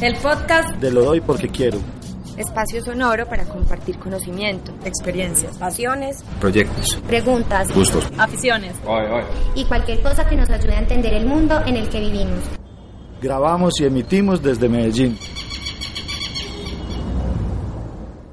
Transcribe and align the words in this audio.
El 0.00 0.16
podcast 0.16 0.80
de 0.80 0.90
Lo 0.90 1.04
doy 1.04 1.20
porque 1.20 1.50
quiero. 1.50 1.76
Espacio 2.38 2.82
sonoro 2.82 3.26
para 3.26 3.44
compartir 3.44 3.98
conocimiento, 3.98 4.72
experiencias, 4.82 5.58
pasiones, 5.58 6.24
proyectos, 6.40 6.96
preguntas, 7.06 7.70
gustos, 7.74 8.10
aficiones 8.16 8.72
y 9.54 9.66
cualquier 9.66 10.00
cosa 10.00 10.26
que 10.26 10.36
nos 10.36 10.48
ayude 10.48 10.72
a 10.72 10.78
entender 10.78 11.12
el 11.12 11.26
mundo 11.26 11.60
en 11.66 11.76
el 11.76 11.90
que 11.90 12.00
vivimos. 12.00 12.38
Grabamos 13.20 13.78
y 13.78 13.84
emitimos 13.84 14.42
desde 14.42 14.70
Medellín. 14.70 15.18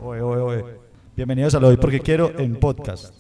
Oye, 0.02 0.22
oye, 0.22 0.42
oye. 0.42 0.64
Bienvenidos 1.18 1.54
a 1.56 1.60
Lo 1.60 1.68
doy 1.68 1.76
porque 1.76 2.00
quiero 2.00 2.32
en 2.40 2.56
podcast. 2.56 3.14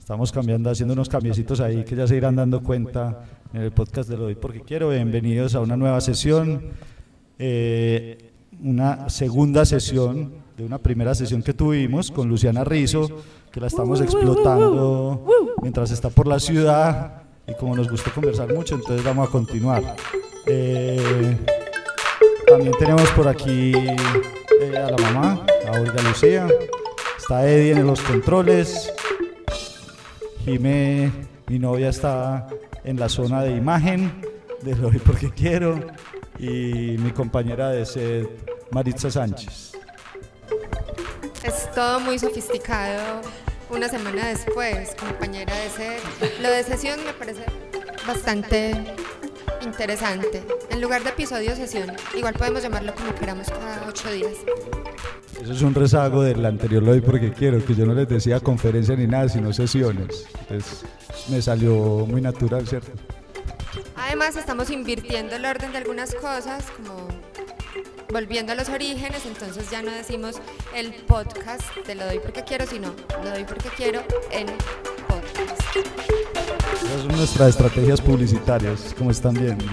Estamos 0.00 0.32
cambiando, 0.32 0.68
haciendo 0.70 0.94
unos 0.94 1.08
cambiecitos 1.08 1.60
ahí 1.60 1.84
que 1.84 1.94
ya 1.94 2.08
se 2.08 2.16
irán 2.16 2.34
dando 2.34 2.60
cuenta 2.60 3.24
en 3.52 3.60
el 3.62 3.70
podcast 3.70 4.10
de 4.10 4.16
Lo 4.16 4.24
doy 4.24 4.34
porque 4.34 4.62
quiero. 4.62 4.88
Bienvenidos 4.88 5.54
a 5.54 5.60
una 5.60 5.76
nueva 5.76 6.00
sesión. 6.00 6.72
Eh, 7.38 8.32
una 8.62 9.08
segunda 9.08 9.64
sesión 9.64 10.32
de 10.56 10.64
una 10.64 10.78
primera 10.78 11.14
sesión 11.14 11.42
que 11.42 11.54
tuvimos 11.54 12.10
con 12.10 12.28
Luciana 12.28 12.64
Rizo, 12.64 13.08
que 13.52 13.60
la 13.60 13.68
estamos 13.68 14.00
explotando 14.00 15.24
mientras 15.62 15.92
está 15.92 16.10
por 16.10 16.26
la 16.26 16.40
ciudad 16.40 17.22
y 17.46 17.54
como 17.54 17.76
nos 17.76 17.88
gusta 17.88 18.10
conversar 18.10 18.52
mucho, 18.52 18.74
entonces 18.74 19.04
vamos 19.04 19.28
a 19.28 19.30
continuar. 19.30 19.96
Eh, 20.46 21.36
también 22.48 22.72
tenemos 22.78 23.08
por 23.12 23.28
aquí 23.28 23.72
eh, 23.74 24.76
a 24.76 24.90
la 24.90 24.96
mamá, 24.96 25.46
a 25.68 25.80
Olga 25.80 26.02
Lucía, 26.02 26.48
está 27.16 27.48
Eddie 27.48 27.72
en 27.72 27.86
los 27.86 28.00
controles, 28.00 28.92
Jime, 30.44 31.12
mi 31.46 31.58
novia, 31.58 31.90
está 31.90 32.48
en 32.84 32.98
la 32.98 33.08
zona 33.08 33.42
de 33.42 33.54
imagen 33.54 34.10
de 34.62 34.74
lo 34.76 34.90
porque 35.04 35.30
quiero 35.30 35.78
y 36.38 36.96
mi 36.98 37.10
compañera 37.10 37.70
de 37.70 37.84
set, 37.84 38.28
Maritza 38.70 39.10
Sánchez. 39.10 39.72
Es 41.42 41.70
todo 41.72 42.00
muy 42.00 42.18
sofisticado. 42.18 43.20
Una 43.70 43.88
semana 43.88 44.28
después, 44.28 44.94
compañera 44.98 45.54
de 45.54 45.68
set. 45.70 46.40
Lo 46.40 46.48
de 46.50 46.62
sesión 46.62 46.98
me 47.04 47.12
parece 47.12 47.44
bastante 48.06 48.72
interesante. 49.62 50.42
En 50.70 50.80
lugar 50.80 51.02
de 51.02 51.10
episodio, 51.10 51.54
sesión. 51.54 51.92
Igual 52.16 52.34
podemos 52.34 52.62
llamarlo 52.62 52.94
como 52.94 53.14
queramos 53.14 53.48
cada 53.50 53.86
ocho 53.86 54.10
días. 54.10 54.32
Eso 55.42 55.52
es 55.52 55.62
un 55.62 55.74
rezago 55.74 56.22
del 56.22 56.44
anterior, 56.44 56.82
lo 56.82 56.90
doy 56.90 57.00
porque 57.00 57.32
quiero, 57.32 57.64
que 57.64 57.74
yo 57.74 57.86
no 57.86 57.94
les 57.94 58.08
decía 58.08 58.40
conferencia 58.40 58.96
ni 58.96 59.06
nada, 59.06 59.28
sino 59.28 59.52
sesiones. 59.52 60.26
Entonces 60.40 60.84
me 61.28 61.40
salió 61.40 62.06
muy 62.06 62.20
natural, 62.20 62.66
¿cierto? 62.66 62.90
Además 64.00 64.36
estamos 64.36 64.70
invirtiendo 64.70 65.36
el 65.36 65.44
orden 65.44 65.72
de 65.72 65.78
algunas 65.78 66.14
cosas, 66.14 66.64
como 66.76 67.08
volviendo 68.10 68.52
a 68.52 68.54
los 68.54 68.68
orígenes, 68.68 69.26
entonces 69.26 69.70
ya 69.70 69.82
no 69.82 69.90
decimos 69.90 70.36
el 70.74 70.94
podcast 70.94 71.62
de 71.86 71.94
Lo 71.94 72.06
doy 72.06 72.18
porque 72.20 72.42
quiero, 72.42 72.66
sino 72.66 72.94
Lo 73.22 73.30
doy 73.30 73.44
porque 73.44 73.68
quiero 73.76 74.02
en 74.30 74.46
podcast. 75.06 75.76
Esas 76.84 77.02
son 77.02 77.08
nuestras 77.08 77.48
estrategias 77.50 78.00
publicitarias, 78.00 78.94
como 78.96 79.10
están 79.10 79.34
viendo. 79.34 79.64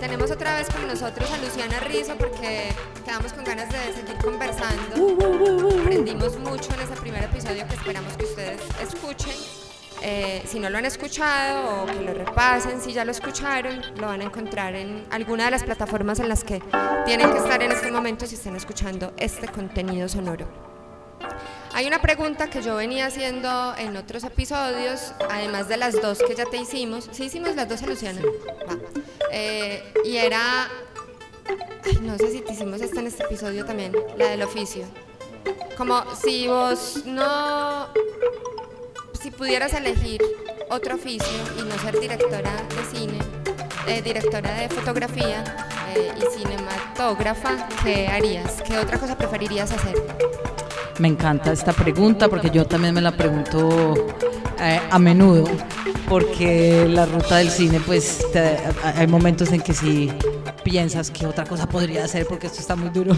Tenemos 0.00 0.30
otra 0.30 0.56
vez 0.56 0.68
con 0.68 0.86
nosotros 0.86 1.30
a 1.30 1.38
Luciana 1.38 1.80
Rizo 1.80 2.16
porque 2.18 2.68
quedamos 3.04 3.32
con 3.32 3.44
ganas 3.44 3.68
de 3.70 3.94
seguir 3.94 4.16
conversando. 4.22 5.80
Aprendimos 5.80 6.38
mucho 6.38 6.74
en 6.74 6.80
ese 6.80 7.00
primer 7.00 7.24
episodio 7.24 7.66
que 7.66 7.74
esperamos 7.74 8.12
que 8.16 8.24
ustedes 8.24 8.60
escuchen. 8.82 9.55
Eh, 10.02 10.42
si 10.46 10.60
no 10.60 10.70
lo 10.70 10.78
han 10.78 10.84
escuchado 10.84 11.82
o 11.82 11.86
que 11.86 12.00
lo 12.00 12.12
repasen, 12.12 12.80
si 12.80 12.92
ya 12.92 13.04
lo 13.04 13.10
escucharon, 13.10 13.82
lo 13.96 14.06
van 14.06 14.20
a 14.20 14.24
encontrar 14.24 14.74
en 14.74 15.06
alguna 15.10 15.46
de 15.46 15.50
las 15.52 15.64
plataformas 15.64 16.20
en 16.20 16.28
las 16.28 16.44
que 16.44 16.62
tienen 17.04 17.30
que 17.32 17.38
estar 17.38 17.62
en 17.62 17.72
este 17.72 17.90
momento 17.90 18.26
si 18.26 18.34
están 18.34 18.56
escuchando 18.56 19.12
este 19.16 19.48
contenido 19.48 20.08
sonoro. 20.08 20.46
Hay 21.72 21.86
una 21.86 22.00
pregunta 22.00 22.48
que 22.48 22.62
yo 22.62 22.76
venía 22.76 23.06
haciendo 23.06 23.74
en 23.76 23.96
otros 23.96 24.24
episodios, 24.24 25.12
además 25.30 25.68
de 25.68 25.76
las 25.76 26.00
dos 26.00 26.22
que 26.26 26.34
ya 26.34 26.46
te 26.46 26.56
hicimos. 26.56 27.08
Sí 27.12 27.24
hicimos 27.24 27.54
las 27.54 27.68
dos 27.68 27.82
a 27.82 27.86
Luciana. 27.86 28.22
Va. 28.68 28.78
Eh, 29.30 29.92
y 30.04 30.16
era, 30.16 30.68
no 32.00 32.16
sé 32.16 32.30
si 32.30 32.40
te 32.40 32.52
hicimos 32.52 32.80
esta 32.80 33.00
en 33.00 33.08
este 33.08 33.24
episodio 33.24 33.64
también, 33.64 33.92
la 34.16 34.28
del 34.28 34.42
oficio. 34.42 34.86
Como 35.76 36.02
si 36.14 36.48
vos 36.48 37.02
no 37.04 37.88
si 39.26 39.32
pudieras 39.32 39.74
elegir 39.74 40.22
otro 40.70 40.94
oficio 40.94 41.26
y 41.58 41.62
no 41.68 41.76
ser 41.80 41.98
directora 41.98 42.52
de 42.68 42.96
cine, 42.96 43.18
eh, 43.88 44.00
directora 44.00 44.54
de 44.54 44.68
fotografía 44.68 45.42
eh, 45.96 46.12
y 46.16 46.38
cinematógrafa, 46.38 47.66
¿qué 47.82 48.06
harías? 48.06 48.62
¿Qué 48.62 48.78
otra 48.78 48.98
cosa 48.98 49.18
preferirías 49.18 49.72
hacer? 49.72 49.96
Me 51.00 51.08
encanta 51.08 51.50
esta 51.50 51.72
pregunta 51.72 52.28
porque 52.28 52.50
yo 52.50 52.66
también 52.66 52.94
me 52.94 53.00
la 53.00 53.16
pregunto 53.16 54.14
eh, 54.60 54.80
a 54.88 54.98
menudo, 55.00 55.50
porque 56.08 56.86
la 56.88 57.04
ruta 57.06 57.38
del 57.38 57.50
cine, 57.50 57.80
pues 57.84 58.24
hay 58.84 59.08
momentos 59.08 59.50
en 59.50 59.60
que 59.60 59.74
sí 59.74 60.08
piensas 60.62 61.10
que 61.10 61.26
otra 61.26 61.44
cosa 61.44 61.68
podría 61.68 62.04
hacer 62.04 62.26
porque 62.28 62.46
esto 62.46 62.60
está 62.60 62.76
muy 62.76 62.90
duro. 62.90 63.16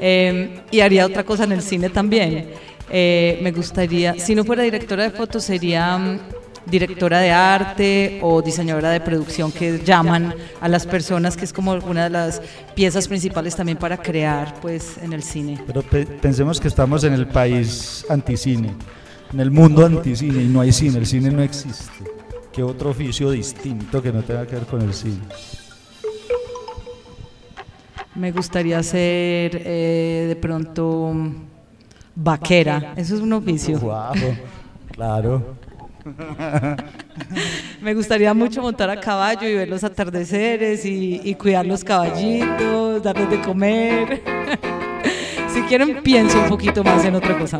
y 0.00 0.80
haría 0.80 1.04
otra 1.04 1.24
cosa 1.24 1.44
en 1.44 1.52
el 1.52 1.60
cine 1.60 1.90
también. 1.90 2.54
Eh, 2.90 3.38
me 3.42 3.52
gustaría, 3.52 4.14
si 4.14 4.34
no 4.34 4.44
fuera 4.44 4.62
directora 4.62 5.04
de 5.04 5.10
fotos, 5.10 5.44
sería 5.44 5.98
mm, 5.98 6.18
directora 6.66 7.20
de 7.20 7.30
arte 7.30 8.18
o 8.22 8.42
diseñadora 8.42 8.90
de 8.90 9.00
producción 9.00 9.52
que 9.52 9.80
llaman 9.84 10.34
a 10.60 10.68
las 10.68 10.86
personas, 10.86 11.36
que 11.36 11.44
es 11.44 11.52
como 11.52 11.72
una 11.72 12.04
de 12.04 12.10
las 12.10 12.42
piezas 12.74 13.08
principales 13.08 13.56
también 13.56 13.78
para 13.78 13.96
crear 13.96 14.54
pues 14.60 14.98
en 14.98 15.12
el 15.12 15.22
cine. 15.22 15.60
Pero 15.66 15.82
pensemos 15.82 16.60
que 16.60 16.68
estamos 16.68 17.04
en 17.04 17.12
el 17.12 17.26
país 17.26 18.04
anticine, 18.08 18.74
en 19.32 19.40
el 19.40 19.50
mundo 19.50 19.86
anticine 19.86 20.42
y 20.42 20.48
no 20.48 20.60
hay 20.60 20.72
cine, 20.72 20.98
el 20.98 21.06
cine 21.06 21.30
no 21.30 21.42
existe. 21.42 22.04
¿Qué 22.52 22.62
otro 22.62 22.90
oficio 22.90 23.30
distinto 23.30 24.02
que 24.02 24.12
no 24.12 24.22
tenga 24.22 24.46
que 24.46 24.56
ver 24.56 24.64
con 24.64 24.80
el 24.80 24.94
cine? 24.94 25.20
Me 28.14 28.32
gustaría 28.32 28.82
ser 28.82 29.62
eh, 29.62 30.24
de 30.26 30.36
pronto 30.36 31.14
vaquera. 32.16 32.94
Eso 32.96 33.14
es 33.14 33.20
un 33.20 33.32
oficio. 33.32 33.78
claro. 34.90 35.54
Me 37.80 37.94
gustaría 37.94 38.32
mucho 38.32 38.62
montar 38.62 38.90
a 38.90 39.00
caballo 39.00 39.48
y 39.48 39.54
ver 39.54 39.68
los 39.68 39.82
atardeceres 39.84 40.84
y, 40.84 41.34
cuidar 41.34 41.66
los 41.66 41.84
caballitos, 41.84 43.02
darles 43.02 43.30
de 43.30 43.40
comer. 43.40 44.22
si 45.52 45.62
quieren, 45.62 46.02
pienso 46.02 46.40
un 46.40 46.48
poquito 46.48 46.82
más 46.82 47.04
en 47.04 47.16
otra 47.16 47.38
cosa. 47.38 47.58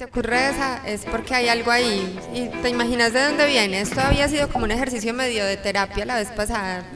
Te 0.00 0.06
ocurre 0.06 0.48
esa, 0.48 0.80
es 0.88 1.04
porque 1.04 1.34
hay 1.34 1.48
algo 1.48 1.70
ahí. 1.70 2.18
Y 2.34 2.48
te 2.62 2.70
imaginas 2.70 3.12
de 3.12 3.22
dónde 3.22 3.46
viene. 3.46 3.82
Esto 3.82 4.00
había 4.00 4.26
sido 4.28 4.48
como 4.48 4.64
un 4.64 4.70
ejercicio 4.70 5.12
medio 5.12 5.44
de 5.44 5.58
terapia 5.58 6.06
la 6.06 6.14
vez 6.14 6.28
pasada. 6.28 6.90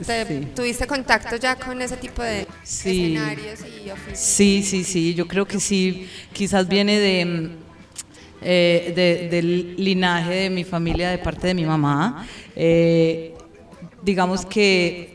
¿Tuviste 0.56 0.86
contacto 0.86 1.36
ya 1.36 1.54
con 1.54 1.82
ese 1.82 1.98
tipo 1.98 2.22
de 2.22 2.46
escenarios 2.62 3.60
y 3.60 3.90
oficios? 3.90 4.18
Sí, 4.18 4.62
sí, 4.62 4.84
sí. 4.84 5.12
Yo 5.12 5.28
creo 5.28 5.44
que 5.44 5.60
sí. 5.60 6.08
Quizás 6.32 6.66
viene 6.66 6.98
de 6.98 7.50
eh, 8.40 9.28
del 9.30 9.76
linaje 9.76 10.32
de 10.32 10.48
mi 10.48 10.64
familia 10.64 11.10
de 11.10 11.18
parte 11.18 11.48
de 11.48 11.52
mi 11.52 11.66
mamá. 11.66 12.26
Eh, 12.56 13.34
digamos 14.02 14.46
que 14.46 15.13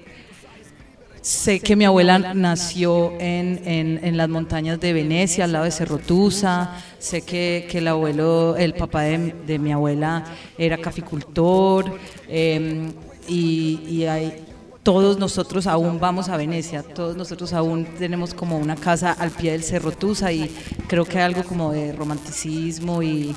sé 1.22 1.60
que 1.60 1.76
mi 1.76 1.86
abuela 1.86 2.20
nació 2.34 3.14
en, 3.20 3.62
en, 4.04 4.18
las 4.18 4.30
montañas 4.30 4.80
de 4.80 4.94
Venecia, 4.94 5.46
al 5.46 5.54
lado 5.54 5.66
de 5.66 5.72
Cerrotusa. 5.72 6.76
Sé 6.98 7.22
que, 7.22 7.68
que 7.70 7.80
el 7.80 7.88
abuelo, 7.88 8.56
el 8.58 8.74
papá 8.74 9.04
de, 9.04 9.34
de 9.46 9.60
mi 9.60 9.72
abuela 9.72 10.24
era 10.58 10.78
caficultor. 10.78 11.98
Eh, 12.28 12.92
y, 13.28 13.82
y 13.88 14.06
hay, 14.06 14.46
todos 14.84 15.20
nosotros 15.20 15.68
aún 15.68 16.00
vamos 16.00 16.30
a 16.30 16.38
Venecia, 16.38 16.82
todos 16.84 17.16
nosotros 17.16 17.54
aún 17.54 17.86
tenemos 17.98 18.34
como 18.34 18.58
una 18.58 18.76
casa 18.76 19.12
al 19.12 19.30
pie 19.32 19.52
del 19.52 19.64
Cerro 19.64 19.92
Tusa 19.92 20.32
y 20.32 20.50
creo 20.88 21.06
que 21.06 21.18
hay 21.18 21.26
algo 21.26 21.44
como 21.44 21.72
de 21.72 21.92
romanticismo 21.92 23.04
y 23.04 23.36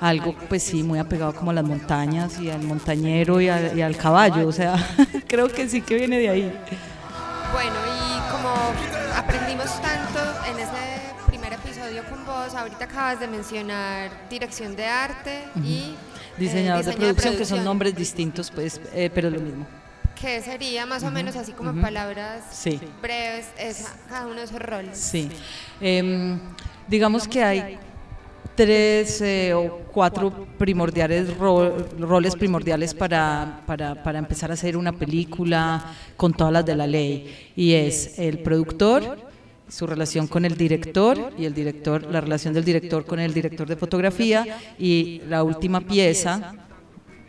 algo 0.00 0.34
pues 0.48 0.62
sí 0.62 0.82
muy 0.82 0.98
apegado 0.98 1.34
como 1.34 1.50
a 1.50 1.54
las 1.54 1.64
montañas 1.64 2.40
y 2.40 2.48
al 2.48 2.62
montañero 2.62 3.40
y, 3.40 3.48
al 3.48 3.96
caballo, 3.96 4.48
o 4.48 4.52
sea, 4.52 4.74
creo 5.28 5.48
que 5.48 5.68
sí 5.68 5.82
que 5.82 5.96
viene 5.96 6.18
de 6.18 6.28
ahí. 6.28 6.52
Bueno, 7.52 7.74
y 7.84 8.30
como 8.30 8.54
aprendimos 9.16 9.66
tanto 9.82 10.20
en 10.46 10.58
ese 10.58 11.14
primer 11.26 11.52
episodio 11.52 12.04
con 12.08 12.24
vos, 12.24 12.54
ahorita 12.54 12.84
acabas 12.84 13.18
de 13.18 13.26
mencionar 13.26 14.28
dirección 14.28 14.76
de 14.76 14.86
arte 14.86 15.44
y... 15.56 15.78
Eh, 15.78 15.94
diseñador, 16.38 16.84
de, 16.84 16.92
producción, 16.92 17.36
que 17.36 17.44
son 17.44 17.64
nombres 17.64 17.94
distintos, 17.94 18.50
pues, 18.50 18.80
eh, 18.94 19.10
pero 19.12 19.30
lo 19.30 19.40
mismo. 19.40 19.66
¿Qué 20.14 20.40
sería 20.42 20.86
más 20.86 21.02
o 21.02 21.10
menos 21.10 21.34
así 21.34 21.52
como 21.52 21.78
palabras 21.80 22.44
breves 23.02 23.48
esa, 23.58 23.96
cada 24.08 24.26
uno 24.26 24.36
de 24.36 24.44
esos 24.44 24.60
roles? 24.60 24.96
Sí. 24.96 25.30
Em, 25.80 26.38
digamos 26.86 27.26
que 27.26 27.42
hay 27.42 27.78
tres 28.60 29.22
eh, 29.22 29.54
o 29.54 29.88
cuatro 29.90 30.30
primordiales 30.58 31.34
ro- 31.38 31.74
roles 31.98 32.36
primordiales 32.36 32.92
para, 32.92 33.62
para, 33.66 34.02
para 34.02 34.18
empezar 34.18 34.50
a 34.50 34.52
hacer 34.52 34.76
una 34.76 34.92
película 34.92 35.82
con 36.14 36.34
todas 36.34 36.52
las 36.52 36.66
de 36.66 36.76
la 36.76 36.86
ley. 36.86 37.34
Y 37.56 37.72
es 37.72 38.18
el 38.18 38.40
productor 38.40 39.16
su 39.66 39.86
relación 39.86 40.26
con 40.26 40.44
el 40.44 40.58
director 40.58 41.32
y 41.38 41.46
el 41.46 41.54
director 41.54 42.02
la 42.12 42.20
relación 42.20 42.52
del 42.52 42.64
director 42.64 43.06
con 43.06 43.18
el 43.18 43.32
director 43.32 43.66
de 43.66 43.76
fotografía. 43.76 44.44
Y 44.78 45.22
la 45.26 45.42
última 45.42 45.80
pieza 45.80 46.52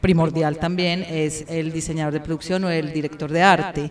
primordial 0.02 0.58
también 0.58 1.06
es 1.10 1.46
el 1.48 1.72
diseñador 1.72 2.12
de 2.12 2.20
producción 2.20 2.66
o 2.66 2.70
el 2.70 2.92
director 2.92 3.32
de 3.32 3.42
arte, 3.42 3.90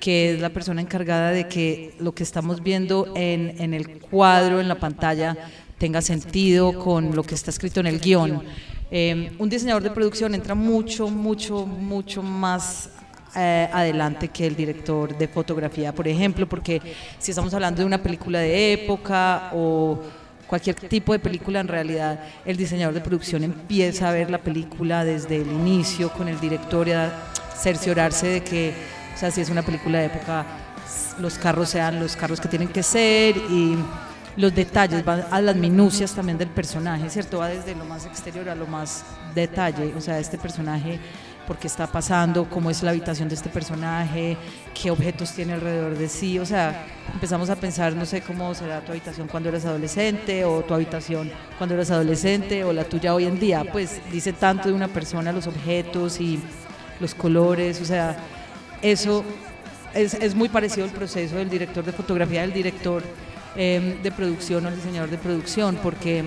que 0.00 0.32
es 0.32 0.40
la 0.40 0.50
persona 0.50 0.80
encargada 0.80 1.30
de 1.30 1.46
que 1.46 1.94
lo 2.00 2.12
que 2.12 2.24
estamos 2.24 2.64
viendo 2.64 3.12
en, 3.14 3.54
en 3.60 3.74
el 3.74 4.00
cuadro, 4.00 4.60
en 4.60 4.66
la 4.66 4.74
pantalla, 4.74 5.36
tenga 5.78 6.00
sentido 6.00 6.78
con 6.78 7.14
lo 7.14 7.22
que 7.22 7.34
está 7.34 7.50
escrito 7.50 7.80
en 7.80 7.86
el 7.86 8.00
guion. 8.00 8.42
Eh, 8.90 9.32
un 9.38 9.48
diseñador 9.48 9.82
de 9.82 9.90
producción 9.90 10.34
entra 10.34 10.54
mucho, 10.54 11.08
mucho, 11.08 11.66
mucho 11.66 12.22
más 12.22 12.90
eh, 13.36 13.68
adelante 13.72 14.28
que 14.28 14.46
el 14.46 14.54
director 14.54 15.16
de 15.16 15.26
fotografía, 15.26 15.92
por 15.92 16.06
ejemplo, 16.06 16.48
porque 16.48 16.80
si 17.18 17.32
estamos 17.32 17.52
hablando 17.52 17.80
de 17.80 17.86
una 17.86 18.00
película 18.02 18.38
de 18.38 18.74
época 18.74 19.50
o 19.52 20.00
cualquier 20.46 20.76
tipo 20.76 21.12
de 21.12 21.18
película, 21.18 21.58
en 21.58 21.66
realidad 21.66 22.20
el 22.44 22.56
diseñador 22.56 22.94
de 22.94 23.00
producción 23.00 23.42
empieza 23.42 24.08
a 24.08 24.12
ver 24.12 24.30
la 24.30 24.38
película 24.38 25.04
desde 25.04 25.36
el 25.42 25.50
inicio 25.50 26.12
con 26.12 26.28
el 26.28 26.38
director 26.38 26.86
y 26.86 26.92
a 26.92 27.12
cerciorarse 27.56 28.26
de 28.28 28.44
que, 28.44 28.74
o 29.14 29.18
sea, 29.18 29.32
si 29.32 29.40
es 29.40 29.50
una 29.50 29.62
película 29.62 29.98
de 29.98 30.06
época, 30.06 30.46
los 31.18 31.38
carros 31.38 31.70
sean 31.70 31.98
los 31.98 32.14
carros 32.14 32.40
que 32.40 32.48
tienen 32.48 32.68
que 32.68 32.82
ser 32.84 33.36
y 33.36 33.76
los 34.36 34.54
detalles, 34.54 35.04
van 35.04 35.24
a 35.30 35.40
las 35.40 35.56
minucias 35.56 36.12
también 36.12 36.38
del 36.38 36.48
personaje, 36.48 37.08
¿cierto? 37.08 37.38
Va 37.38 37.48
desde 37.48 37.74
lo 37.74 37.84
más 37.84 38.06
exterior 38.06 38.48
a 38.48 38.54
lo 38.54 38.66
más 38.66 39.04
detalle, 39.34 39.92
o 39.96 40.00
sea, 40.00 40.18
este 40.18 40.38
personaje 40.38 40.98
por 41.46 41.58
qué 41.58 41.66
está 41.66 41.86
pasando, 41.86 42.48
cómo 42.48 42.70
es 42.70 42.82
la 42.82 42.90
habitación 42.90 43.28
de 43.28 43.34
este 43.34 43.48
personaje, 43.48 44.36
qué 44.74 44.90
objetos 44.90 45.32
tiene 45.32 45.54
alrededor 45.54 45.96
de 45.96 46.08
sí. 46.08 46.38
O 46.38 46.46
sea, 46.46 46.86
empezamos 47.12 47.50
a 47.50 47.56
pensar, 47.56 47.94
no 47.94 48.06
sé 48.06 48.22
cómo 48.22 48.54
será 48.54 48.80
tu 48.80 48.92
habitación 48.92 49.28
cuando 49.28 49.48
eras 49.48 49.64
adolescente, 49.64 50.44
o 50.44 50.62
tu 50.62 50.74
habitación 50.74 51.30
cuando 51.58 51.74
eras 51.74 51.90
adolescente, 51.90 52.64
o 52.64 52.72
la 52.72 52.84
tuya 52.84 53.14
hoy 53.14 53.24
en 53.26 53.38
día. 53.38 53.64
Pues 53.70 54.00
dice 54.10 54.32
tanto 54.32 54.68
de 54.68 54.74
una 54.74 54.88
persona, 54.88 55.32
los 55.32 55.46
objetos 55.46 56.20
y 56.20 56.40
los 57.00 57.14
colores, 57.14 57.80
o 57.80 57.84
sea, 57.84 58.16
eso 58.82 59.24
es, 59.94 60.14
es 60.14 60.34
muy 60.34 60.48
parecido 60.48 60.86
al 60.86 60.92
proceso 60.92 61.36
del 61.36 61.50
director 61.50 61.84
de 61.84 61.92
fotografía, 61.92 62.42
del 62.42 62.52
director 62.52 63.02
eh, 63.56 63.98
de 64.02 64.12
producción 64.12 64.64
o 64.66 64.68
el 64.68 64.76
diseñador 64.76 65.10
de 65.10 65.18
producción, 65.18 65.78
porque 65.82 66.22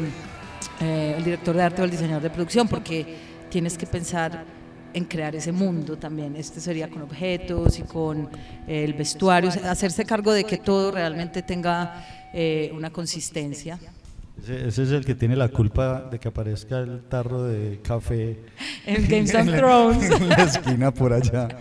eh, 0.79 1.15
el 1.17 1.23
director 1.23 1.55
de 1.55 1.63
arte 1.63 1.81
o 1.81 1.85
el 1.85 1.91
diseñador 1.91 2.23
de 2.23 2.29
producción, 2.29 2.67
porque 2.67 3.05
tienes 3.49 3.77
que 3.77 3.85
pensar 3.85 4.45
en 4.93 5.05
crear 5.05 5.35
ese 5.35 5.51
mundo 5.51 5.97
también. 5.97 6.35
Este 6.35 6.59
sería 6.59 6.89
con 6.89 7.01
objetos 7.01 7.79
y 7.79 7.83
con 7.83 8.29
eh, 8.67 8.83
el 8.83 8.93
vestuario, 8.93 9.51
hacerse 9.65 10.05
cargo 10.05 10.33
de 10.33 10.43
que 10.43 10.57
todo 10.57 10.91
realmente 10.91 11.41
tenga 11.41 12.05
eh, 12.33 12.71
una 12.73 12.89
consistencia. 12.89 13.79
Ese, 14.43 14.67
ese 14.67 14.83
es 14.83 14.91
el 14.91 15.03
que 15.05 15.15
tiene 15.15 15.35
la 15.35 15.49
culpa 15.49 16.07
de 16.11 16.19
que 16.19 16.27
aparezca 16.27 16.79
el 16.79 17.01
tarro 17.09 17.43
de 17.43 17.79
café 17.81 18.39
En 18.85 19.07
Games 19.07 19.33
of 19.33 19.47
Thrones. 19.55 20.11
en 20.21 20.29
la 20.29 20.35
esquina 20.43 20.93
por 20.93 21.13
allá. 21.13 21.47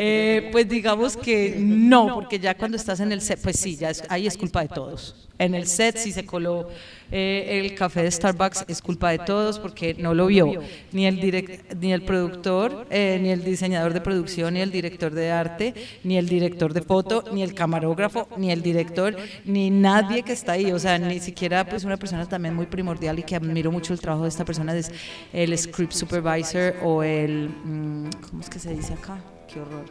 Eh, 0.00 0.48
pues 0.50 0.66
digamos 0.68 1.16
que 1.16 1.56
no, 1.58 2.14
porque 2.14 2.38
ya 2.38 2.56
cuando 2.56 2.76
estás 2.78 3.00
en 3.00 3.12
el 3.12 3.20
pues 3.42 3.58
sí, 3.58 3.76
ya 3.76 3.90
es- 3.90 4.02
ahí 4.08 4.26
es 4.26 4.36
culpa 4.38 4.62
de 4.62 4.68
todos. 4.68 5.27
En 5.38 5.54
el 5.54 5.66
set, 5.66 5.96
si 5.98 6.10
se 6.10 6.26
coló 6.26 6.68
eh, 7.12 7.60
el 7.64 7.74
café 7.76 8.02
de 8.02 8.10
Starbucks, 8.10 8.64
es 8.66 8.82
culpa 8.82 9.10
de 9.10 9.20
todos 9.20 9.58
porque 9.60 9.94
no 9.94 10.12
lo 10.12 10.26
vio 10.26 10.46
ni 10.92 11.06
el, 11.06 11.20
direct- 11.20 11.76
ni 11.80 11.92
el 11.92 12.02
productor, 12.02 12.86
eh, 12.90 13.18
ni 13.22 13.30
el 13.30 13.44
diseñador 13.44 13.92
de 13.94 14.00
producción, 14.00 14.54
ni 14.54 14.60
el 14.60 14.72
director 14.72 15.12
de 15.12 15.30
arte, 15.30 15.74
ni 16.02 16.18
el 16.18 16.28
director 16.28 16.74
de 16.74 16.82
foto, 16.82 17.22
ni 17.32 17.42
el 17.44 17.54
camarógrafo, 17.54 18.28
ni 18.36 18.50
el 18.50 18.62
director, 18.62 19.16
ni 19.44 19.70
nadie 19.70 20.24
que 20.24 20.32
está 20.32 20.52
ahí. 20.52 20.72
O 20.72 20.78
sea, 20.78 20.98
ni 20.98 21.20
siquiera 21.20 21.64
pues 21.64 21.84
una 21.84 21.96
persona 21.96 22.26
también 22.28 22.54
muy 22.54 22.66
primordial 22.66 23.18
y 23.18 23.22
que 23.22 23.36
admiro 23.36 23.70
mucho 23.70 23.92
el 23.92 24.00
trabajo 24.00 24.24
de 24.24 24.30
esta 24.30 24.44
persona 24.44 24.76
es 24.76 24.90
el 25.32 25.56
script 25.56 25.92
supervisor 25.92 26.74
o 26.82 27.02
el, 27.04 27.48
mm, 27.48 28.10
¿cómo 28.28 28.42
es 28.42 28.50
que 28.50 28.58
se 28.58 28.74
dice 28.74 28.94
acá? 28.94 29.18
Qué 29.52 29.60
horror. 29.60 29.86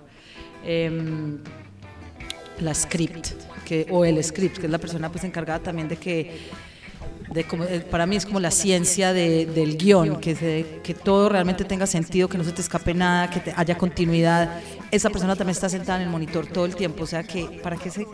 Em, 0.66 1.38
la 2.60 2.74
script, 2.74 3.30
que, 3.68 3.86
o 3.92 4.06
el 4.06 4.24
script, 4.24 4.58
que 4.60 4.66
es 4.68 4.72
la 4.72 4.78
persona 4.78 5.12
pues 5.12 5.24
encargada 5.26 5.60
también 5.60 5.88
de 5.90 5.98
que, 5.98 6.18
de 7.34 7.44
como, 7.44 7.66
eh, 7.66 7.82
para 7.92 8.06
mí 8.06 8.16
es 8.16 8.26
como 8.26 8.40
la 8.40 8.50
ciencia 8.52 9.12
de- 9.14 9.46
del 9.46 9.78
guion, 9.78 10.22
que, 10.22 10.34
se- 10.36 10.66
que 10.84 10.94
todo 10.94 11.28
realmente 11.30 11.66
tenga 11.66 11.86
sentido, 11.86 12.30
que 12.30 12.38
no 12.38 12.44
se 12.46 12.54
te 12.54 12.62
escape 12.62 12.94
nada, 12.94 13.30
que 13.30 13.40
te- 13.42 13.54
haya 13.56 13.78
continuidad. 13.78 14.62
Esa 14.92 15.10
persona 15.10 15.36
también 15.36 15.52
está 15.56 15.68
sentada 15.68 16.00
en 16.00 16.06
el 16.06 16.10
monitor 16.10 16.48
todo 16.48 16.66
el 16.66 16.76
tiempo, 16.76 17.04
o 17.04 17.08
sea 17.08 17.24
que 17.24 17.60
para 17.62 17.76
que 17.76 17.90
ese 17.90 18.06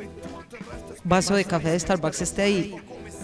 vaso 1.03 1.35
de 1.35 1.45
café 1.45 1.69
de 1.69 1.79
Starbucks 1.79 2.21
esté 2.21 2.41
ahí, 2.41 2.75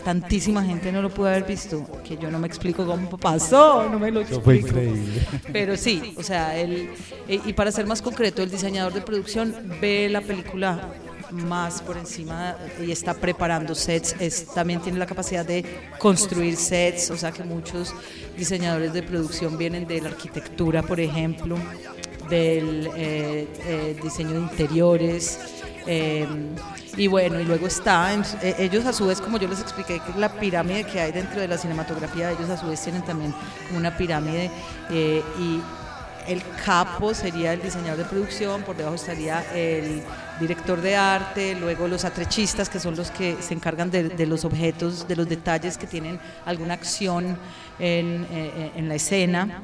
tantísima 0.05 0.63
gente 0.63 0.91
no 0.91 1.01
lo 1.01 1.09
pudo 1.09 1.27
haber 1.29 1.43
visto, 1.43 1.85
que 2.07 2.17
yo 2.17 2.29
no 2.29 2.37
me 2.39 2.47
explico 2.47 2.85
cómo 2.85 3.17
pasó, 3.17 3.89
no 3.89 3.97
me 3.99 4.11
lo 4.11 4.21
Eso 4.21 4.41
fue 4.41 4.55
explico. 4.57 4.79
increíble. 4.79 5.21
Pero 5.51 5.75
sí, 5.75 6.13
o 6.17 6.23
sea, 6.23 6.55
él, 6.57 6.89
eh, 7.27 7.39
y 7.45 7.53
para 7.53 7.71
ser 7.71 7.85
más 7.87 8.01
concreto, 8.01 8.43
el 8.43 8.49
diseñador 8.51 8.93
de 8.93 9.01
producción 9.01 9.53
ve 9.81 10.07
la 10.09 10.21
película 10.21 10.89
más 11.31 11.81
por 11.81 11.97
encima 11.97 12.55
y 12.85 12.91
está 12.91 13.13
preparando 13.13 13.75
sets, 13.75 14.15
también 14.53 14.81
tiene 14.81 14.97
la 14.97 15.05
capacidad 15.05 15.45
de 15.45 15.63
construir 15.99 16.55
sets, 16.55 17.11
o 17.11 17.17
sea 17.17 17.31
que 17.31 17.43
muchos 17.43 17.93
diseñadores 18.37 18.93
de 18.93 19.03
producción 19.03 19.57
vienen 19.57 19.87
de 19.87 20.01
la 20.01 20.09
arquitectura, 20.09 20.81
por 20.83 20.99
ejemplo, 20.99 21.57
del 22.29 22.89
eh, 22.95 23.47
eh, 23.65 23.99
diseño 24.01 24.31
de 24.31 24.39
interiores. 24.39 25.39
eh, 25.87 26.27
y 26.97 27.07
bueno, 27.07 27.39
y 27.39 27.45
luego 27.45 27.67
está, 27.67 28.13
en- 28.13 28.23
eh, 28.41 28.55
ellos 28.59 28.85
a 28.85 28.91
su 28.93 29.07
vez, 29.07 29.21
como 29.21 29.37
yo 29.37 29.47
les 29.47 29.61
expliqué, 29.61 29.99
que 30.01 30.19
la 30.19 30.29
pirámide 30.29 30.83
que 30.83 30.99
hay 30.99 31.11
dentro 31.11 31.39
de 31.39 31.47
la 31.47 31.57
cinematografía, 31.57 32.31
ellos 32.31 32.49
a 32.49 32.57
su 32.57 32.67
vez 32.67 32.81
tienen 32.83 33.03
también 33.03 33.33
una 33.75 33.95
pirámide 33.95 34.51
y 34.91 35.61
el 36.27 36.41
capo 36.65 37.13
sería 37.13 37.53
el 37.53 37.61
diseñador 37.61 37.97
de 37.97 38.05
producción, 38.05 38.61
por 38.63 38.75
debajo 38.75 38.95
estaría 38.95 39.41
el 39.55 40.03
director 40.39 40.81
de 40.81 40.95
arte, 40.95 41.55
luego 41.55 41.87
los 41.87 42.05
atrechistas, 42.05 42.69
que 42.69 42.79
son 42.79 42.95
los 42.95 43.11
que 43.11 43.37
se 43.41 43.53
encargan 43.53 43.91
de, 43.91 44.25
los 44.25 44.45
objetos, 44.45 45.07
de 45.07 45.15
los 45.15 45.27
detalles 45.27 45.77
que 45.77 45.87
tienen 45.87 46.19
alguna 46.45 46.73
acción 46.73 47.37
en, 47.79 48.25
eh, 48.31 48.71
en 48.75 48.87
la 48.87 48.95
escena. 48.95 49.61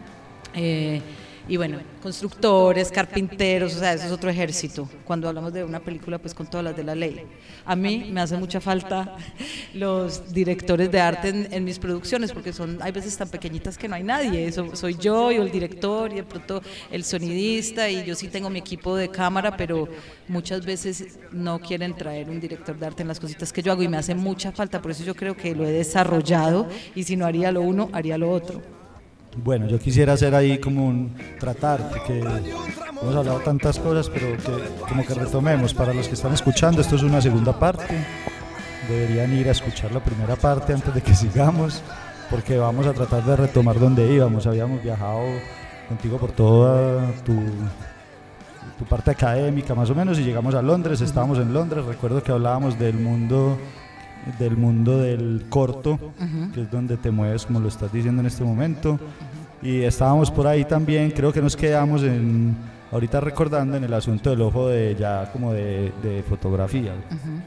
eh, 0.53 1.01
y 1.47 1.57
bueno, 1.57 1.79
constructores, 2.01 2.91
carpinteros, 2.91 3.75
o 3.75 3.79
sea, 3.79 3.93
eso 3.93 4.05
es 4.05 4.11
otro 4.11 4.29
ejército. 4.29 4.89
Cuando 5.05 5.27
hablamos 5.27 5.53
de 5.53 5.63
una 5.63 5.79
película, 5.79 6.17
pues 6.17 6.33
con 6.33 6.47
todas 6.47 6.63
las 6.63 6.75
de 6.75 6.83
la 6.83 6.95
ley. 6.95 7.21
A 7.65 7.75
mí 7.75 8.09
me 8.11 8.21
hace 8.21 8.35
mucha 8.35 8.59
falta 8.59 9.15
los 9.73 10.33
directores 10.33 10.91
de 10.91 10.99
arte 10.99 11.29
en, 11.29 11.47
en 11.51 11.63
mis 11.63 11.77
producciones, 11.77 12.31
porque 12.31 12.51
son, 12.51 12.79
hay 12.81 12.91
veces 12.91 13.15
tan 13.15 13.29
pequeñitas 13.29 13.77
que 13.77 13.87
no 13.87 13.95
hay 13.95 14.03
nadie. 14.03 14.47
Eso, 14.47 14.75
soy 14.75 14.95
yo 14.95 15.31
y 15.31 15.35
el 15.35 15.51
director 15.51 16.11
y 16.11 16.15
de 16.15 16.23
pronto 16.23 16.61
el 16.91 17.03
sonidista 17.03 17.89
y 17.89 18.03
yo 18.05 18.15
sí 18.15 18.27
tengo 18.27 18.49
mi 18.49 18.59
equipo 18.59 18.95
de 18.95 19.09
cámara, 19.09 19.55
pero 19.55 19.87
muchas 20.27 20.65
veces 20.65 21.19
no 21.31 21.59
quieren 21.59 21.95
traer 21.95 22.29
un 22.29 22.39
director 22.39 22.77
de 22.77 22.85
arte 22.87 23.03
en 23.03 23.07
las 23.07 23.19
cositas 23.19 23.53
que 23.53 23.61
yo 23.61 23.71
hago 23.71 23.83
y 23.83 23.87
me 23.87 23.97
hace 23.97 24.15
mucha 24.15 24.51
falta. 24.51 24.81
Por 24.81 24.91
eso 24.91 25.03
yo 25.03 25.15
creo 25.15 25.37
que 25.37 25.53
lo 25.53 25.65
he 25.65 25.71
desarrollado 25.71 26.67
y 26.95 27.03
si 27.03 27.15
no 27.15 27.25
haría 27.25 27.51
lo 27.51 27.61
uno, 27.61 27.89
haría 27.93 28.17
lo 28.17 28.31
otro. 28.31 28.74
Bueno, 29.43 29.67
yo 29.67 29.79
quisiera 29.79 30.13
hacer 30.13 30.33
ahí 30.33 30.59
como 30.59 30.87
un 30.87 31.13
tratar, 31.39 31.89
porque 31.89 32.19
hemos 32.19 33.15
hablado 33.15 33.39
tantas 33.39 33.77
cosas, 33.79 34.09
pero 34.09 34.37
que 34.37 34.85
como 34.87 35.05
que 35.05 35.13
retomemos. 35.13 35.73
Para 35.73 35.93
los 35.93 36.07
que 36.07 36.13
están 36.13 36.33
escuchando, 36.33 36.81
esto 36.81 36.95
es 36.95 37.03
una 37.03 37.21
segunda 37.21 37.57
parte. 37.57 38.05
Deberían 38.89 39.33
ir 39.33 39.47
a 39.49 39.51
escuchar 39.51 39.91
la 39.91 39.99
primera 39.99 40.35
parte 40.35 40.73
antes 40.73 40.93
de 40.93 41.01
que 41.01 41.13
sigamos, 41.15 41.81
porque 42.29 42.57
vamos 42.57 42.87
a 42.87 42.93
tratar 42.93 43.23
de 43.25 43.35
retomar 43.35 43.79
donde 43.79 44.11
íbamos. 44.11 44.47
Habíamos 44.47 44.81
viajado 44.81 45.23
contigo 45.89 46.17
por 46.17 46.31
toda 46.31 47.11
tu, 47.23 47.35
tu 48.79 48.85
parte 48.85 49.11
académica, 49.11 49.75
más 49.75 49.89
o 49.89 49.95
menos, 49.95 50.17
y 50.17 50.23
llegamos 50.23 50.55
a 50.55 50.61
Londres. 50.61 51.01
Estábamos 51.01 51.39
en 51.39 51.53
Londres. 51.53 51.85
Recuerdo 51.85 52.23
que 52.23 52.31
hablábamos 52.31 52.79
del 52.79 52.95
mundo 52.95 53.57
del 54.39 54.57
mundo 54.57 54.97
del 54.97 55.45
corto, 55.49 55.99
que 56.53 56.61
es 56.61 56.71
donde 56.71 56.97
te 56.97 57.11
mueves, 57.11 57.45
como 57.45 57.59
lo 57.59 57.67
estás 57.67 57.91
diciendo 57.91 58.21
en 58.21 58.27
este 58.27 58.43
momento. 58.43 58.99
Y 59.61 59.81
estábamos 59.81 60.29
por 60.31 60.47
ahí 60.47 60.65
también, 60.65 61.11
creo 61.11 61.33
que 61.33 61.41
nos 61.41 61.55
quedamos 61.55 62.03
en, 62.03 62.55
ahorita 62.91 63.19
recordando 63.19 63.77
en 63.77 63.83
el 63.83 63.93
asunto 63.93 64.29
del 64.29 64.41
ojo 64.41 64.67
de 64.67 64.95
ya 64.97 65.31
como 65.31 65.53
de, 65.53 65.91
de 66.03 66.23
fotografía, 66.23 66.93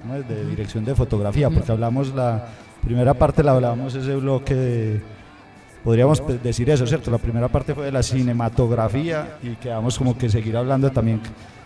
¿cómo 0.02 0.14
es? 0.16 0.28
de 0.28 0.44
dirección 0.46 0.84
de 0.84 0.94
fotografía, 0.94 1.48
porque 1.50 1.70
hablamos 1.70 2.14
la 2.14 2.46
primera 2.82 3.14
parte, 3.14 3.42
la 3.42 3.52
hablamos 3.52 3.94
ese 3.94 4.16
bloque 4.16 4.54
de, 4.54 5.00
podríamos 5.84 6.22
decir 6.42 6.68
eso, 6.70 6.86
¿cierto? 6.86 7.10
La 7.10 7.18
primera 7.18 7.48
parte 7.48 7.74
fue 7.74 7.86
de 7.86 7.92
la 7.92 8.02
cinematografía 8.02 9.38
y 9.42 9.54
quedamos 9.56 9.96
como 9.96 10.16
que 10.16 10.28
seguir 10.28 10.56
hablando 10.56 10.90
también, 10.90 11.20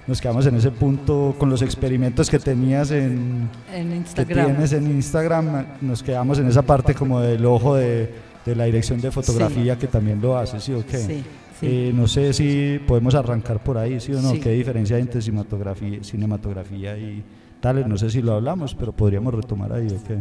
nos 0.06 0.20
quedamos 0.20 0.46
en 0.46 0.56
ese 0.56 0.70
punto 0.70 1.34
con 1.38 1.48
los 1.48 1.62
experimentos 1.62 2.28
que 2.28 2.38
tenías 2.38 2.90
en, 2.90 3.48
En 3.72 3.88
que 3.90 3.96
Instagram. 3.96 4.46
tienes 4.46 4.72
en 4.72 4.86
Instagram, 4.90 5.66
nos 5.80 6.02
quedamos 6.02 6.38
en 6.38 6.48
esa 6.48 6.62
parte 6.62 6.94
como 6.94 7.20
del 7.20 7.44
ojo 7.46 7.76
de, 7.76 8.10
de 8.44 8.56
la 8.56 8.64
dirección 8.64 9.00
de 9.00 9.10
fotografía 9.12 9.78
que 9.78 9.86
también 9.86 10.20
lo 10.20 10.36
haces, 10.36 10.64
¿sí 10.64 10.72
o 10.72 10.84
qué? 10.84 10.98
Sí, 10.98 11.24
sí. 11.60 11.66
Eh, 11.66 11.92
no 11.94 12.08
sé 12.08 12.32
si 12.32 12.80
podemos 12.86 13.14
arrancar 13.14 13.62
por 13.62 13.78
ahí, 13.78 14.00
¿sí 14.00 14.12
o 14.12 14.20
no? 14.20 14.32
Sí. 14.32 14.40
¿Qué 14.40 14.50
diferencia 14.50 14.96
hay 14.96 15.02
entre 15.02 15.22
cinematografía, 15.22 16.02
cinematografía 16.02 16.98
y 16.98 17.22
tales? 17.60 17.86
No 17.86 17.96
sé 17.96 18.10
si 18.10 18.20
lo 18.22 18.32
hablamos, 18.34 18.74
pero 18.74 18.90
podríamos 18.92 19.32
retomar 19.32 19.72
ahí, 19.72 19.86
¿o 19.86 20.02
qué? 20.04 20.18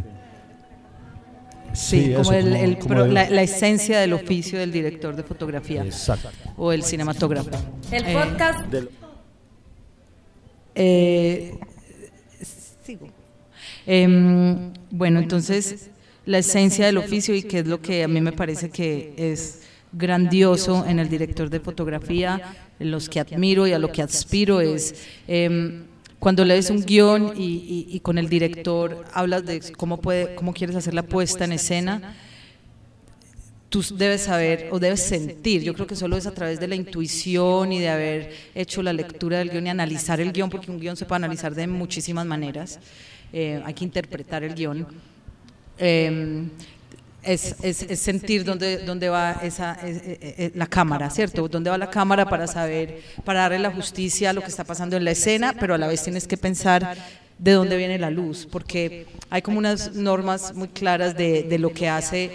Sí, 1.74 2.10
como, 2.10 2.22
eso, 2.22 2.34
el, 2.34 2.54
el 2.56 2.78
como 2.80 2.96
pro- 2.96 3.06
el- 3.06 3.14
la, 3.14 3.30
la 3.30 3.42
esencia 3.44 4.00
del 4.02 4.12
oficio 4.14 4.60
del 4.60 4.72
director 4.74 5.16
de 5.16 5.24
fotografía 5.24 5.84
Exacto. 5.86 6.30
o 6.58 6.74
el 6.74 6.84
cinematógrafo. 6.84 7.50
El 7.92 8.06
Eh, 8.08 8.14
podcast 8.14 8.70
Eh, 10.76 11.54
sigo. 12.86 13.08
Em, 13.86 14.72
bueno, 14.92 15.20
entonces 15.20 15.90
la 16.26 16.38
esencia 16.40 16.86
del 16.86 16.98
oficio 16.98 17.36
y 17.36 17.44
que 17.44 17.60
es 17.60 17.68
lo 17.68 17.82
que 17.82 18.04
a 18.04 18.08
mí 18.08 18.22
me 18.22 18.32
parece 18.32 18.70
que 18.70 19.14
es 19.18 19.62
grandioso 19.92 20.86
en 20.86 21.00
el 21.00 21.10
director 21.10 21.50
de 21.50 21.60
fotografía, 21.60 22.54
en 22.80 22.92
los 22.92 23.10
que 23.10 23.20
admiro 23.20 23.68
y 23.68 23.74
a 23.74 23.80
lo 23.80 23.92
que 23.92 24.02
aspiro 24.02 24.62
es 24.62 24.96
em, 25.28 25.84
cuando 26.20 26.46
lees 26.46 26.70
un 26.70 26.86
guion 26.86 27.34
y, 27.36 27.44
y- 27.44 27.88
y 27.96 28.00
con 28.00 28.18
el 28.18 28.30
director 28.30 29.04
hablas 29.14 29.46
de 29.46 29.60
cómo 29.76 30.00
puede, 30.00 30.36
cómo 30.36 30.54
quieres 30.54 30.76
hacer 30.76 30.94
la 30.94 31.04
puesta 31.04 31.44
en 31.46 31.52
escena 31.54 32.16
tú 33.72 33.82
debes 33.96 34.24
saber 34.24 34.68
o 34.72 34.80
debes 34.80 35.00
sentir, 35.02 35.64
yo 35.64 35.74
creo 35.74 35.88
que 35.88 35.96
solo 35.96 36.18
es 36.18 36.28
a 36.28 36.32
través 36.34 36.60
de 36.60 36.68
la 36.68 36.76
intuición 36.76 37.72
y 37.72 37.80
de 37.80 37.88
haber 37.90 38.32
hecho 38.54 38.84
la 38.84 38.92
lectura 38.94 39.40
del 39.40 39.50
guion 39.50 39.66
y 39.66 39.70
analizar 39.70 40.20
el 40.20 40.34
guion, 40.34 40.50
porque 40.50 40.70
un 40.70 40.80
guion 40.80 40.98
se 40.98 41.06
puede 41.06 41.18
analizar 41.18 41.56
de 41.56 41.66
muchísimas 41.68 42.26
maneras, 42.26 42.80
eh, 43.32 43.62
hay 43.66 43.74
que 43.74 43.86
interpretar 43.86 44.44
el 44.44 44.54
guion. 44.56 44.86
Eh, 45.78 46.44
es, 47.24 47.56
es- 47.62 47.84
es 47.84 48.00
sentir 48.00 48.44
dónde, 48.44 48.80
dónde 48.80 49.08
va 49.08 49.40
esa, 49.42 49.74
es- 49.88 50.02
eh, 50.06 50.52
la 50.56 50.66
cámara, 50.68 51.10
¿cierto? 51.10 51.48
¿Dónde 51.48 51.70
va 51.70 51.78
la 51.78 51.90
cámara 51.90 52.26
para 52.28 52.48
saber, 52.48 53.02
para 53.24 53.42
darle 53.42 53.60
la 53.60 53.72
justicia 53.72 54.32
a 54.32 54.34
lo 54.34 54.42
que 54.42 54.48
está 54.48 54.64
pasando 54.66 54.98
en 54.98 55.06
la 55.06 55.12
escena, 55.12 55.56
pero 55.58 55.76
a 55.76 55.78
la 55.78 55.88
vez 55.88 56.04
tienes 56.04 56.28
que 56.28 56.36
pensar 56.36 56.98
de 57.38 57.52
dónde 57.54 57.78
viene 57.78 57.98
la 57.98 58.10
luz, 58.10 58.48
porque 58.52 59.06
hay 59.30 59.42
como 59.42 59.60
unas 59.60 59.94
normas 59.96 60.54
muy 60.56 60.68
claras 60.68 61.16
de, 61.16 61.44
de 61.44 61.58
lo 61.58 61.72
que 61.74 61.88
hace 61.90 62.32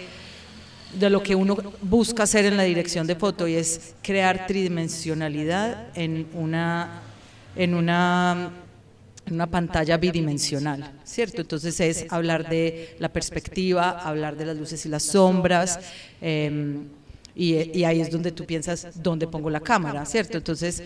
de 0.94 1.10
lo 1.10 1.22
que 1.22 1.34
uno 1.34 1.56
busca 1.82 2.22
hacer 2.22 2.46
en 2.46 2.56
la 2.56 2.62
dirección 2.62 3.06
de 3.06 3.16
foto 3.16 3.46
y 3.48 3.54
es 3.54 3.94
crear 4.02 4.46
tridimensionalidad 4.46 5.88
en 5.94 6.26
una 6.32 7.02
en 7.54 7.74
una 7.74 8.52
una 9.30 9.46
pantalla 9.48 9.96
bidimensional, 9.96 10.92
¿cierto? 11.04 11.40
Entonces 11.40 11.80
es 11.80 12.06
hablar 12.10 12.48
de 12.48 12.94
la 13.00 13.08
perspectiva, 13.08 13.90
hablar 13.90 14.36
de 14.36 14.46
las 14.46 14.56
luces 14.56 14.86
y 14.86 14.88
las 14.88 15.02
sombras, 15.02 15.80
eh, 16.20 16.78
y, 17.34 17.84
ahí 17.84 18.00
es 18.00 18.10
donde 18.10 18.32
tú 18.32 18.46
piensas 18.46 18.88
dónde 18.94 19.26
pongo 19.26 19.50
la 19.50 19.60
cámara, 19.60 20.06
¿cierto? 20.06 20.38
Entonces, 20.38 20.82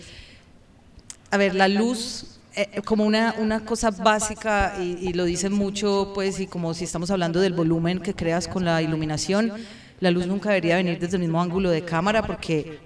a 1.29 1.37
ver, 1.37 1.55
la 1.55 1.69
luz 1.69 2.39
eh, 2.55 2.81
como 2.83 3.05
una, 3.05 3.35
una 3.39 3.63
cosa 3.63 3.89
básica 3.89 4.75
y, 4.77 4.97
y 5.07 5.13
lo 5.13 5.23
dicen 5.23 5.53
mucho, 5.53 6.11
pues, 6.13 6.41
y 6.41 6.47
como 6.47 6.73
si 6.73 6.83
estamos 6.83 7.09
hablando 7.09 7.39
del 7.39 7.53
volumen 7.53 7.99
que 7.99 8.13
creas 8.13 8.49
con 8.49 8.65
la 8.65 8.81
iluminación, 8.81 9.53
la 10.01 10.11
luz 10.11 10.27
nunca 10.27 10.49
debería 10.49 10.75
venir 10.75 10.99
desde 10.99 11.15
el 11.15 11.21
mismo 11.21 11.41
ángulo 11.41 11.69
de 11.69 11.83
cámara 11.83 12.23
porque 12.23 12.79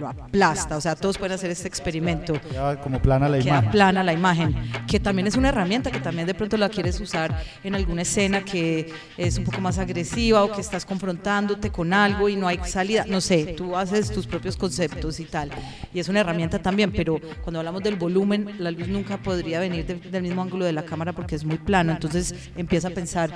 lo 0.00 0.08
aplasta, 0.08 0.76
o 0.76 0.80
sea, 0.80 0.94
todos 0.96 1.18
pueden 1.18 1.34
hacer 1.34 1.50
este 1.50 1.68
experimento 1.68 2.34
Queda 2.40 2.80
como 2.80 3.00
plana 3.00 3.28
la 3.28 3.38
queda 3.38 3.48
imagen. 3.48 3.70
plana 3.70 4.02
la 4.02 4.12
imagen, 4.12 4.54
que 4.86 5.00
también 5.00 5.26
es 5.26 5.36
una 5.36 5.48
herramienta 5.48 5.90
que 5.90 6.00
también 6.00 6.26
de 6.26 6.34
pronto 6.34 6.56
la 6.56 6.68
quieres 6.68 7.00
usar 7.00 7.36
en 7.64 7.74
alguna 7.74 8.02
escena 8.02 8.42
que 8.44 8.92
es 9.16 9.38
un 9.38 9.44
poco 9.44 9.60
más 9.60 9.78
agresiva 9.78 10.42
o 10.44 10.52
que 10.52 10.60
estás 10.60 10.84
confrontándote 10.84 11.70
con 11.70 11.92
algo 11.92 12.28
y 12.28 12.36
no 12.36 12.46
hay 12.48 12.58
salida, 12.64 13.04
no 13.08 13.20
sé, 13.20 13.54
tú 13.56 13.76
haces 13.76 14.10
tus 14.12 14.26
propios 14.26 14.56
conceptos 14.56 15.20
y 15.20 15.24
tal, 15.24 15.50
y 15.94 15.98
es 16.00 16.08
una 16.08 16.20
herramienta 16.20 16.58
también, 16.60 16.92
pero 16.92 17.18
cuando 17.42 17.60
hablamos 17.60 17.82
del 17.82 17.96
volumen, 17.96 18.50
la 18.58 18.70
luz 18.70 18.88
nunca 18.88 19.16
podría 19.18 19.60
venir 19.60 19.86
de- 19.86 19.94
del 19.96 20.22
mismo 20.22 20.42
ángulo 20.42 20.64
de 20.64 20.72
la 20.72 20.84
cámara 20.84 21.12
porque 21.12 21.34
es 21.36 21.44
muy 21.44 21.58
plano, 21.58 21.92
entonces 21.92 22.34
empieza 22.56 22.88
a 22.88 22.90
pensar 22.90 23.30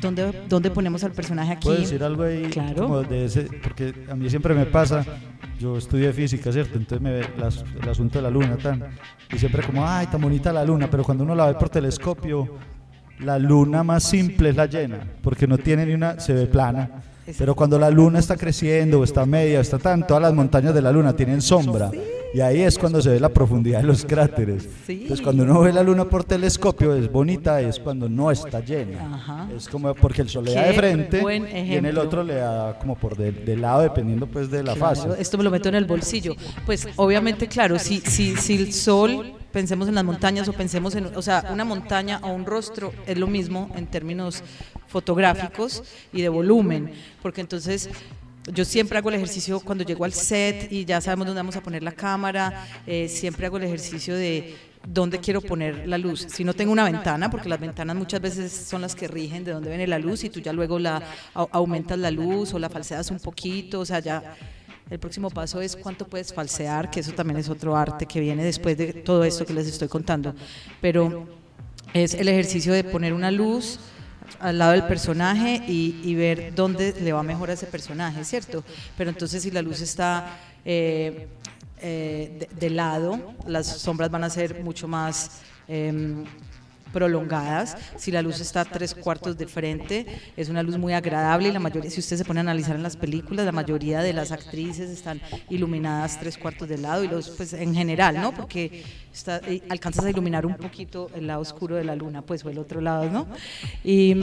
dónde, 0.00 0.32
dónde 0.48 0.70
ponemos 0.70 1.04
al 1.04 1.12
personaje 1.12 1.52
aquí. 1.52 1.68
¿Puedo 1.68 1.80
decir 1.80 2.02
algo 2.02 2.22
ahí? 2.24 2.42
Claro. 2.50 2.82
Como 2.82 3.02
de 3.02 3.24
ese, 3.26 3.42
porque 3.62 3.94
a 4.10 4.14
mí 4.14 4.28
siempre 4.30 4.54
me 4.54 4.66
pasa, 4.66 5.04
yo 5.58 5.76
estudié 6.00 6.12
física, 6.12 6.52
¿cierto? 6.52 6.78
Entonces 6.78 7.00
me 7.02 7.12
ve 7.12 7.26
las- 7.38 7.64
el 7.82 7.88
asunto 7.88 8.18
de 8.18 8.22
la 8.22 8.30
luna, 8.30 8.56
tan, 8.56 8.82
y 9.32 9.38
siempre 9.38 9.62
como, 9.62 9.86
ay, 9.86 10.06
tan 10.06 10.20
bonita 10.20 10.52
la 10.52 10.64
luna, 10.64 10.88
pero 10.90 11.04
cuando 11.04 11.24
uno 11.24 11.34
la 11.34 11.46
ve 11.46 11.54
por 11.54 11.68
telescopio, 11.68 12.48
la 13.20 13.38
luna 13.38 13.82
más 13.84 14.02
simple 14.04 14.50
es 14.50 14.56
la 14.56 14.66
llena, 14.66 15.00
porque 15.22 15.46
no 15.46 15.58
tiene 15.58 15.84
ni 15.86 15.92
una, 15.94 16.18
se 16.18 16.32
ve 16.32 16.46
plana. 16.46 17.02
Pero 17.38 17.54
cuando 17.54 17.78
la 17.78 17.90
luna 17.90 18.18
está 18.18 18.36
creciendo, 18.36 19.00
o 19.00 19.04
está 19.04 19.24
media, 19.26 19.58
o 19.58 19.62
está 19.62 19.78
tan, 19.78 20.06
todas 20.06 20.22
las 20.22 20.32
montañas 20.32 20.74
de 20.74 20.82
la 20.82 20.90
luna 20.90 21.14
tienen 21.14 21.40
sombra. 21.42 21.90
Y 22.32 22.40
ahí 22.40 22.60
es 22.60 22.78
cuando 22.78 23.02
se 23.02 23.08
ve 23.10 23.18
la 23.18 23.28
profundidad 23.28 23.80
de 23.80 23.86
los 23.88 24.04
cráteres. 24.04 24.68
Sí. 24.86 25.00
Entonces 25.02 25.20
cuando 25.20 25.42
uno 25.42 25.60
ve 25.60 25.72
la 25.72 25.82
luna 25.82 26.04
por 26.04 26.22
telescopio 26.22 26.94
es 26.94 27.10
bonita, 27.10 27.60
es 27.60 27.80
cuando 27.80 28.08
no 28.08 28.30
está 28.30 28.60
llena. 28.60 29.14
Ajá. 29.16 29.48
Es 29.56 29.68
como 29.68 29.92
porque 29.94 30.22
el 30.22 30.28
sol 30.28 30.44
le 30.44 30.54
da 30.54 30.62
de 30.66 30.74
frente 30.74 31.22
y 31.66 31.74
en 31.74 31.86
el 31.86 31.98
otro 31.98 32.22
le 32.22 32.34
da 32.36 32.78
como 32.78 32.94
por 32.96 33.16
de, 33.16 33.32
de 33.32 33.56
lado 33.56 33.82
dependiendo 33.82 34.26
pues 34.28 34.48
de 34.50 34.62
la 34.62 34.74
Claro, 34.74 34.94
fase. 34.94 35.20
esto 35.20 35.38
me 35.38 35.44
lo 35.44 35.50
meto 35.50 35.68
en 35.70 35.74
el 35.74 35.86
bolsillo. 35.86 36.36
Pues 36.66 36.86
obviamente, 36.96 37.48
claro, 37.48 37.78
si, 37.80 37.98
si, 38.00 38.36
si 38.36 38.54
el 38.56 38.72
sol, 38.72 39.34
pensemos 39.52 39.88
en 39.88 39.96
las 39.96 40.04
montañas 40.04 40.46
o 40.48 40.52
pensemos 40.52 40.94
en, 40.94 41.06
o 41.06 41.22
sea, 41.22 41.48
una 41.52 41.64
montaña 41.64 42.20
o 42.22 42.28
un 42.32 42.46
rostro 42.46 42.92
es 43.06 43.18
lo 43.18 43.26
mismo 43.26 43.68
en 43.74 43.86
términos 43.88 44.44
fotográficos 44.86 45.82
y 46.12 46.22
de 46.22 46.28
volumen, 46.28 46.92
porque 47.22 47.40
entonces 47.40 47.88
yo 48.46 48.64
siempre 48.64 48.98
hago 48.98 49.08
el 49.10 49.16
ejercicio 49.16 49.60
cuando 49.60 49.84
llego 49.84 50.04
al 50.04 50.12
set 50.12 50.72
y 50.72 50.84
ya 50.84 51.00
sabemos 51.00 51.26
dónde 51.26 51.40
vamos 51.40 51.56
a 51.56 51.62
poner 51.62 51.82
la 51.82 51.92
cámara, 51.92 52.66
eh, 52.86 53.08
siempre 53.08 53.46
hago 53.46 53.58
el 53.58 53.64
ejercicio 53.64 54.14
de 54.14 54.56
dónde 54.86 55.18
quiero 55.18 55.42
poner 55.42 55.86
la 55.86 55.98
luz. 55.98 56.26
Si 56.30 56.42
no 56.42 56.54
tengo 56.54 56.72
una 56.72 56.84
ventana, 56.84 57.30
porque 57.30 57.48
las 57.50 57.60
ventanas 57.60 57.94
muchas 57.96 58.20
veces 58.20 58.50
son 58.50 58.80
las 58.80 58.94
que 58.94 59.08
rigen 59.08 59.44
de 59.44 59.52
dónde 59.52 59.68
viene 59.68 59.86
la 59.86 59.98
luz 59.98 60.24
y 60.24 60.30
tú 60.30 60.40
ya 60.40 60.52
luego 60.54 60.78
la 60.78 61.02
au- 61.34 61.48
aumentas 61.52 61.98
la 61.98 62.10
luz 62.10 62.54
o 62.54 62.58
la 62.58 62.70
falseas 62.70 63.10
un 63.10 63.20
poquito, 63.20 63.80
o 63.80 63.84
sea, 63.84 63.98
ya 64.00 64.34
el 64.88 64.98
próximo 64.98 65.28
paso 65.30 65.60
es 65.60 65.76
cuánto 65.76 66.06
puedes 66.06 66.32
falsear, 66.32 66.90
que 66.90 67.00
eso 67.00 67.12
también 67.12 67.38
es 67.38 67.48
otro 67.50 67.76
arte 67.76 68.06
que 68.06 68.20
viene 68.20 68.42
después 68.42 68.76
de 68.78 68.92
todo 68.94 69.22
esto 69.22 69.44
que 69.44 69.52
les 69.52 69.66
estoy 69.68 69.86
contando. 69.88 70.34
Pero 70.80 71.28
es 71.92 72.14
el 72.14 72.26
ejercicio 72.28 72.72
de 72.72 72.82
poner 72.82 73.12
una 73.12 73.30
luz 73.30 73.78
al 74.38 74.58
lado 74.58 74.72
del 74.72 74.84
personaje 74.84 75.62
y, 75.66 76.14
ver 76.14 76.54
dónde 76.54 76.94
le 77.00 77.12
va 77.12 77.22
mejor 77.22 77.50
a 77.50 77.54
ese 77.54 77.66
personaje, 77.66 78.24
¿cierto? 78.24 78.64
Pero 78.96 79.10
entonces 79.10 79.42
si 79.42 79.50
la 79.50 79.62
luz 79.62 79.80
está 79.80 80.36
eh, 80.64 81.28
eh, 81.80 82.48
de, 82.58 82.70
lado, 82.70 83.34
las 83.46 83.66
sombras 83.66 84.10
van 84.10 84.24
a 84.24 84.30
ser 84.30 84.62
mucho 84.62 84.86
más... 84.86 85.42
em, 85.68 86.24
prolongadas, 86.92 87.76
si 87.96 88.10
la 88.10 88.22
luz 88.22 88.40
está 88.40 88.64
tres 88.64 88.94
cuartos 88.94 89.36
de 89.36 89.46
frente, 89.46 90.06
es 90.36 90.48
una 90.48 90.62
luz 90.62 90.76
muy 90.78 90.92
agradable 90.92 91.48
y 91.48 91.52
la 91.52 91.60
mayoría, 91.60 91.90
si 91.90 92.00
usted 92.00 92.16
se 92.16 92.24
pone 92.24 92.40
a 92.40 92.42
analizar 92.42 92.76
en 92.76 92.82
las 92.82 92.96
películas, 92.96 93.46
la 93.46 93.52
mayoría 93.52 94.02
de 94.02 94.12
las 94.12 94.32
actrices 94.32 94.90
están 94.90 95.20
iluminadas 95.48 96.18
tres 96.18 96.36
cuartos 96.36 96.68
de 96.68 96.78
lado 96.78 97.04
y 97.04 97.08
los, 97.08 97.30
pues 97.30 97.52
en 97.52 97.74
general, 97.74 98.20
¿no? 98.20 98.32
Porque 98.32 98.84
eh, 99.46 99.62
alcanzas 99.68 100.04
a 100.04 100.10
iluminar 100.10 100.46
un 100.46 100.54
poquito 100.54 101.10
el 101.14 101.26
lado 101.26 101.40
oscuro 101.40 101.76
de 101.76 101.84
la 101.84 101.96
luna, 101.96 102.22
pues 102.22 102.44
o 102.44 102.50
el 102.50 102.58
otro 102.58 102.80
lado, 102.80 103.10
¿no? 103.10 103.26
Y, 103.84 104.14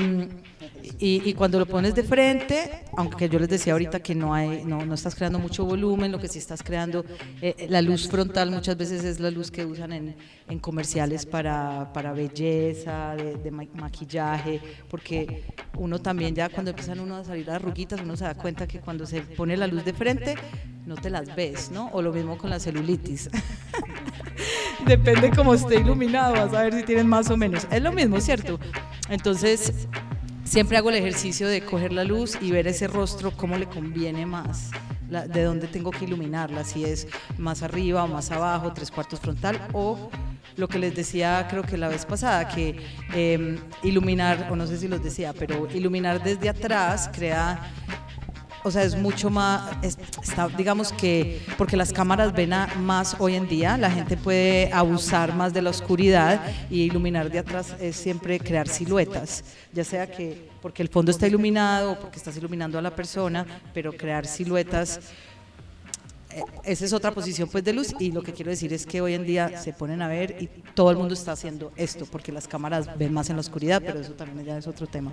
y, 1.00 1.34
cuando 1.34 1.60
lo 1.60 1.66
pones 1.66 1.94
de 1.94 2.04
frente, 2.04 2.84
aunque 2.96 3.30
yo 3.30 3.40
les 3.40 3.50
decía 3.50 3.74
ahorita 3.74 4.00
que 4.00 4.16
no 4.16 4.34
hay, 4.34 4.64
no, 4.66 4.86
no 4.86 4.94
estás 4.94 5.16
creando 5.16 5.40
mucho 5.40 5.66
volumen, 5.66 6.12
lo 6.12 6.20
que 6.20 6.28
sí 6.28 6.40
estás 6.40 6.64
creando, 6.64 7.06
eh, 7.42 7.68
la 7.70 7.82
luz 7.82 8.08
frontal 8.08 8.52
muchas 8.52 8.78
veces 8.78 9.04
es 9.04 9.20
la 9.20 9.30
luz 9.30 9.52
que 9.52 9.66
usan 9.66 9.92
en, 9.92 10.16
en 10.50 10.60
comerciales 10.60 11.26
para, 11.26 11.92
para 11.94 12.14
belleza, 12.14 13.16
de, 13.16 13.36
de 13.36 13.52
ma- 13.52 13.66
maquillaje, 13.74 14.62
porque 14.90 15.44
uno 15.78 16.00
también 16.00 16.34
ya 16.34 16.50
cuando 16.50 16.72
empiezan 16.72 17.00
uno 17.00 17.18
a 17.18 17.24
salir 17.24 17.46
las 17.46 17.58
arruguitas, 17.58 18.00
uno 18.02 18.16
se 18.16 18.24
da 18.24 18.36
cuenta 18.36 18.68
que 18.68 18.80
cuando 18.80 19.06
se 19.06 19.22
pone 19.22 19.58
la 19.58 19.68
luz 19.68 19.84
de 19.84 19.94
frente, 19.94 20.36
no 20.86 20.96
te 20.96 21.10
las 21.10 21.36
ves, 21.36 21.70
¿no? 21.72 21.90
O 21.92 22.02
lo 22.02 22.14
mismo 22.14 22.38
con 22.38 22.50
la 22.50 22.60
celulitis. 22.60 23.30
Depende 24.86 25.32
cómo 25.36 25.54
esté 25.54 25.80
iluminado, 25.80 26.34
vas 26.36 26.54
a 26.54 26.64
ver 26.64 26.74
si 26.74 26.84
tienen 26.84 27.08
más 27.08 27.30
o 27.30 27.38
menos. 27.38 27.68
Es 27.72 27.82
lo 27.82 27.92
mismo, 27.92 28.20
¿cierto? 28.22 28.60
Entonces, 29.10 29.74
siempre 30.44 30.78
hago 30.78 30.90
el 30.90 30.96
ejercicio 30.96 31.48
de 31.48 31.62
coger 31.62 31.92
la 31.94 32.04
luz 32.04 32.38
y 32.42 32.52
ver 32.52 32.68
ese 32.68 32.88
rostro 32.88 33.32
cómo 33.32 33.58
le 33.58 33.66
conviene 33.68 34.26
más, 34.26 34.72
la- 35.10 35.28
de 35.28 35.44
dónde 35.44 35.68
tengo 35.68 35.92
que 35.92 36.06
iluminarla, 36.06 36.64
si 36.64 36.86
es 36.86 37.08
más 37.38 37.64
arriba 37.64 38.04
o 38.04 38.08
más 38.08 38.32
abajo, 38.32 38.72
tres 38.74 38.92
cuartos 38.92 39.20
frontal 39.20 39.60
o 39.74 40.10
lo 40.56 40.68
que 40.68 40.80
les 40.80 40.96
decía 40.96 41.48
creo 41.50 41.64
que 41.64 41.78
la 41.78 41.88
vez 41.88 42.06
pasada, 42.06 42.48
que 42.48 42.78
eh, 43.14 43.60
iluminar, 43.84 44.48
o 44.52 44.56
no 44.56 44.66
sé 44.68 44.78
si 44.78 44.88
los 44.88 45.04
decía, 45.04 45.34
pero 45.38 45.68
iluminar 45.72 46.24
desde 46.24 46.50
atrás 46.50 47.10
crea 47.14 47.60
o 48.68 48.72
sea, 48.72 48.84
es 48.84 48.96
mucho 48.96 49.30
más, 49.30 49.70
es- 49.82 49.98
está, 50.22 50.48
digamos 50.50 50.92
que, 50.94 51.42
porque 51.58 51.76
las 51.78 51.92
cámaras 51.92 52.34
ven 52.34 52.54
a- 52.54 52.68
más 52.80 53.16
hoy 53.20 53.36
en 53.36 53.48
día, 53.48 53.78
la 53.78 53.90
gente 53.90 54.16
puede 54.18 54.72
abusar 54.72 55.34
más 55.36 55.54
de 55.54 55.62
la 55.62 55.70
oscuridad 55.72 56.42
y 56.70 56.82
iluminar 56.84 57.30
de 57.32 57.40
atrás 57.40 57.76
es 57.80 57.96
siempre 57.96 58.40
crear 58.40 58.68
siluetas, 58.68 59.44
ya 59.74 59.84
sea 59.84 60.10
que 60.10 60.50
porque 60.62 60.82
el 60.84 60.90
fondo 60.90 61.12
está 61.12 61.28
iluminado 61.28 61.94
o 61.94 62.00
porque 62.00 62.18
estás 62.18 62.36
iluminando 62.38 62.78
a 62.78 62.82
la 62.82 62.96
persona, 62.96 63.46
pero 63.74 63.92
crear 63.94 64.26
siluetas 64.26 65.00
eh, 66.32 66.44
esa 66.66 66.86
es 66.86 66.94
otra 66.94 67.12
posición 67.12 67.48
pues 67.50 67.64
de 67.64 67.74
luz 67.74 67.96
y 68.00 68.12
lo 68.12 68.22
que 68.22 68.34
quiero 68.34 68.52
decir 68.52 68.72
es 68.74 68.86
que 68.86 69.00
hoy 69.02 69.14
en 69.14 69.26
día 69.26 69.60
se 69.60 69.72
ponen 69.74 70.02
a 70.02 70.08
ver 70.08 70.36
y 70.40 70.48
todo 70.76 70.92
el 70.92 70.98
mundo 70.98 71.14
está 71.14 71.32
haciendo 71.32 71.72
esto 71.78 72.06
porque 72.06 72.32
las 72.32 72.48
cámaras 72.48 72.96
ven 72.98 73.14
más 73.14 73.30
en 73.30 73.38
la 73.38 73.40
oscuridad, 73.40 73.82
pero 73.84 74.00
eso 74.02 74.12
también 74.14 74.46
ya 74.46 74.58
es 74.58 74.68
otro 74.68 74.86
tema. 74.88 75.12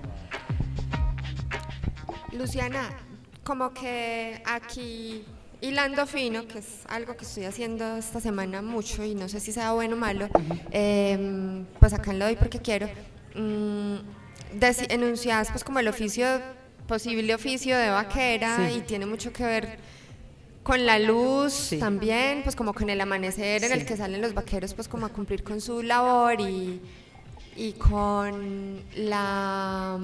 Luciana, 2.33 2.91
como 3.45 3.73
que 3.75 4.43
aquí 4.47 5.25
hilando 5.61 6.07
fino, 6.07 6.47
que 6.47 6.59
es 6.59 6.67
algo 6.89 7.17
que 7.17 7.25
estoy 7.25 7.45
haciendo 7.45 7.97
esta 7.97 8.21
semana 8.21 8.61
mucho 8.63 9.05
y 9.05 9.15
no 9.15 9.29
sé 9.29 9.41
si 9.41 9.53
sea 9.53 9.73
bueno 9.73 9.95
o 9.95 9.99
malo, 9.99 10.29
em, 10.71 11.65
pues 11.81 11.93
acá 11.93 12.13
lo 12.13 12.25
doy 12.27 12.37
porque 12.37 12.59
quiero, 12.59 12.89
mm, 13.35 13.97
enunciadas 14.91 15.51
pues 15.51 15.65
como 15.65 15.79
el 15.79 15.89
oficio, 15.89 16.27
posible 16.87 17.35
oficio 17.35 17.77
de 17.79 17.89
vaquera 17.91 18.69
Sí. 18.69 18.77
y 18.79 18.81
tiene 18.83 19.07
mucho 19.07 19.33
que 19.33 19.45
ver 19.45 19.79
con 20.63 20.85
la 20.87 20.99
luz 20.99 21.53
Sí. 21.53 21.79
también, 21.79 22.43
pues 22.43 22.57
como 22.57 22.73
con 22.75 22.89
el 22.91 23.01
amanecer 23.01 23.65
en 23.65 23.73
el 23.73 23.85
que 23.87 23.97
salen 23.97 24.21
los 24.21 24.35
vaqueros 24.35 24.75
pues 24.75 24.87
como 24.89 25.07
a 25.07 25.09
cumplir 25.11 25.43
con 25.45 25.61
su 25.61 25.83
labor 25.83 26.41
y, 26.41 26.81
y 27.57 27.73
con 27.73 28.81
la 28.97 29.99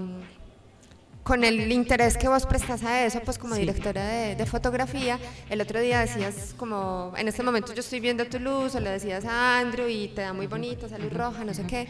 con 1.30 1.44
el 1.44 1.70
interés 1.70 2.16
que 2.16 2.26
vos 2.26 2.44
prestas 2.44 2.82
a 2.82 3.04
eso, 3.06 3.20
pues 3.24 3.38
como 3.38 3.54
Sí. 3.54 3.60
directora 3.60 4.04
de, 4.04 4.34
de 4.34 4.46
fotografía, 4.46 5.16
el 5.48 5.60
otro 5.60 5.78
día 5.80 6.00
decías 6.00 6.54
como, 6.56 7.12
en 7.16 7.28
este 7.28 7.44
momento 7.44 7.72
yo 7.72 7.78
estoy 7.82 8.00
viendo 8.00 8.24
tu 8.26 8.40
luz, 8.40 8.74
o 8.74 8.80
le 8.80 8.90
decías 8.90 9.24
a 9.24 9.60
Andrew 9.60 9.88
y 9.88 10.08
te 10.08 10.22
da 10.22 10.32
muy 10.32 10.48
bonita 10.48 10.86
esa 10.86 10.98
luz 10.98 11.12
roja, 11.12 11.44
no 11.44 11.54
sé 11.54 11.62
qué. 11.68 11.86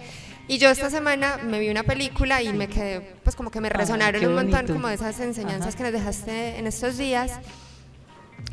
Y 0.46 0.58
yo 0.58 0.68
esta 0.68 0.90
semana 0.90 1.38
me 1.42 1.58
vi 1.58 1.70
una 1.70 1.84
película 1.84 2.42
y 2.42 2.52
me 2.52 2.68
quedé, 2.68 3.00
pues 3.24 3.34
como 3.34 3.50
que 3.50 3.62
me 3.62 3.70
resonaron 3.70 4.20
qué 4.20 4.28
un 4.28 4.34
montón 4.34 4.66
como 4.66 4.88
de 4.88 4.96
esas 4.96 5.18
enseñanzas 5.20 5.68
Ajá. 5.68 5.76
que 5.78 5.82
nos 5.84 5.92
dejaste 5.94 6.58
en 6.58 6.66
estos 6.66 6.98
días. 6.98 7.38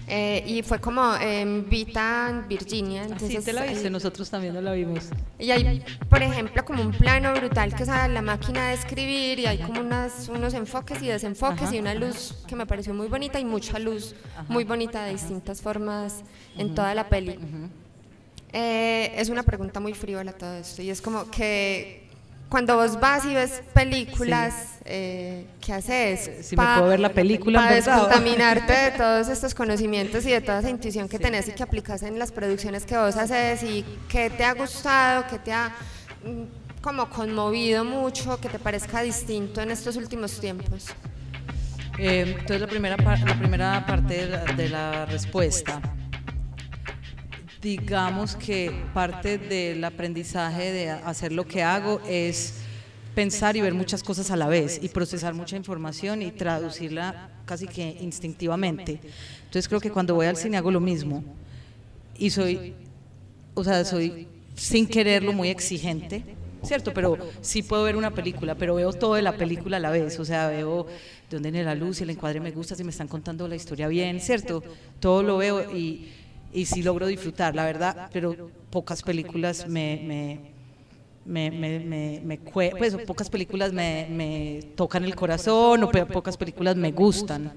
Eh, 0.10 0.42
y 0.48 0.62
fue 0.64 0.80
como 0.80 1.16
en 1.18 1.70
Vita, 1.70 2.28
en 2.30 2.48
Virginia. 2.48 3.02
Así 3.04 3.12
Entonces, 3.12 3.44
te 3.44 3.52
la 3.52 3.62
ahí- 3.64 3.70
viste, 3.72 3.90
nosotros 3.90 4.30
también 4.30 4.54
no 4.54 4.62
la 4.62 4.72
vimos. 4.72 5.10
y 5.38 5.52
hay, 5.52 5.84
por 6.10 6.24
ejemplo, 6.24 6.64
como 6.64 6.82
un 6.82 6.92
plano 6.92 7.34
brutal 7.34 7.76
que 7.76 7.84
es 7.84 7.90
a 7.90 8.08
la 8.08 8.22
máquina 8.22 8.70
de 8.70 8.76
escribir 8.76 9.40
y 9.40 9.46
hay 9.48 9.58
como 9.58 9.82
unas, 9.82 10.30
unos 10.30 10.54
enfoques 10.54 11.02
y 11.02 11.08
desenfoques 11.08 11.64
Ajá, 11.64 11.76
y 11.76 11.80
una 11.80 11.94
luz 11.94 12.36
que 12.48 12.56
me 12.56 12.66
pareció 12.66 12.94
muy 12.94 13.08
bonita 13.08 13.38
y 13.38 13.44
mucha 13.44 13.80
luz 13.80 14.16
muy 14.48 14.64
bonita 14.64 15.04
de 15.04 15.12
distintas 15.12 15.62
formas 15.62 16.24
en 16.58 16.74
toda 16.74 16.96
la 16.96 17.10
peli. 17.10 17.38
Eh, 18.54 19.12
es 19.18 19.28
una 19.28 19.44
pregunta 19.44 19.82
muy 19.82 19.94
frívola 19.94 20.32
todo 20.32 20.54
esto 20.56 20.82
y 20.82 20.90
es 20.90 21.02
como 21.02 21.30
que 21.30 22.07
cuando 22.50 22.76
vos 22.78 23.00
vas 23.00 23.26
y 23.26 23.34
ves 23.34 23.62
películas, 23.74 24.80
eh, 24.86 25.46
¿qué 25.60 25.74
haces? 25.74 26.46
Si 26.48 26.56
me 26.56 26.64
puedo 26.64 26.88
ver 26.88 27.00
la 27.00 27.10
película, 27.10 27.60
Para 27.60 27.76
descontaminarte 27.76 28.74
de 28.74 28.92
todos 28.98 29.28
estos 29.28 29.54
conocimientos 29.54 30.26
y 30.26 30.32
de 30.32 30.42
toda 30.42 30.60
esa 30.60 30.70
intuición 30.70 31.10
que 31.10 31.20
tenés 31.20 31.48
y 31.50 31.52
que 31.52 31.64
aplicas 31.64 32.04
en 32.04 32.18
las 32.18 32.32
producciones 32.32 32.86
que 32.86 32.98
vos 32.98 33.18
haces 33.18 33.64
y 33.64 33.84
qué 34.08 34.30
te 34.30 34.46
ha 34.46 34.54
gustado, 34.54 35.26
qué 35.30 35.40
te 35.40 35.52
ha 35.52 35.76
mm, 36.24 36.82
como 36.82 37.10
conmovido 37.10 37.84
mucho, 37.84 38.40
que 38.40 38.48
te 38.48 38.60
parezca 38.60 39.02
distinto 39.02 39.62
en 39.62 39.72
estos 39.72 39.98
últimos 39.98 40.40
tiempos. 40.40 40.86
Eh, 41.98 42.36
entonces 42.40 42.62
la 42.62 42.68
primera, 42.68 42.96
la 42.96 43.40
primera 43.40 43.86
parte 43.86 44.26
de 44.26 44.28
la, 44.28 44.44
de 44.46 44.70
la 44.70 45.06
respuesta. 45.06 45.82
Digamos 47.62 48.36
que 48.36 48.72
parte 48.94 49.38
del 49.38 49.84
aprendizaje 49.84 50.72
de 50.72 50.92
hacer 50.92 51.32
lo 51.32 51.46
que 51.48 51.64
hago 51.64 52.00
es 52.08 52.54
pensar 53.16 53.58
y 53.58 53.62
ver 53.62 53.74
muchas 53.74 54.04
cosas 54.04 54.30
a 54.30 54.36
la 54.36 54.48
vez 54.48 54.80
y 54.82 54.90
procesar 54.90 55.34
mucha 55.34 55.56
información 55.56 56.22
y 56.22 56.30
traducirla 56.32 57.32
casi 57.46 57.68
que 57.68 57.98
instintivamente. 58.00 59.00
Entonces 59.46 59.68
creo 59.68 59.80
que 59.82 59.90
cuando 59.90 60.14
voy 60.14 60.28
al 60.28 60.38
cine 60.38 60.58
hago 60.58 60.70
lo 60.70 60.80
mismo 60.80 61.24
y 62.16 62.30
soy, 62.30 62.76
o 63.56 63.64
sea, 63.64 63.84
soy 63.86 64.28
sin 64.56 64.86
quererlo 64.86 65.34
muy 65.34 65.50
exigente, 65.50 66.24
¿cierto? 66.62 66.94
Pero 66.94 67.18
sí 67.42 67.64
puedo 67.64 67.84
ver 67.84 67.96
una 67.96 68.12
película, 68.12 68.54
pero 68.54 68.76
veo 68.76 68.94
todo 68.94 69.16
de 69.16 69.24
la 69.24 69.36
película 69.36 69.78
a 69.78 69.80
la 69.80 69.90
vez, 69.90 70.20
o 70.20 70.26
sea, 70.26 70.48
veo 70.50 70.86
de 70.86 71.38
dónde 71.38 71.50
viene 71.50 71.66
la 71.66 71.74
luz, 71.74 71.98
si 71.98 72.04
el 72.04 72.12
encuadre 72.12 72.40
me 72.40 72.52
gusta, 72.52 72.76
si 72.76 72.84
me 72.84 72.92
están 72.92 73.08
contando 73.08 73.48
la 73.48 73.56
historia 73.56 73.88
bien, 73.88 74.20
¿cierto? 74.20 74.64
Todo 75.00 75.24
lo 75.24 75.38
veo 75.38 75.76
y, 75.76 76.08
y 76.54 76.66
sí 76.66 76.82
logro 76.84 77.08
disfrutar, 77.08 77.56
la 77.56 77.66
verdad, 77.66 78.10
pero 78.12 78.50
pocas 78.70 79.02
películas 79.04 79.68
me... 79.68 80.02
me 80.06 80.58
me, 81.26 81.52
me, 81.52 81.80
me, 81.82 82.22
me 82.24 82.40
cue- 82.40 82.74
pues 82.78 82.96
pocas 83.06 83.30
películas 83.30 83.74
me, 83.74 84.08
me 84.10 84.62
tocan 84.78 85.04
el 85.04 85.14
corazón 85.14 85.84
o 85.84 85.92
pocas 86.08 86.38
películas 86.38 86.78
me 86.78 86.94
gustan. 86.94 87.52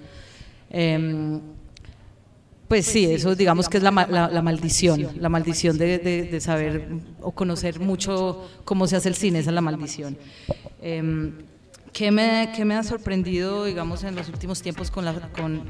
Em, 0.70 1.40
pues 2.66 2.86
sí, 2.86 3.04
eso 3.04 3.36
digamos 3.36 3.68
que 3.68 3.76
es 3.76 3.82
la, 3.84 3.92
la- 3.92 4.28
la 4.28 4.42
maldición, 4.42 5.10
la 5.20 5.28
maldición 5.28 5.78
de, 5.78 5.98
de- 5.98 6.22
de 6.24 6.40
saber 6.40 6.88
o 7.20 7.30
conocer 7.30 7.78
mucho 7.78 8.48
cómo 8.64 8.88
se 8.88 8.96
hace 8.96 9.08
el 9.08 9.14
cine, 9.14 9.38
esa 9.38 9.50
es 9.50 9.54
la 9.54 9.60
maldición. 9.60 10.16
Em, 10.82 11.32
¿qué, 11.92 12.10
me, 12.10 12.50
qué 12.56 12.64
me 12.64 12.74
ha 12.74 12.82
sorprendido, 12.82 13.66
digamos, 13.66 14.02
en 14.02 14.16
los 14.16 14.28
últimos 14.28 14.62
tiempos 14.62 14.90
con, 14.90 15.04
la, 15.04 15.14
con, 15.30 15.62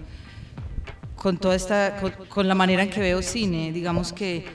con 1.21 1.37
toda 1.37 1.55
esta, 1.55 2.01
con, 2.31 2.49
la 2.49 2.55
manera 2.55 2.83
en 2.83 2.89
que 2.89 2.99
veo 2.99 3.21
cine? 3.21 3.73
Digamos 3.73 4.11
que 4.11 4.47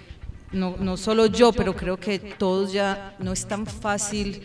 no, 0.52 0.76
no 0.80 0.98
solo 0.98 1.28
yo, 1.28 1.54
pero 1.54 1.76
creo 1.76 1.98
que 1.98 2.18
todos 2.18 2.74
ya 2.74 3.16
no 3.20 3.34
es 3.34 3.46
tan 3.46 3.68
fácil, 3.68 4.42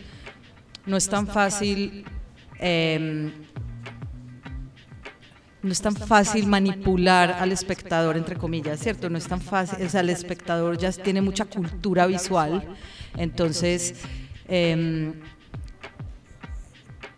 no 0.85 0.97
es 0.97 1.09
tan 1.09 1.25
fácil. 1.25 2.05
em, 2.59 3.31
no 5.63 5.71
es 5.71 5.81
tan 5.81 5.95
fácil 5.95 6.47
manipular 6.47 7.33
al 7.39 7.51
espectador, 7.51 8.17
entre 8.17 8.35
comillas, 8.35 8.79
¿cierto? 8.79 9.09
No 9.09 9.17
es 9.17 9.27
tan 9.27 9.41
fácil, 9.41 9.85
o 9.85 9.89
sea, 9.89 10.01
el 10.01 10.09
espectador 10.09 10.77
ya 10.77 10.91
tiene 10.91 11.21
mucha 11.21 11.45
cultura 11.45 12.07
visual, 12.07 12.63
entonces 13.15 13.95
em, 14.47 15.13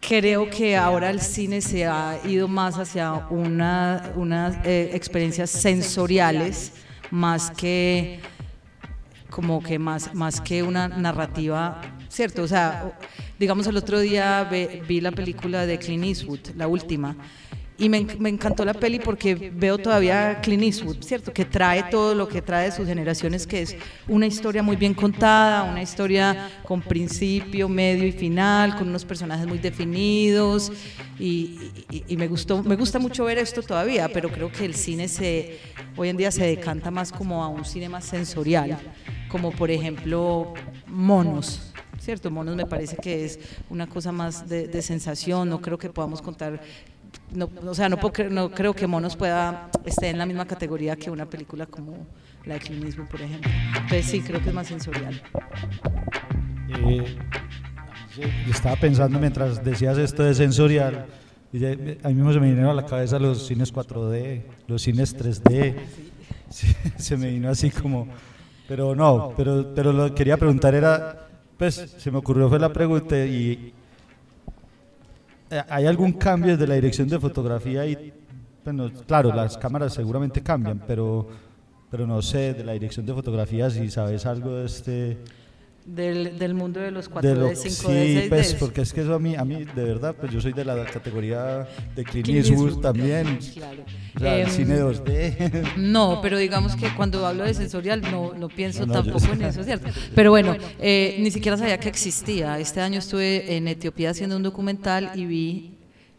creo 0.07 0.49
que 0.49 0.75
ahora 0.75 1.09
el 1.09 1.19
cine 1.21 1.61
se 1.61 1.85
ha 1.85 2.19
ido 2.25 2.47
más 2.47 2.77
hacia 2.77 3.13
una, 3.29 4.11
unas 4.15 4.55
eh, 4.65 4.91
experiencias 4.93 5.49
sensoriales, 5.49 6.73
más 7.11 7.51
que 7.51 8.19
como 9.29 9.63
que 9.63 9.79
más, 9.79 10.13
más 10.13 10.39
que 10.41 10.61
una 10.61 10.87
narrativa, 10.87 11.81
¿cierto? 12.07 12.43
O 12.43 12.47
sea, 12.47 12.93
digamos 13.39 13.65
el 13.65 13.77
otro 13.77 13.99
día 13.99 14.43
ve- 14.49 14.83
vi 14.87 15.01
la 15.01 15.11
película 15.11 15.65
de 15.65 15.79
Clint 15.79 16.03
Eastwood, 16.03 16.39
la 16.55 16.67
última, 16.67 17.15
y 17.83 17.89
me, 17.89 17.97
en- 17.97 18.15
me 18.17 18.29
encantó 18.29 18.63
la 18.63 18.73
peli 18.73 18.99
porque 18.99 19.35
veo 19.35 19.77
todavía 19.77 20.39
Clint 20.41 20.63
Eastwood, 20.63 21.03
¿cierto? 21.03 21.33
Que 21.33 21.43
trae 21.43 21.83
todo 21.91 22.15
lo 22.15 22.29
que 22.29 22.41
trae 22.41 22.69
de 22.69 22.71
sus 22.71 22.87
generaciones, 22.87 23.45
que 23.45 23.61
es 23.61 23.75
una 24.07 24.25
historia 24.25 24.63
muy 24.63 24.77
bien 24.77 24.93
contada, 24.93 25.63
una 25.63 25.81
historia 25.81 26.49
con 26.63 26.81
principio, 26.81 27.67
medio 27.67 28.07
y 28.07 28.13
final, 28.13 28.77
con 28.77 28.87
unos 28.87 29.03
personajes 29.03 29.45
muy 29.45 29.57
definidos, 29.57 30.71
y, 31.19 31.59
me 32.17 32.27
gustó, 32.29 32.63
me 32.63 32.77
gusta 32.77 32.99
mucho 32.99 33.25
ver 33.25 33.37
esto 33.37 33.61
todavía, 33.61 34.07
pero 34.07 34.29
creo 34.29 34.49
que 34.49 34.63
el 34.63 34.75
cine 34.75 35.09
se, 35.09 35.59
hoy 35.97 36.07
en 36.07 36.15
día 36.15 36.31
se 36.31 36.45
decanta 36.45 36.89
más 36.89 37.11
como 37.11 37.43
a 37.43 37.49
un 37.49 37.65
cine 37.65 37.89
más 37.89 38.05
sensorial, 38.05 38.79
como 39.27 39.51
por 39.51 39.69
ejemplo 39.69 40.53
Monos. 40.87 41.69
¿Cierto? 41.99 42.29
Monos 42.29 42.57
me 42.57 42.65
parece 42.65 42.97
que 42.97 43.23
es 43.23 43.39
una 43.69 43.87
cosa 43.87 44.11
más 44.11 44.49
de 44.49 44.81
sensación, 44.81 45.47
no 45.47 45.61
creo 45.61 45.77
que 45.77 45.89
podamos 45.89 46.21
contar 46.21 46.59
no, 47.33 47.49
o 47.65 47.73
sea, 47.73 47.89
no, 47.89 47.97
puedo 47.97 48.29
no 48.29 48.51
creo 48.51 48.73
que 48.73 48.87
Monos 48.87 49.15
pueda 49.15 49.69
esté 49.85 50.09
en 50.09 50.17
la 50.17 50.25
misma 50.25 50.45
categoría 50.45 50.95
que 50.95 51.09
una 51.09 51.25
película 51.25 51.65
como 51.65 52.07
la 52.45 52.55
de 52.55 52.59
Clint 52.59 52.85
Eastwood, 52.85 53.07
por 53.07 53.21
ejemplo. 53.21 53.51
Entonces 53.75 54.05
sí, 54.05 54.21
creo 54.21 54.41
que 54.41 54.49
es 54.49 54.55
más 54.55 54.67
sensorial. 54.67 55.21
Eh, 56.85 57.17
yo 58.17 58.51
estaba 58.51 58.75
pensando 58.75 59.19
mientras 59.19 59.63
decías 59.63 59.97
esto 59.97 60.23
de 60.23 60.33
sensorial, 60.33 61.05
a 62.03 62.07
mí 62.07 62.13
mismo 62.13 62.33
se 62.33 62.39
me 62.39 62.47
vinieron 62.47 62.71
a 62.71 62.73
la 62.73 62.85
cabeza 62.85 63.19
los 63.19 63.45
cines 63.45 63.73
4D, 63.73 64.43
los 64.67 64.81
cines 64.81 65.17
3D, 65.17 65.75
Sí, 66.53 66.67
se 66.97 67.17
me 67.17 67.31
vino 67.31 67.49
así 67.49 67.71
como, 67.71 68.07
pero 68.67 68.95
no, 68.95 69.33
pero, 69.35 69.73
pero 69.73 69.91
lo 69.91 70.09
que 70.09 70.13
quería 70.13 70.37
preguntar 70.37 70.75
era, 70.75 71.27
pues 71.57 71.95
se 71.97 72.11
me 72.11 72.19
ocurrió 72.19 72.47
fue 72.47 72.59
la 72.59 72.71
pregunta 72.71 73.17
y 73.17 73.72
¿hay 75.69 75.85
algún 75.85 76.13
cambio 76.13 76.53
desde 76.53 76.67
la 76.67 76.75
dirección 76.75 77.07
de 77.07 77.19
fotografía? 77.19 77.85
Y, 77.85 78.13
bueno, 78.63 78.91
claro, 79.05 79.33
las 79.33 79.57
cámaras 79.57 79.93
seguramente 79.93 80.41
cambian, 80.41 80.83
pero, 80.87 81.27
pero 81.89 82.07
no 82.07 82.21
sé, 82.21 82.53
de 82.53 82.63
la 82.63 82.73
dirección 82.73 83.05
de 83.05 83.13
fotografía 83.13 83.69
si 83.69 83.89
sabes 83.89 84.25
algo 84.25 84.55
de 84.55 84.65
este 84.65 85.17
del, 85.85 86.39
del 86.39 86.53
mundo 86.53 86.79
de 86.79 86.91
los 86.91 87.09
4D, 87.11 87.21
De 87.21 87.35
lo- 87.35 87.49
5D, 87.51 87.55
sí, 87.55 87.69
6D. 87.87 88.29
pues 88.29 88.53
porque 88.55 88.81
es 88.81 88.93
que 88.93 89.01
eso 89.01 89.13
a 89.13 89.19
mí, 89.19 89.35
a 89.35 89.43
mí 89.43 89.65
de 89.65 89.83
verdad, 89.83 90.15
pues 90.19 90.31
yo 90.31 90.39
soy 90.39 90.53
de 90.53 90.63
la 90.63 90.85
categoría 90.85 91.67
de 91.95 92.03
Clint 92.03 92.29
Eastwood 92.29 92.79
también, 92.79 93.37
Claro. 93.53 93.83
o 94.15 94.19
sea, 94.19 94.35
el 94.37 94.47
Em, 94.47 94.49
cine 94.49 94.79
2D. 94.79 95.63
No, 95.77 96.19
pero 96.21 96.37
digamos 96.37 96.75
que 96.75 96.87
cuando 96.95 97.25
hablo 97.27 97.43
de 97.43 97.53
sensorial 97.53 98.01
no, 98.01 98.33
no 98.33 98.47
pienso 98.47 98.85
No, 98.85 98.93
no, 98.93 99.03
tampoco 99.03 99.33
en 99.33 99.41
eso, 99.43 99.63
¿cierto? 99.63 99.89
Pero 100.15 100.31
bueno, 100.31 100.55
eh, 100.79 101.17
ni 101.19 101.31
siquiera 101.31 101.57
sabía 101.57 101.77
que 101.79 101.89
existía. 101.89 102.59
Este 102.59 102.79
año 102.81 102.99
estuve 102.99 103.55
en 103.57 103.67
Etiopía 103.67 104.11
haciendo 104.11 104.37
un 104.37 104.43
documental 104.43 105.11
y 105.15 105.25
vi 105.25 105.69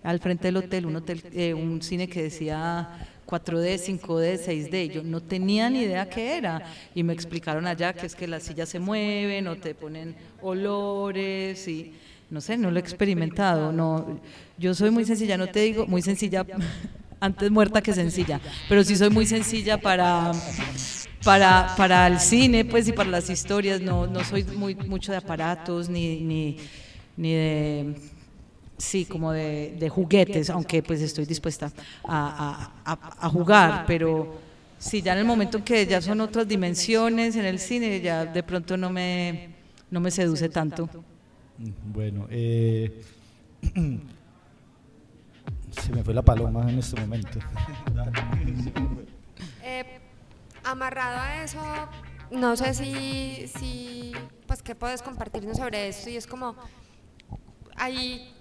al 0.03 0.21
frente 0.21 0.49
del 0.49 0.59
hotel 0.59 0.85
un, 0.85 0.97
hotel, 0.97 1.23
eh, 1.33 1.55
un 1.55 1.81
cine 1.81 2.09
que 2.09 2.23
decía 2.25 2.89
4D, 3.27 3.79
5D, 3.79 4.39
6D. 4.39 4.91
Yo 4.91 5.03
no 5.03 5.21
tenía 5.21 5.71
ni 5.71 5.81
idea 5.83 6.09
qué 6.09 6.37
era. 6.37 6.63
Y 6.95 7.03
me 7.03 7.13
explicaron 7.13 7.67
allá 7.67 7.93
que 7.93 8.07
es 8.07 8.15
que 8.15 8.27
las 8.27 8.43
sillas 8.43 8.69
se 8.69 8.79
mueven 8.79 9.47
o 9.49 9.57
te 9.57 9.75
ponen 9.75 10.15
olores 10.43 11.67
y 11.69 11.93
no 12.31 12.41
sé, 12.41 12.57
no 12.57 12.71
lo 12.71 12.79
he 12.79 12.81
experimentado. 12.81 13.73
No, 13.73 14.21
yo 14.59 14.75
soy 14.75 14.91
muy 14.91 15.05
sencilla, 15.05 15.37
no 15.37 15.47
te 15.47 15.61
digo 15.61 15.87
muy 15.87 16.03
sencilla, 16.03 16.45
antes 17.21 17.51
muerta 17.51 17.81
que 17.81 17.93
sencilla, 17.93 18.41
pero 18.69 18.85
sí 18.85 18.97
soy 18.97 19.11
muy 19.11 19.27
sencilla 19.27 19.81
para 19.81 20.33
para, 21.25 21.75
para 21.77 22.07
el 22.07 22.21
cine 22.21 22.65
pues 22.65 22.87
y 22.87 22.93
para 22.93 23.09
las 23.09 23.31
historias 23.31 23.81
no, 23.81 24.07
no 24.07 24.23
soy 24.25 24.45
muy 24.45 24.75
mucho 24.75 25.11
de 25.11 25.19
aparatos 25.19 25.89
ni, 25.89 26.21
ni, 26.21 26.59
ni 27.17 27.33
de 27.33 27.95
sí 28.79 29.05
como 29.05 29.33
de, 29.33 29.77
de 29.79 29.89
juguetes 29.89 30.51
aunque 30.51 30.83
pues 30.83 31.01
estoy 31.01 31.25
dispuesta 31.27 31.71
a, 32.05 32.73
a- 32.85 32.93
a- 32.93 33.27
a 33.27 33.29
jugar 33.29 33.85
pero 33.87 34.35
sí 34.79 35.01
ya 35.03 35.13
en 35.13 35.21
el 35.21 35.25
momento 35.25 35.65
que 35.65 35.87
ya 35.87 36.01
son 36.01 36.21
otras 36.21 36.47
dimensiones 36.49 37.37
en 37.37 37.45
el 37.45 37.59
cine 37.59 38.01
ya 38.01 38.25
de 38.25 38.43
pronto 38.43 38.77
no 38.77 38.91
me 38.91 39.51
no 39.91 40.01
me 40.01 40.11
seduce 40.11 40.49
tanto 40.49 40.89
Bueno, 41.93 42.27
eh, 42.31 43.01
se 45.71 45.93
me 45.93 46.03
fue 46.03 46.13
la 46.15 46.23
paloma 46.23 46.69
en 46.69 46.79
este 46.79 47.01
momento. 47.01 47.39
Eh, 49.63 49.85
amarrado 50.65 51.19
a 51.21 51.43
eso, 51.45 51.59
no 52.31 52.57
sé 52.57 52.75
si, 52.75 53.47
si, 53.59 54.13
pues, 54.47 54.63
qué 54.63 54.75
puedes 54.75 55.01
compartirnos 55.03 55.57
sobre 55.57 55.89
esto. 55.89 56.11
Y 56.11 56.17
es 56.17 56.27
como, 56.27 56.55
hay 57.77 58.34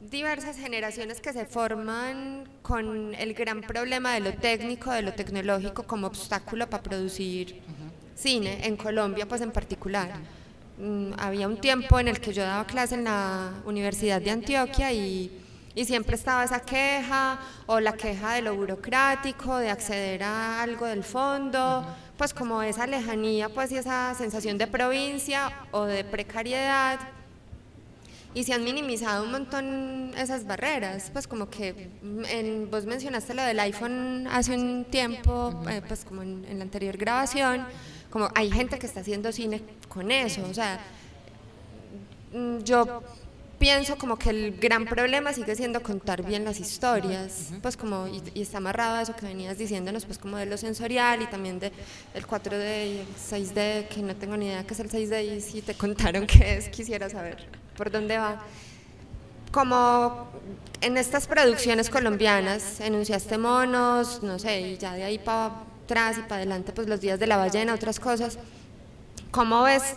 diversas 0.00 0.56
generaciones 0.56 1.20
que 1.20 1.32
se 1.32 1.46
forman 1.46 2.48
con 2.62 3.14
el 3.14 3.34
gran 3.34 3.60
problema 3.62 4.14
de 4.14 4.20
lo 4.20 4.34
técnico, 4.34 4.92
de 4.92 5.02
lo 5.02 5.12
tecnológico 5.12 5.82
como 5.84 6.06
obstáculo 6.06 6.68
para 6.68 6.82
producir 6.82 7.62
cine, 8.14 8.66
en 8.66 8.76
Colombia 8.76 9.26
pues 9.26 9.40
en 9.40 9.50
particular. 9.50 10.10
Mm, 10.78 11.12
había 11.18 11.48
un 11.48 11.58
tiempo 11.58 11.98
en 11.98 12.08
el 12.08 12.20
que 12.20 12.32
yo 12.32 12.42
daba 12.42 12.66
clase 12.66 12.94
en 12.94 13.04
la 13.04 13.52
Universidad 13.64 14.20
de 14.20 14.30
Antioquia 14.30 14.92
y, 14.92 15.42
siempre 15.84 16.16
estaba 16.16 16.42
esa 16.42 16.60
queja 16.60 17.38
o 17.66 17.80
la 17.80 17.92
queja 17.92 18.32
de 18.32 18.40
lo 18.40 18.56
burocrático, 18.56 19.58
de 19.58 19.68
acceder 19.68 20.22
a 20.22 20.62
algo 20.62 20.86
del 20.86 21.04
fondo, 21.04 21.84
pues 22.16 22.32
como 22.32 22.62
esa 22.62 22.86
lejanía 22.86 23.50
pues 23.50 23.72
y 23.72 23.76
esa 23.76 24.14
sensación 24.14 24.56
de 24.56 24.68
provincia 24.68 25.52
o 25.72 25.84
de 25.84 26.02
precariedad 26.02 26.98
y 28.36 28.44
se 28.44 28.52
han 28.52 28.62
minimizado 28.64 29.24
un 29.24 29.32
montón 29.32 30.12
esas 30.14 30.46
barreras, 30.46 31.08
pues 31.10 31.26
como 31.26 31.48
que 31.48 31.88
en, 32.28 32.70
vos 32.70 32.84
mencionaste 32.84 33.32
lo 33.32 33.42
del 33.42 33.58
iPhone 33.60 34.28
hace 34.30 34.54
un 34.54 34.84
tiempo, 34.84 35.58
eh, 35.70 35.80
pues 35.88 36.04
como 36.04 36.20
en, 36.20 36.44
en 36.44 36.58
la 36.58 36.64
anterior 36.64 36.98
grabación, 36.98 37.64
como 38.10 38.28
hay 38.34 38.50
gente 38.50 38.78
que 38.78 38.84
está 38.84 39.00
haciendo 39.00 39.32
cine 39.32 39.62
con 39.88 40.10
eso, 40.10 40.42
o 40.50 40.52
sea, 40.52 40.78
mm, 42.34 42.58
yo 42.58 43.02
pienso 43.58 43.96
como 43.96 44.18
que 44.18 44.28
el 44.28 44.58
gran 44.58 44.84
problema 44.84 45.32
sigue 45.32 45.56
siendo 45.56 45.82
contar 45.82 46.22
bien 46.22 46.44
las 46.44 46.60
historias, 46.60 47.52
pues 47.62 47.74
como, 47.78 48.06
y, 48.06 48.22
y 48.34 48.42
está 48.42 48.58
amarrado 48.58 48.96
a 48.96 49.02
eso 49.02 49.16
que 49.16 49.24
venías 49.24 49.56
diciéndonos, 49.56 50.04
pues 50.04 50.18
como 50.18 50.36
de 50.36 50.44
lo 50.44 50.58
sensorial 50.58 51.22
y 51.22 51.26
también 51.26 51.58
de 51.58 51.72
el 52.12 52.26
4D 52.26 52.86
y 52.86 52.98
el 52.98 53.06
6D, 53.16 53.88
que 53.88 54.02
no 54.02 54.14
tengo 54.14 54.36
ni 54.36 54.48
idea 54.48 54.66
qué 54.66 54.74
es 54.74 54.80
el 54.80 54.90
6D 54.90 55.36
y 55.38 55.40
si 55.40 55.62
te 55.62 55.72
contaron 55.82 56.26
qué 56.26 56.58
es, 56.58 56.68
quisiera 56.68 57.08
saber 57.08 57.65
por 57.76 57.90
dónde 57.90 58.18
va. 58.18 58.42
Como 59.52 60.28
en 60.80 60.96
estas 60.96 61.26
producciones 61.26 61.90
colombianas, 61.90 62.80
enunciaste 62.80 63.38
monos, 63.38 64.22
no 64.22 64.38
sé, 64.38 64.60
y 64.60 64.78
ya 64.78 64.94
de 64.94 65.04
ahí 65.04 65.18
para 65.18 65.52
atrás 65.84 66.18
y 66.18 66.22
para 66.22 66.36
adelante, 66.36 66.72
pues 66.72 66.88
los 66.88 67.00
días 67.00 67.18
de 67.18 67.26
la 67.26 67.36
ballena, 67.36 67.74
otras 67.74 68.00
cosas. 68.00 68.38
¿Cómo 69.30 69.62
ves 69.62 69.96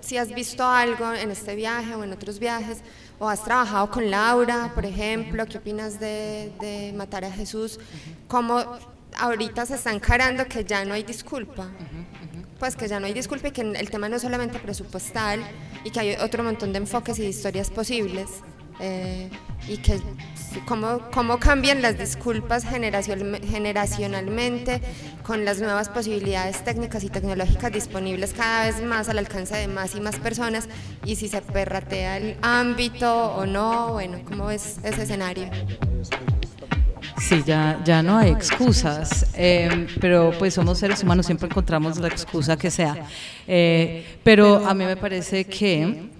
si 0.00 0.18
has 0.18 0.28
visto 0.34 0.64
algo 0.64 1.12
en 1.12 1.30
este 1.30 1.54
viaje 1.54 1.94
o 1.94 2.04
en 2.04 2.12
otros 2.12 2.38
viajes? 2.38 2.82
¿O 3.18 3.28
has 3.28 3.44
trabajado 3.44 3.90
con 3.90 4.10
Laura, 4.10 4.72
por 4.74 4.84
ejemplo? 4.84 5.46
¿Qué 5.46 5.58
opinas 5.58 6.00
de, 6.00 6.52
de 6.60 6.92
Matar 6.94 7.24
a 7.24 7.30
Jesús? 7.30 7.78
¿Cómo 8.28 8.64
ahorita 9.18 9.66
se 9.66 9.76
está 9.76 9.92
encarando 9.92 10.46
que 10.46 10.64
ya 10.64 10.84
no 10.84 10.94
hay 10.94 11.02
disculpa? 11.02 11.68
Pues 12.62 12.76
que 12.76 12.86
ya 12.86 13.00
no 13.00 13.06
hay 13.06 13.12
disculpa 13.12 13.48
y 13.48 13.50
que 13.50 13.62
el 13.62 13.90
tema 13.90 14.08
no 14.08 14.14
es 14.14 14.22
solamente 14.22 14.60
presupuestal 14.60 15.40
y 15.82 15.90
que 15.90 15.98
hay 15.98 16.14
otro 16.22 16.44
montón 16.44 16.72
de 16.72 16.78
enfoques 16.78 17.18
y 17.18 17.22
de 17.22 17.28
historias 17.28 17.70
posibles. 17.70 18.28
eh, 18.80 19.28
y 19.68 19.78
que 19.78 20.00
cómo, 20.66 21.00
cómo 21.12 21.38
cambian 21.38 21.82
las 21.82 21.98
disculpas 21.98 22.64
generacion- 22.64 23.40
generacionalmente 23.44 24.80
con 25.24 25.44
las 25.44 25.60
nuevas 25.60 25.88
posibilidades 25.88 26.64
técnicas 26.64 27.02
y 27.04 27.08
tecnológicas 27.08 27.70
disponibles 27.72 28.32
cada 28.32 28.64
vez 28.66 28.80
más 28.82 29.08
al 29.08 29.18
alcance 29.18 29.56
de 29.56 29.66
más 29.68 29.94
y 29.96 30.00
más 30.00 30.16
personas 30.16 30.68
y 31.04 31.16
si 31.16 31.28
se 31.28 31.42
perratea 31.42 32.16
el 32.16 32.36
ámbito 32.42 33.34
o 33.34 33.44
no, 33.44 33.92
bueno, 33.92 34.18
¿cómo 34.24 34.46
ves 34.46 34.78
ese 34.84 35.02
escenario? 35.02 35.48
Sí, 37.22 37.40
ya, 37.46 37.80
ya 37.84 38.02
no 38.02 38.18
hay 38.18 38.32
excusas, 38.32 39.26
eh, 39.36 39.86
pero 40.00 40.32
pues 40.40 40.54
somos 40.54 40.78
seres 40.78 41.04
humanos, 41.04 41.24
siempre 41.24 41.46
encontramos 41.46 41.96
la 42.00 42.08
excusa 42.08 42.56
que 42.56 42.68
sea. 42.68 43.06
Eh, 43.46 44.04
pero 44.24 44.66
a 44.66 44.74
mí 44.74 44.84
me 44.84 44.96
parece 44.96 45.44
que, 45.44 46.10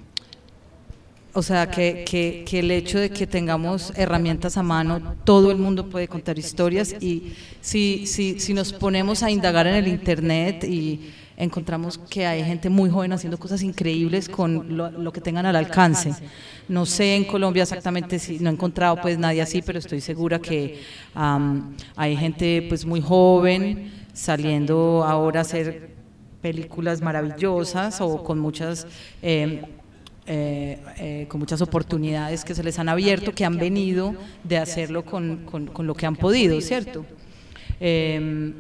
o 1.33 1.43
sea, 1.43 1.69
que, 1.69 2.05
que, 2.09 2.45
que 2.47 2.61
el 2.61 2.71
hecho 2.71 3.01
de 3.01 3.11
que 3.11 3.27
tengamos 3.27 3.93
herramientas 3.97 4.57
a 4.57 4.63
mano, 4.63 5.17
todo 5.25 5.51
el 5.51 5.59
mundo 5.59 5.91
puede 5.91 6.07
contar 6.07 6.39
historias 6.39 6.95
y 7.01 7.33
si, 7.61 8.07
si, 8.07 8.39
si 8.39 8.55
nos 8.55 8.73
ponemos 8.73 9.25
a 9.25 9.31
indagar 9.31 9.67
en 9.67 9.75
el 9.75 9.89
Internet 9.89 10.63
y 10.63 11.11
encontramos 11.37 11.99
que 11.99 12.27
hay 12.27 12.45
gente 12.45 12.69
muy 12.69 12.91
joven 12.91 13.13
haciendo 13.13 13.39
cosas 13.39 13.63
increíbles 13.63 14.29
con 14.29 14.77
lo, 14.77 15.13
que 15.13 15.21
tengan 15.21 15.47
al 15.47 15.57
alcance. 15.57 16.13
No 16.69 16.87
sé 16.87 17.17
en 17.17 17.25
Colombia 17.25 17.63
exactamente 17.63 18.19
si 18.19 18.39
no 18.39 18.51
he 18.51 18.53
encontrado 18.53 18.97
pues 19.01 19.19
nadie 19.19 19.43
así, 19.43 19.63
pero 19.63 19.79
estoy 19.79 20.01
segura 20.01 20.39
que 20.39 20.81
am, 21.15 21.75
hay 21.97 22.17
gente 22.17 22.67
pues 22.69 22.85
muy 22.85 23.01
joven 23.01 23.91
saliendo 24.13 25.05
ahora 25.07 25.41
a 25.41 25.43
hacer 25.43 25.91
películas 26.41 27.01
maravillosas 27.01 28.01
o 28.01 28.23
con 28.23 28.39
muchas 28.39 28.87
eh, 29.23 29.63
eh, 30.27 30.79
eh, 30.99 31.27
con 31.29 31.41
muchas 31.41 31.61
oportunidades 31.63 32.45
que 32.45 32.55
se 32.55 32.63
les 32.63 32.79
han 32.79 32.89
abierto, 32.89 33.33
que 33.33 33.45
han 33.45 33.59
venido 33.59 34.15
de 34.45 34.57
hacerlo 34.57 35.05
con, 35.05 35.45
con- 35.47 35.87
lo 35.87 35.95
que 35.95 36.07
han 36.07 36.15
podido, 36.15 36.61
¿cierto? 36.61 37.05
Eh, 37.81 38.53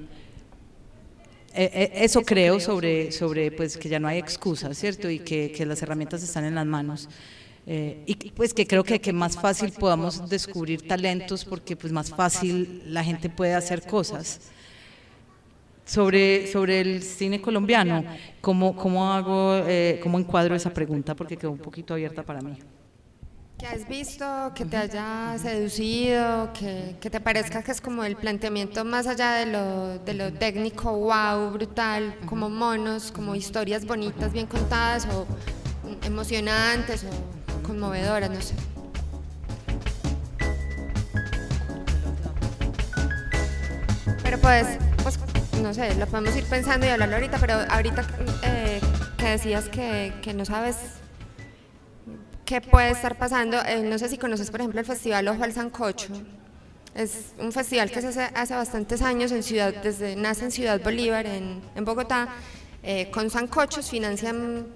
eh, 1.55 1.71
eh, 1.73 1.93
eso 1.97 2.23
creo 2.23 2.61
sobre, 2.61 3.13
sobre 3.13 3.51
pues, 3.51 3.77
que 3.77 3.89
ya 3.89 4.01
no 4.01 4.09
hay 4.09 4.19
excusas, 4.19 4.77
¿cierto? 4.79 5.11
Y 5.11 5.19
que, 5.19 5.53
que 5.53 5.67
las 5.67 5.83
herramientas 5.83 6.23
están 6.23 6.45
en 6.45 6.55
las 6.55 6.67
manos. 6.67 7.09
Eh, 7.65 8.03
y 8.07 8.15
pues 8.33 8.53
que 8.53 8.67
creo 8.67 8.83
que, 8.83 9.01
que 9.01 9.13
más 9.13 9.37
fácil 9.37 9.73
podamos 9.73 10.29
descubrir 10.29 10.87
talentos 10.87 11.45
porque 11.45 11.77
pues 11.77 11.93
más 11.93 12.11
fácil 12.11 12.83
la 12.87 13.05
gente 13.05 13.29
puede 13.29 13.55
hacer 13.55 13.83
cosas. 13.83 14.41
Sobre, 15.85 16.47
sobre 16.47 16.81
el 16.81 17.03
cine 17.03 17.41
colombiano, 17.41 18.05
¿cómo, 18.41 18.77
cómo 18.77 19.13
hago, 19.13 19.57
eh, 19.67 19.99
cómo 20.03 20.19
encuadro 20.19 20.55
esa 20.55 20.73
pregunta? 20.73 21.15
Porque 21.15 21.37
quedó 21.37 21.51
un 21.51 21.59
poquito 21.59 21.95
abierta 21.95 22.23
para 22.23 22.41
mí. 22.41 22.57
Que 23.63 23.69
has 23.69 23.87
visto, 23.87 24.53
que 24.57 24.65
te 24.65 24.77
haya 24.77 25.39
seducido, 25.39 26.53
que, 26.53 26.97
que 27.01 27.11
te 27.11 27.21
parezca 27.21 27.63
que 27.63 27.71
es 27.71 27.81
como 27.81 28.03
el 28.03 28.17
planteamiento 28.17 28.85
más 28.85 29.07
allá 29.07 29.35
de 29.35 29.47
lo, 29.47 30.01
de 30.01 30.15
lo 30.15 30.33
técnico, 30.33 30.91
wow, 30.91 31.49
brutal, 31.53 32.17
como 32.27 32.51
monos, 32.51 33.13
como 33.13 33.37
historias 33.37 33.85
bonitas, 33.87 34.33
bien 34.33 34.47
contadas 34.47 35.07
o 35.07 35.27
emocionantes 36.05 37.05
o 37.05 37.63
conmovedoras, 37.65 38.31
no 38.31 38.41
sé. 38.41 38.57
Pero 44.25 44.39
pues, 44.39 44.67
pues, 45.05 45.21
no 45.63 45.73
sé, 45.73 45.95
lo 45.95 46.09
podemos 46.09 46.35
ir 46.35 46.45
pensando 46.47 46.85
y 46.85 46.89
hablarlo 46.89 47.15
ahorita, 47.15 47.39
pero 47.39 47.55
ahorita 47.71 48.05
eh, 48.43 48.81
que 49.17 49.29
decías 49.29 49.69
que, 49.69 50.13
que 50.21 50.35
no 50.35 50.45
sabes 50.45 51.02
qué 52.53 52.61
puede 52.61 52.91
estar 52.91 53.17
pasando. 53.17 53.57
Eh, 53.65 53.83
no 53.83 53.99
sé 53.99 54.11
si 54.11 54.19
conoces, 54.19 54.51
por 54.51 54.61
ejemplo, 54.61 54.79
el 54.79 54.87
Festival 54.87 55.27
Ojo 55.29 55.43
al 55.43 55.55
Sancocho. 55.55 56.09
Es 56.95 57.33
un 57.39 57.51
festival 57.51 57.91
que 57.91 58.03
se 58.03 58.09
hace 58.09 58.25
hace 58.35 58.55
bastantes 58.55 59.01
años 59.01 59.33
en 59.33 59.43
ciudad, 59.43 59.73
desde 59.83 60.15
nace 60.17 60.45
en 60.45 60.51
Ciudad 60.51 60.79
Bolívar, 60.83 61.25
en, 61.25 61.63
en 61.75 61.85
Bogotá, 61.87 62.29
eh, 62.83 63.11
con 63.11 63.31
sancochos 63.31 63.89
financian 63.89 64.67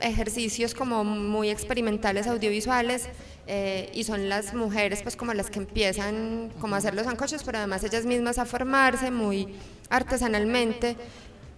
ejercicios 0.00 0.74
como 0.74 1.04
muy 1.04 1.48
experimentales 1.48 2.26
audiovisuales 2.26 3.08
eh, 3.46 3.90
y 3.94 4.04
son 4.04 4.28
las 4.28 4.52
mujeres 4.52 5.00
pues 5.00 5.16
como 5.16 5.32
las 5.32 5.48
que 5.48 5.60
empiezan 5.60 6.50
como 6.60 6.74
a 6.74 6.78
hacer 6.78 6.94
los 6.94 7.06
sancochos, 7.06 7.42
pero 7.44 7.56
además 7.56 7.82
ellas 7.84 8.04
mismas 8.04 8.36
a 8.38 8.44
formarse 8.44 9.10
muy 9.10 9.48
artesanalmente. 9.88 10.96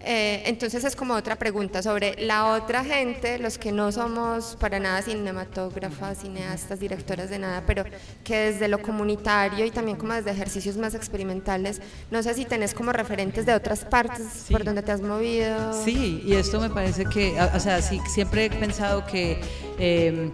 Eh, 0.06 0.42
entonces 0.46 0.84
es 0.84 0.94
como 0.94 1.14
otra 1.14 1.36
pregunta 1.36 1.82
sobre 1.82 2.14
la 2.18 2.52
otra 2.52 2.84
gente, 2.84 3.38
los 3.38 3.58
que 3.58 3.72
no 3.72 3.90
somos 3.90 4.56
para 4.60 4.78
nada 4.78 5.00
cinematógrafas, 5.02 6.18
cineastas, 6.18 6.78
directoras 6.78 7.30
de 7.30 7.38
nada, 7.38 7.62
pero 7.66 7.84
que 8.22 8.36
desde 8.36 8.68
lo 8.68 8.82
comunitario 8.82 9.64
y 9.64 9.70
también 9.70 9.96
como 9.96 10.12
desde 10.12 10.30
ejercicios 10.30 10.76
más 10.76 10.94
experimentales, 10.94 11.80
no 12.10 12.22
sé 12.22 12.34
si 12.34 12.44
tenés 12.44 12.74
como 12.74 12.92
referentes 12.92 13.46
de 13.46 13.54
otras 13.54 13.84
partes 13.84 14.46
por 14.50 14.64
donde 14.64 14.82
te 14.82 14.92
has 14.92 15.00
movido. 15.00 15.72
Sí, 15.84 16.22
y 16.24 16.34
esto 16.34 16.60
me 16.60 16.70
parece 16.70 17.04
que, 17.06 17.40
o 17.40 17.60
sea, 17.60 17.80
sí, 17.80 18.00
siempre 18.12 18.46
he 18.46 18.50
pensado 18.50 19.06
que 19.06 19.40
eh, 19.78 20.30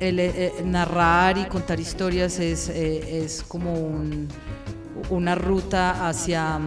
el, 0.00 0.18
eh, 0.18 0.52
narrar 0.64 1.38
y 1.38 1.44
contar 1.44 1.80
historias 1.80 2.38
es, 2.38 2.68
eh, 2.68 3.24
es 3.24 3.42
como 3.42 3.74
un, 3.74 4.28
una 5.10 5.34
ruta 5.34 6.08
hacia 6.08 6.58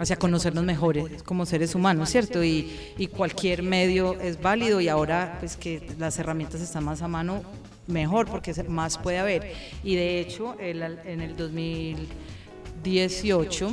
hacia 0.00 0.16
conocernos 0.16 0.64
mejores 0.64 1.22
como 1.22 1.44
seres 1.44 1.74
humanos, 1.74 2.08
¿cierto? 2.08 2.42
Y, 2.42 2.94
y, 2.96 3.08
cualquier 3.08 3.62
medio 3.62 4.18
es 4.18 4.40
válido 4.40 4.80
y 4.80 4.88
ahora 4.88 5.36
pues 5.40 5.58
que 5.58 5.86
las 5.98 6.18
herramientas 6.18 6.62
están 6.62 6.84
más 6.84 7.02
a 7.02 7.08
mano, 7.08 7.42
mejor 7.86 8.26
porque 8.26 8.54
más 8.64 8.96
puede 8.96 9.18
haber. 9.18 9.52
Y 9.84 9.96
de 9.96 10.20
hecho, 10.20 10.56
en 10.58 11.20
el 11.20 11.36
2018 11.36 13.72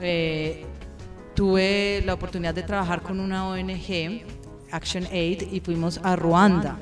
eh, 0.00 0.64
tuve 1.34 2.02
la 2.04 2.14
oportunidad 2.14 2.54
de 2.54 2.64
trabajar 2.64 3.02
con 3.02 3.20
una 3.20 3.48
ONG, 3.48 4.22
Action 4.72 5.06
Aid, 5.12 5.42
y 5.52 5.60
fuimos 5.60 6.00
a 6.02 6.16
Ruanda 6.16 6.80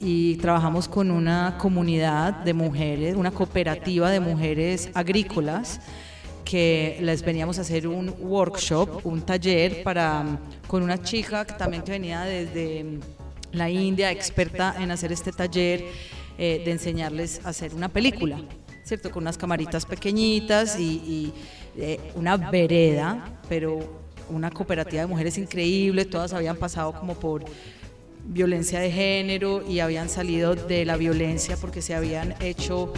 y 0.00 0.34
trabajamos 0.36 0.88
con 0.88 1.12
una 1.12 1.56
comunidad 1.56 2.34
de 2.34 2.52
mujeres, 2.52 3.14
una 3.14 3.30
cooperativa 3.30 4.10
de 4.10 4.20
mujeres 4.20 4.90
agrícolas 4.92 5.80
que 6.46 6.96
les 7.00 7.22
veníamos 7.22 7.58
a 7.58 7.62
hacer 7.62 7.88
un 7.88 8.14
workshop, 8.20 9.04
un 9.04 9.20
taller 9.22 9.82
para 9.82 10.38
con 10.68 10.82
una 10.82 11.02
chica 11.02 11.44
que 11.44 11.54
también 11.54 11.82
que 11.82 11.90
venía 11.90 12.20
desde 12.22 13.00
la 13.52 13.68
India, 13.68 14.12
experta 14.12 14.76
en 14.78 14.92
hacer 14.92 15.10
este 15.10 15.32
taller 15.32 15.84
eh, 16.38 16.62
de 16.64 16.70
enseñarles 16.70 17.40
a 17.44 17.48
hacer 17.48 17.74
una 17.74 17.88
película, 17.88 18.38
¿cierto? 18.84 19.10
Con 19.10 19.24
unas 19.24 19.36
camaritas 19.36 19.84
pequeñitas 19.84 20.78
y, 20.78 21.32
eh, 21.76 21.98
una 22.14 22.36
vereda, 22.36 23.40
pero 23.48 24.06
una 24.30 24.50
cooperativa 24.50 25.02
de 25.02 25.08
mujeres 25.08 25.38
increíble, 25.38 26.04
todas 26.04 26.32
habían 26.32 26.56
pasado 26.56 26.92
como 26.92 27.14
por 27.14 27.44
violencia 28.24 28.78
de 28.78 28.92
género 28.92 29.64
y 29.68 29.80
habían 29.80 30.08
salido 30.08 30.54
de 30.54 30.84
la 30.84 30.96
violencia 30.96 31.56
porque 31.56 31.82
se 31.82 31.94
habían 31.94 32.34
hecho 32.40 32.92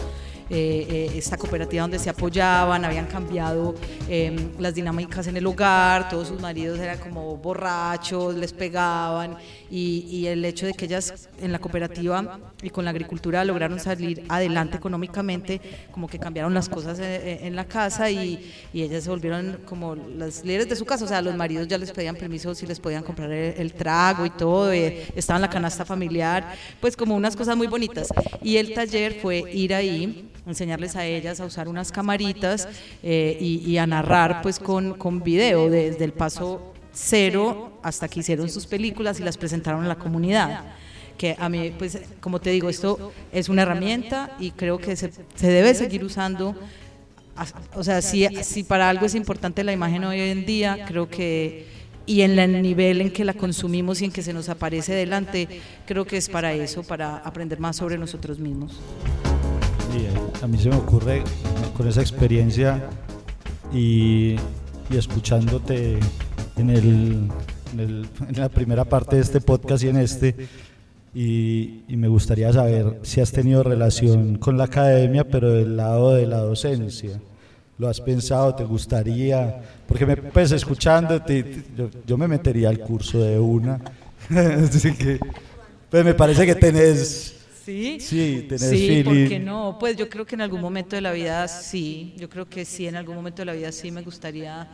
eh, 0.49 0.87
eh, 0.89 1.11
esta 1.15 1.37
cooperativa 1.37 1.81
donde 1.81 1.99
se 1.99 2.09
apoyaban, 2.09 2.83
habían 2.83 3.05
cambiado 3.05 3.75
em, 4.07 4.49
las 4.57 4.73
dinámicas 4.73 5.27
en 5.27 5.37
el 5.37 5.45
hogar, 5.45 6.09
todos 6.09 6.29
sus 6.29 6.41
maridos 6.41 6.79
eran 6.79 6.97
como 6.97 7.37
borrachos, 7.37 8.35
les 8.35 8.51
pegaban 8.53 9.37
y, 9.71 10.27
el 10.27 10.43
hecho 10.45 10.65
de 10.65 10.73
que 10.73 10.85
ellas 10.85 11.29
en 11.41 11.51
la 11.51 11.59
cooperativa 11.59 12.39
y 12.61 12.69
con 12.69 12.85
la 12.85 12.91
agricultura 12.91 13.43
lograron 13.45 13.79
salir 13.79 14.23
adelante 14.29 14.77
económicamente, 14.77 15.61
como 15.91 16.07
que 16.07 16.19
cambiaron 16.19 16.53
las 16.53 16.69
cosas 16.69 16.99
eh, 16.99 17.39
en, 17.43 17.55
la 17.55 17.65
casa 17.65 18.09
y, 18.09 18.51
ellas 18.73 19.03
se 19.03 19.09
volvieron 19.09 19.59
como 19.65 19.95
las 19.95 20.43
líderes 20.43 20.69
de 20.69 20.75
su 20.75 20.85
casa, 20.85 21.05
o 21.05 21.07
sea, 21.07 21.21
los 21.21 21.35
maridos 21.35 21.67
ya 21.67 21.77
les 21.77 21.91
pedían 21.91 22.15
permiso 22.15 22.53
si 22.55 22.65
les 22.65 22.79
podían 22.79 23.03
comprar 23.03 23.31
el, 23.31 23.73
trago 23.73 24.25
y 24.25 24.29
todo, 24.29 24.71
estaba 24.71 25.37
en 25.37 25.41
la 25.41 25.49
canasta 25.49 25.85
familiar, 25.85 26.55
pues 26.81 26.95
como 26.95 27.15
unas 27.15 27.35
cosas 27.35 27.55
muy 27.55 27.67
bonitas. 27.67 28.09
Y 28.41 28.57
el 28.57 28.73
taller 28.73 29.19
fue 29.21 29.43
ir 29.53 29.73
ahí 29.73 30.29
enseñarles 30.45 30.95
a 30.95 31.05
ellas 31.05 31.39
a 31.39 31.45
usar 31.45 31.67
unas 31.67 31.91
camaritas 31.91 32.67
eh, 33.03 33.37
y, 33.39 33.77
a 33.77 33.85
narrar 33.85 34.41
pues 34.41 34.59
con, 34.59 34.95
con 34.95 35.21
video 35.21 35.69
desde 35.69 36.03
el 36.03 36.13
paso 36.13 36.73
cero 36.99 37.79
hasta 37.81 38.07
que 38.07 38.19
hicieron 38.19 38.49
sus 38.49 38.67
películas 38.67 39.19
y 39.19 39.23
las 39.23 39.37
presentaron 39.37 39.83
a 39.85 39.87
la 39.87 39.95
comunidad 39.95 40.63
que 41.19 41.35
a 41.37 41.49
mí, 41.49 41.73
pues, 41.77 41.99
como 42.21 42.39
te 42.39 42.49
digo, 42.49 42.69
esto 42.69 43.11
es 43.33 43.49
una 43.49 43.63
herramienta 43.63 44.37
y 44.39 44.51
creo 44.51 44.77
que 44.77 44.95
se, 44.95 45.11
se 45.35 45.47
debe 45.51 45.75
seguir 45.75 46.03
usando. 46.05 46.55
O 47.75 47.83
sea, 47.83 48.01
si, 48.01 48.25
si 48.41 48.63
para 48.63 48.89
algo 48.89 49.05
es 49.05 49.15
importante 49.15 49.63
la 49.65 49.73
imagen 49.73 50.05
hoy 50.05 50.21
en 50.21 50.45
día, 50.45 50.85
creo 50.87 51.09
que, 51.09 51.67
y 52.05 52.21
en 52.21 52.39
el 52.39 52.61
nivel 52.61 53.01
en 53.01 53.11
que 53.11 53.25
la 53.25 53.33
consumimos 53.33 54.01
y 54.01 54.05
en 54.05 54.11
que 54.11 54.23
se 54.23 54.31
nos 54.31 54.47
aparece 54.47 54.93
delante, 54.93 55.47
creo 55.85 56.05
que 56.05 56.15
es 56.15 56.29
para 56.29 56.53
eso, 56.53 56.83
para 56.83 57.17
aprender 57.17 57.59
más 57.59 57.75
sobre 57.75 57.97
nosotros 57.97 58.39
mismos. 58.39 58.79
A 60.41 60.47
mí 60.47 60.57
se 60.57 60.69
me 60.69 60.75
ocurre 60.77 61.23
con 61.75 61.87
esa 61.87 61.99
experiencia 62.01 62.89
y, 63.73 64.35
escuchándote 64.89 65.99
en, 66.59 66.69
el, 66.69 67.29
en, 67.77 68.07
la 68.35 68.49
primera 68.49 68.85
parte 68.85 69.15
de 69.15 69.21
este 69.21 69.41
podcast 69.41 69.83
y 69.83 69.87
en 69.87 69.97
este, 69.97 70.35
y, 71.13 71.83
me 71.89 72.07
gustaría 72.07 72.51
saber 72.53 72.99
si 73.03 73.21
has 73.21 73.31
tenido 73.31 73.63
relación 73.63 74.37
con 74.37 74.57
la 74.57 74.65
academia, 74.65 75.23
pero 75.23 75.51
del 75.51 75.77
lado 75.77 76.13
de 76.13 76.27
la 76.27 76.39
docencia. 76.39 77.19
¿Lo 77.77 77.87
has 77.87 78.01
pensado? 78.01 78.53
¿Te 78.55 78.65
gustaría? 78.65 79.61
Porque 79.87 80.05
me, 80.05 80.17
pues 80.17 80.51
escuchándote, 80.51 81.63
yo, 81.77 81.89
yo 82.05 82.17
me 82.17 82.27
metería 82.27 82.69
al 82.69 82.79
curso 82.79 83.19
de 83.19 83.39
una. 83.39 83.79
Así 84.29 84.93
que, 84.93 85.19
pues 85.89 86.03
me 86.03 86.13
parece 86.13 86.45
que 86.45 86.55
tenés 86.55 87.39
Sí, 87.69 87.99
sí, 87.99 88.47
sí 88.57 89.03
¿por 89.03 89.13
qué 89.13 89.39
no? 89.39 89.77
Pues 89.79 89.95
yo 89.95 90.09
creo 90.09 90.25
que 90.25 90.33
en 90.33 90.41
algún 90.41 90.59
momento 90.59 90.95
de 90.95 91.01
la 91.01 91.11
vida 91.11 91.47
sí, 91.47 92.15
yo 92.17 92.27
creo 92.27 92.49
que 92.49 92.65
sí, 92.65 92.87
en 92.87 92.95
algún 92.95 93.15
momento 93.15 93.43
de 93.43 93.45
la 93.45 93.53
vida 93.53 93.71
sí 93.71 93.91
me 93.91 94.01
gustaría, 94.01 94.67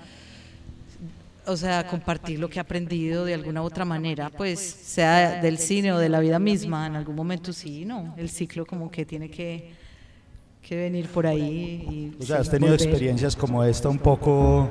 o 1.47 1.57
sea, 1.57 1.87
compartir 1.87 2.39
lo 2.39 2.49
que 2.49 2.59
he 2.59 2.61
aprendido 2.61 3.25
de 3.25 3.33
alguna 3.33 3.61
u 3.61 3.65
otra 3.65 3.85
manera, 3.85 4.29
pues 4.29 4.59
sea 4.59 5.41
del 5.41 5.57
cine 5.57 5.93
o 5.93 5.97
de 5.97 6.09
la 6.09 6.19
vida 6.19 6.39
misma, 6.39 6.87
en 6.87 6.95
algún 6.95 7.15
momento 7.15 7.53
sí, 7.53 7.85
¿no? 7.85 8.13
El 8.17 8.29
ciclo 8.29 8.65
como 8.65 8.89
que 8.89 9.05
tiene 9.05 9.29
que, 9.29 9.71
que 10.61 10.75
venir 10.75 11.07
por 11.07 11.27
ahí. 11.27 12.13
Y, 12.17 12.21
o 12.21 12.25
sea, 12.25 12.37
has 12.37 12.49
tenido 12.49 12.73
experiencias 12.73 13.35
como 13.35 13.63
esta 13.63 13.89
un 13.89 13.99
poco... 13.99 14.69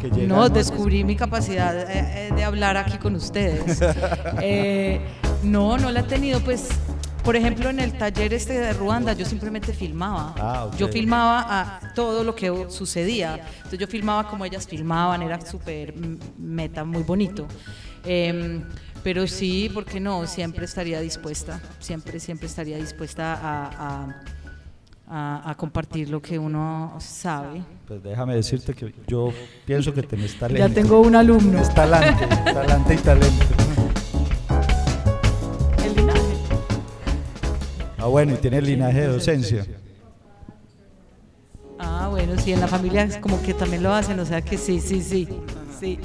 Que 0.00 0.26
no, 0.26 0.50
descubrí 0.50 1.04
mi 1.04 1.16
capacidad 1.16 1.72
de, 1.72 2.34
de, 2.34 2.44
hablar 2.44 2.76
aquí 2.76 2.98
con 2.98 3.14
ustedes. 3.14 3.80
Eh, 4.42 5.00
no, 5.42 5.78
no 5.78 5.90
la 5.90 6.00
he 6.00 6.02
tenido, 6.02 6.40
pues 6.40 6.68
por 7.26 7.34
ejemplo, 7.34 7.68
en 7.70 7.80
el 7.80 7.98
taller 7.98 8.32
este 8.32 8.52
de 8.52 8.72
Ruanda 8.72 9.12
yo 9.12 9.26
simplemente 9.26 9.72
filmaba. 9.72 10.32
Ah, 10.38 10.70
yo 10.78 10.86
filmaba 10.86 11.44
a 11.48 11.92
todo 11.92 12.22
lo 12.22 12.36
que 12.36 12.66
sucedía. 12.68 13.40
Entonces 13.56 13.80
yo 13.80 13.88
filmaba 13.88 14.28
como 14.28 14.44
ellas 14.44 14.64
filmaban, 14.68 15.22
era 15.22 15.44
súper 15.44 15.92
meta, 16.38 16.84
muy 16.84 17.02
bonito. 17.02 17.48
Em, 18.04 18.62
pero 19.02 19.26
sí, 19.26 19.68
¿por 19.74 19.84
qué 19.84 19.98
no? 19.98 20.24
Siempre 20.28 20.66
estaría 20.66 21.00
dispuesta, 21.00 21.60
siempre, 21.80 22.20
siempre 22.20 22.46
estaría 22.46 22.76
dispuesta 22.76 23.40
a, 25.08 25.54
compartir 25.56 26.08
lo 26.10 26.22
que 26.22 26.38
uno 26.38 26.94
sabe. 27.00 27.60
Pues 27.88 28.04
déjame 28.04 28.36
decirte 28.36 28.72
que 28.72 28.94
yo 29.08 29.32
pienso 29.64 29.92
que 29.92 30.04
tenés 30.04 30.38
talento. 30.38 30.68
Ya 30.68 30.72
tengo 30.72 31.00
un 31.00 31.16
alumno. 31.16 31.60
Talante, 31.74 32.26
talante 32.26 32.94
y 32.94 32.98
talento. 32.98 33.65
Ah, 38.06 38.08
bueno, 38.08 38.34
y 38.34 38.36
tiene 38.36 38.58
el 38.58 38.66
linaje 38.66 39.00
de 39.00 39.08
docencia. 39.08 39.66
Ah, 41.76 42.06
bueno, 42.08 42.38
sí, 42.40 42.52
en 42.52 42.60
la 42.60 42.68
familia 42.68 43.02
es 43.02 43.16
como 43.16 43.42
que 43.42 43.52
también 43.52 43.82
lo 43.82 43.92
hacen, 43.92 44.20
o 44.20 44.24
sea 44.24 44.42
que 44.42 44.56
sí, 44.56 44.80
sí, 44.80 45.02
sí, 45.02 45.28
sí. 45.80 45.98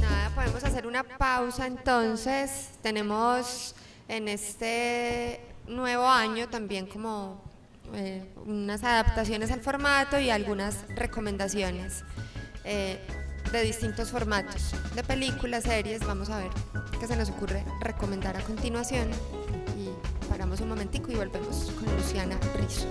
Nada, 0.00 0.30
podemos 0.36 0.62
hacer 0.62 0.86
una 0.86 1.02
pausa 1.02 1.66
entonces. 1.66 2.68
Tenemos 2.80 3.74
en 4.06 4.28
este 4.28 5.40
nuevo 5.66 6.06
año 6.06 6.48
también 6.48 6.86
como 6.86 7.42
eh, 7.94 8.22
unas 8.46 8.84
adaptaciones 8.84 9.50
al 9.50 9.62
formato 9.62 10.20
y 10.20 10.30
algunas 10.30 10.86
recomendaciones 10.94 12.04
eh, 12.62 13.00
de 13.50 13.62
distintos 13.64 14.12
formatos, 14.12 14.76
de 14.94 15.02
películas, 15.02 15.64
series. 15.64 16.06
Vamos 16.06 16.30
a 16.30 16.38
ver 16.38 16.50
qué 17.00 17.08
se 17.08 17.16
nos 17.16 17.30
ocurre 17.30 17.64
recomendar 17.80 18.36
a 18.36 18.42
continuación 18.42 19.08
paramos 20.40 20.60
un 20.62 20.68
momentico 20.70 21.12
y 21.12 21.16
volvemos 21.16 21.70
con 21.78 21.96
Luciana 21.96 22.38
Rizzo. 22.56 22.86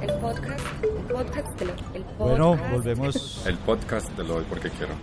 El 0.00 0.12
podcast, 0.18 0.66
el 0.82 1.04
podcast 1.04 1.60
de 1.60 1.66
lo, 1.66 1.72
el 1.94 2.02
podcast. 2.02 2.18
Bueno, 2.18 2.56
volvemos. 2.72 3.46
El 3.46 3.58
podcast 3.58 4.08
de 4.16 4.24
lo 4.24 4.34
hoy 4.34 4.46
porque 4.48 4.70
quiero. 4.70 4.94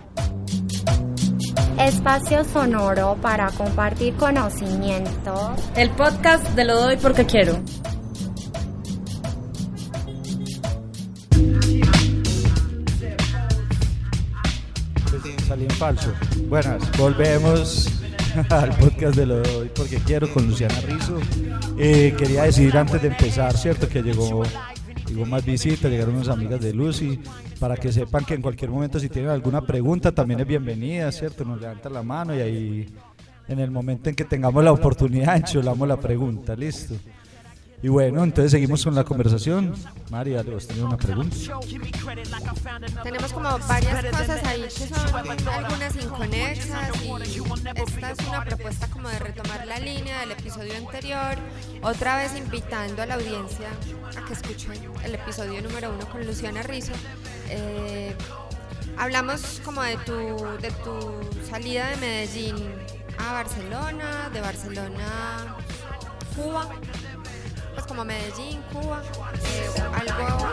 Espacio 1.78 2.44
sonoro 2.44 3.16
para 3.22 3.50
compartir 3.52 4.16
conocimiento. 4.16 5.56
El 5.76 5.88
podcast 5.92 6.46
de 6.50 6.64
lo 6.66 6.76
doy 6.78 6.98
porque 6.98 7.24
quiero. 7.24 7.58
Buenas, 16.48 16.96
volvemos 16.96 17.88
al 18.48 18.70
podcast 18.76 19.14
de 19.14 19.26
lo 19.26 19.40
de 19.40 19.56
hoy 19.56 19.70
porque 19.74 19.96
quiero 19.96 20.32
con 20.32 20.46
Luciana 20.46 20.80
Rizo. 20.80 21.18
Eh, 21.76 22.14
quería 22.16 22.44
decir 22.44 22.74
antes 22.78 23.02
de 23.02 23.08
empezar, 23.08 23.54
¿cierto? 23.56 23.86
Que 23.88 24.02
llegó, 24.02 24.42
llegó 25.06 25.26
más 25.26 25.44
visitas, 25.44 25.90
llegaron 25.90 26.14
unas 26.14 26.28
amigas 26.28 26.62
de 26.62 26.72
Lucy, 26.72 27.20
para 27.58 27.76
que 27.76 27.92
sepan 27.92 28.24
que 28.24 28.34
en 28.34 28.40
cualquier 28.40 28.70
momento 28.70 28.98
si 28.98 29.10
tienen 29.10 29.30
alguna 29.30 29.60
pregunta 29.60 30.12
también 30.12 30.40
es 30.40 30.46
bienvenida, 30.46 31.12
¿cierto? 31.12 31.44
Nos 31.44 31.60
levantan 31.60 31.92
la 31.92 32.02
mano 32.02 32.34
y 32.34 32.40
ahí 32.40 32.86
en 33.48 33.58
el 33.58 33.70
momento 33.70 34.08
en 34.08 34.16
que 34.16 34.24
tengamos 34.24 34.64
la 34.64 34.72
oportunidad 34.72 35.36
enchulamos 35.36 35.86
la 35.86 35.98
pregunta, 35.98 36.56
listo. 36.56 36.94
Y 37.82 37.88
bueno, 37.88 38.22
entonces 38.22 38.52
seguimos 38.52 38.84
con 38.84 38.94
la 38.94 39.02
conversación. 39.02 39.74
María, 40.08 40.42
¿le 40.44 40.54
vas 40.54 40.64
a 40.66 40.68
tener 40.68 40.84
una 40.84 40.96
pregunta? 40.96 41.36
Tenemos 43.02 43.32
como 43.32 43.58
varias 43.58 44.04
cosas 44.04 44.44
ahí 44.44 44.62
que 44.62 44.70
son 44.70 45.48
algunas 45.48 45.96
inconexas 45.96 46.90
y 47.04 47.40
esta 47.80 48.10
es 48.12 48.28
una 48.28 48.44
propuesta 48.44 48.86
como 48.86 49.08
de 49.08 49.18
retomar 49.18 49.66
la 49.66 49.80
línea 49.80 50.20
del 50.20 50.30
episodio 50.30 50.76
anterior, 50.76 51.36
otra 51.82 52.18
vez 52.18 52.36
invitando 52.36 53.02
a 53.02 53.06
la 53.06 53.14
audiencia 53.14 53.68
a 54.16 54.24
que 54.26 54.34
escuchen 54.34 54.80
el 55.04 55.14
episodio 55.16 55.60
número 55.60 55.92
uno 55.92 56.08
con 56.08 56.24
Luciana 56.24 56.62
Rizzo. 56.62 56.92
Eh, 57.48 58.14
hablamos 58.96 59.60
como 59.64 59.82
de 59.82 59.96
tu, 59.96 60.12
de 60.12 60.70
tu 60.84 61.50
salida 61.50 61.88
de 61.88 61.96
Medellín 61.96 62.56
a 63.18 63.32
Barcelona, 63.32 64.30
de 64.32 64.40
Barcelona 64.40 65.56
a 66.28 66.36
Cuba 66.36 66.68
pues 67.74 67.86
como 67.86 68.04
Medellín, 68.04 68.60
Cuba, 68.72 69.02
eh, 69.44 69.82
algo 69.94 70.52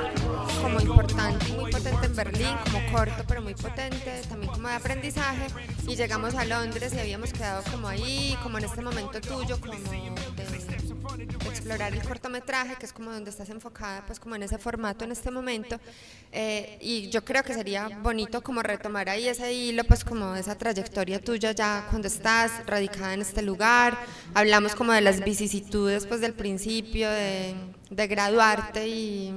como 0.62 0.80
importante, 0.80 1.54
muy 1.54 1.72
potente 1.72 2.06
en 2.06 2.16
Berlín, 2.16 2.56
como 2.66 2.92
corto 2.92 3.24
pero 3.28 3.42
muy 3.42 3.54
potente, 3.56 4.22
también 4.28 4.52
como 4.52 4.68
de 4.68 4.76
aprendizaje, 4.76 5.48
y 5.88 5.96
llegamos 5.96 6.36
a 6.36 6.46
Londres 6.46 6.94
y 6.94 7.00
habíamos 7.00 7.34
quedado 7.34 7.64
como 7.72 7.88
ahí, 7.88 8.38
como 8.44 8.58
en 8.58 8.66
este 8.66 8.82
momento 8.82 9.20
tuyo, 9.22 9.60
como 9.60 9.74
de, 9.74 10.10
explorar 11.50 11.94
el 11.94 12.02
cortometraje, 12.04 12.76
que 12.76 12.86
es 12.86 12.94
como 12.94 13.12
donde 13.12 13.30
estás 13.30 13.50
enfocada, 13.50 14.04
pues 14.06 14.20
como 14.20 14.36
en 14.36 14.44
ese 14.44 14.58
formato 14.58 15.06
en 15.06 15.12
este 15.12 15.32
momento, 15.32 15.80
eh, 16.32 16.78
y 16.82 17.10
yo 17.10 17.26
creo 17.26 17.44
que 17.44 17.54
sería 17.54 17.90
bonito 18.02 18.42
como 18.42 18.62
retomar 18.62 19.10
ahí 19.10 19.28
ese 19.28 19.52
hilo, 19.52 19.84
pues 19.84 20.04
como 20.04 20.36
esa 20.36 20.56
trayectoria 20.56 21.20
tuya 21.20 21.52
ya 21.52 21.88
cuando 21.90 22.08
estás 22.08 22.66
radicada 22.66 23.14
en 23.14 23.22
este 23.22 23.42
lugar, 23.42 23.98
hablamos 24.34 24.76
como 24.76 24.94
de 24.94 25.02
las 25.02 25.24
vicisitudes 25.24 26.06
pues 26.06 26.22
del 26.22 26.34
principio, 26.34 27.09
de, 27.10 27.56
graduarte 28.08 28.88
y 28.88 29.34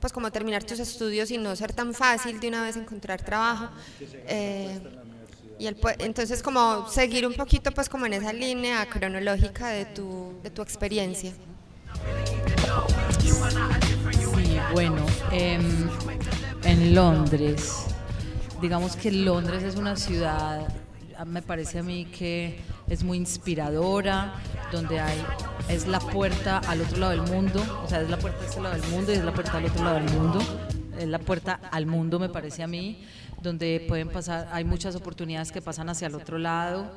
pues 0.00 0.12
como 0.12 0.30
terminar 0.30 0.64
tus 0.64 0.80
estudios 0.80 1.30
y 1.30 1.38
no 1.38 1.54
ser 1.56 1.72
tan 1.72 1.92
fácil 1.92 2.40
de 2.40 2.48
una 2.48 2.62
vez 2.62 2.76
encontrar 2.76 3.22
trabajo. 3.22 3.68
Eh, 4.26 4.80
y 5.58 5.66
el, 5.66 5.76
entonces 5.98 6.42
como 6.42 6.88
seguir 6.88 7.26
un 7.26 7.34
poquito 7.34 7.70
pues 7.72 7.88
como 7.88 8.06
en 8.06 8.14
esa 8.14 8.32
línea 8.32 8.88
cronológica 8.88 9.68
de 9.68 9.84
tu, 9.84 10.32
de 10.42 10.50
tu 10.50 10.62
experiencia. 10.62 11.32
Sí, 13.18 13.30
bueno, 14.72 15.04
em, 15.30 15.88
en 16.64 16.94
Londres, 16.94 17.84
digamos 18.60 18.96
que 18.96 19.10
Londres 19.10 19.62
es 19.62 19.76
una 19.76 19.96
ciudad, 19.96 20.66
me 21.26 21.42
parece 21.42 21.80
a 21.80 21.82
mí 21.82 22.06
que 22.06 22.60
es 22.88 23.02
muy 23.02 23.18
inspiradora, 23.18 24.34
donde 24.70 25.00
hay, 25.00 25.18
es 25.68 25.86
la 25.86 26.00
puerta 26.00 26.58
al 26.58 26.80
otro 26.80 26.98
lado 26.98 27.12
del 27.12 27.22
mundo, 27.22 27.82
o 27.84 27.88
sea, 27.88 28.00
es 28.00 28.10
la 28.10 28.18
puerta 28.18 28.42
a 28.42 28.46
este 28.46 28.60
lado 28.60 28.74
del 28.76 28.90
mundo 28.90 29.12
y 29.12 29.16
es 29.16 29.24
la 29.24 29.32
puerta 29.32 29.58
al 29.58 29.64
otro 29.64 29.84
lado 29.84 29.96
del 29.96 30.10
mundo, 30.10 30.40
es 30.98 31.08
la 31.08 31.18
puerta 31.18 31.60
al 31.70 31.86
mundo 31.86 32.18
me 32.18 32.28
parece 32.28 32.62
a 32.62 32.66
mí, 32.66 33.04
donde 33.42 33.84
pueden 33.88 34.08
pasar, 34.08 34.48
hay 34.52 34.64
muchas 34.64 34.94
oportunidades 34.94 35.50
que 35.50 35.60
pasan 35.62 35.88
hacia 35.88 36.06
el 36.06 36.14
otro 36.14 36.38
lado. 36.38 36.90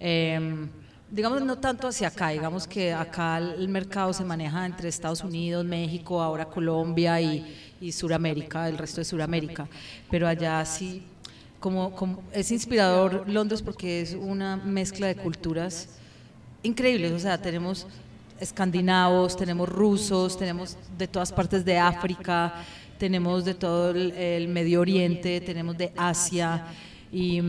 Em, 0.00 0.68
digamos, 1.10 1.42
no 1.42 1.56
tanto 1.58 1.88
hacia 1.88 2.08
acá, 2.08 2.28
digamos 2.28 2.66
que 2.66 2.92
acá 2.92 3.38
el 3.38 3.68
mercado 3.68 4.12
se 4.12 4.24
maneja 4.24 4.66
entre 4.66 4.88
Estados 4.88 5.22
Unidos, 5.22 5.64
México, 5.64 6.20
ahora 6.20 6.44
Colombia 6.46 7.20
y, 7.20 7.56
y 7.80 7.92
Suramérica, 7.92 8.68
el 8.68 8.76
resto 8.76 9.00
de 9.00 9.04
Suramérica, 9.04 9.68
pero 10.10 10.28
allá 10.28 10.64
sí, 10.64 11.02
como, 11.60 11.94
como, 11.94 12.22
es 12.32 12.50
inspirador 12.50 13.28
Londres 13.28 13.62
porque 13.62 14.00
es 14.00 14.14
una 14.14 14.56
mezcla 14.56 15.06
de 15.06 15.16
culturas 15.16 15.88
increíbles, 16.62 17.12
o 17.12 17.18
sea, 17.18 17.38
tenemos 17.38 17.86
escandinavos, 18.40 19.36
tenemos 19.36 19.68
rusos, 19.68 20.38
tenemos 20.38 20.76
de 20.96 21.08
todas 21.08 21.32
partes 21.32 21.64
de 21.64 21.78
África, 21.78 22.64
tenemos 22.98 23.44
de 23.44 23.54
todo 23.54 23.90
el, 23.90 24.48
Medio 24.48 24.80
Oriente, 24.80 25.40
tenemos 25.40 25.76
de 25.76 25.92
Asia. 25.96 26.66
Y, 27.12 27.40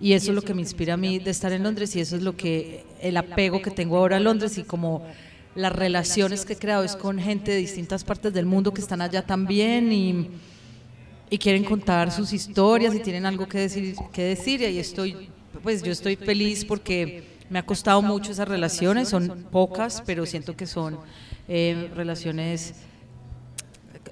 eso 0.00 0.30
es 0.30 0.34
lo 0.34 0.42
que 0.42 0.52
me 0.52 0.60
inspira 0.60 0.94
a 0.94 0.96
mí 0.96 1.18
de 1.18 1.30
estar 1.30 1.52
en 1.52 1.62
Londres 1.62 1.96
y 1.96 2.00
eso 2.00 2.16
es 2.16 2.22
lo 2.22 2.36
que 2.36 2.84
el 3.00 3.16
apego 3.16 3.62
que 3.62 3.70
tengo 3.70 3.96
ahora 3.96 4.18
a 4.18 4.20
Londres 4.20 4.58
y 4.58 4.62
como 4.62 5.06
las 5.54 5.72
relaciones 5.72 6.44
que 6.44 6.52
he 6.52 6.56
creado 6.56 6.84
es 6.84 6.96
con 6.96 7.18
gente 7.18 7.52
de 7.52 7.56
distintas 7.56 8.04
partes 8.04 8.34
del 8.34 8.44
mundo 8.44 8.74
que 8.74 8.82
están 8.82 9.00
allá 9.00 9.22
también 9.22 9.90
y, 9.90 10.28
y 11.30 11.38
quieren 11.38 11.64
contar 11.64 12.12
sus 12.12 12.34
historias 12.34 12.94
y 12.94 13.00
tienen 13.00 13.24
algo 13.24 13.48
que 13.48 13.58
decir, 13.58 13.96
que 14.12 14.22
decir 14.22 14.60
y 14.60 14.66
ahí 14.66 14.78
estoy, 14.78 15.30
pues 15.62 15.82
yo 15.82 15.92
estoy 15.92 16.16
feliz 16.16 16.62
porque 16.66 17.35
me 17.50 17.58
ha 17.58 17.66
costado 17.66 18.02
mucho 18.02 18.32
esas 18.32 18.48
relaciones, 18.48 19.08
son 19.08 19.46
pocas, 19.50 20.02
pero 20.06 20.26
siento 20.26 20.56
que 20.56 20.66
son 20.66 20.98
eh, 21.48 21.90
relaciones 21.94 22.74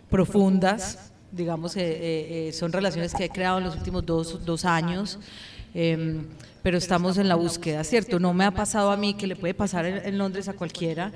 profundas, 0.09 1.13
digamos, 1.33 1.77
eh, 1.77 1.83
eh, 1.83 2.49
eh, 2.49 2.53
son 2.53 2.73
relaciones 2.73 3.13
que 3.15 3.25
he 3.25 3.29
creado 3.29 3.59
en 3.59 3.65
los 3.65 3.77
últimos 3.77 4.07
dos, 4.07 4.45
dos 4.45 4.65
años, 4.65 5.19
em, 5.75 6.27
pero 6.63 6.79
estamos 6.79 7.19
en 7.19 7.29
la 7.29 7.35
búsqueda, 7.35 7.83
¿cierto? 7.83 8.21
No 8.21 8.33
me 8.33 8.45
ha 8.45 8.53
pasado 8.53 8.93
a 8.93 8.97
mí 8.97 9.15
que 9.15 9.27
le 9.27 9.37
puede 9.37 9.55
pasar 9.55 9.85
en, 9.85 10.17
Londres 10.17 10.49
a 10.49 10.53
cualquiera, 10.53 11.11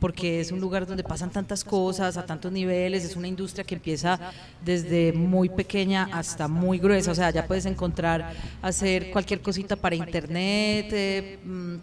porque 0.00 0.40
es 0.40 0.50
un 0.50 0.60
lugar 0.60 0.86
donde 0.86 1.04
pasan 1.04 1.30
tantas 1.30 1.62
cosas 1.62 2.16
a 2.16 2.24
tantos 2.24 2.50
niveles, 2.50 3.04
es 3.04 3.14
una 3.14 3.28
industria 3.28 3.64
que 3.64 3.74
empieza 3.74 4.18
desde 4.64 5.12
muy 5.12 5.48
pequeña 5.48 6.08
hasta 6.12 6.48
muy 6.48 6.78
gruesa, 6.78 7.12
o 7.12 7.14
sea, 7.14 7.30
ya 7.30 7.46
puedes 7.46 7.66
encontrar, 7.66 8.32
hacer 8.62 9.10
cualquier 9.10 9.40
cosita 9.40 9.76
para 9.76 9.94
internet, 9.94 11.38
mm, 11.44 11.74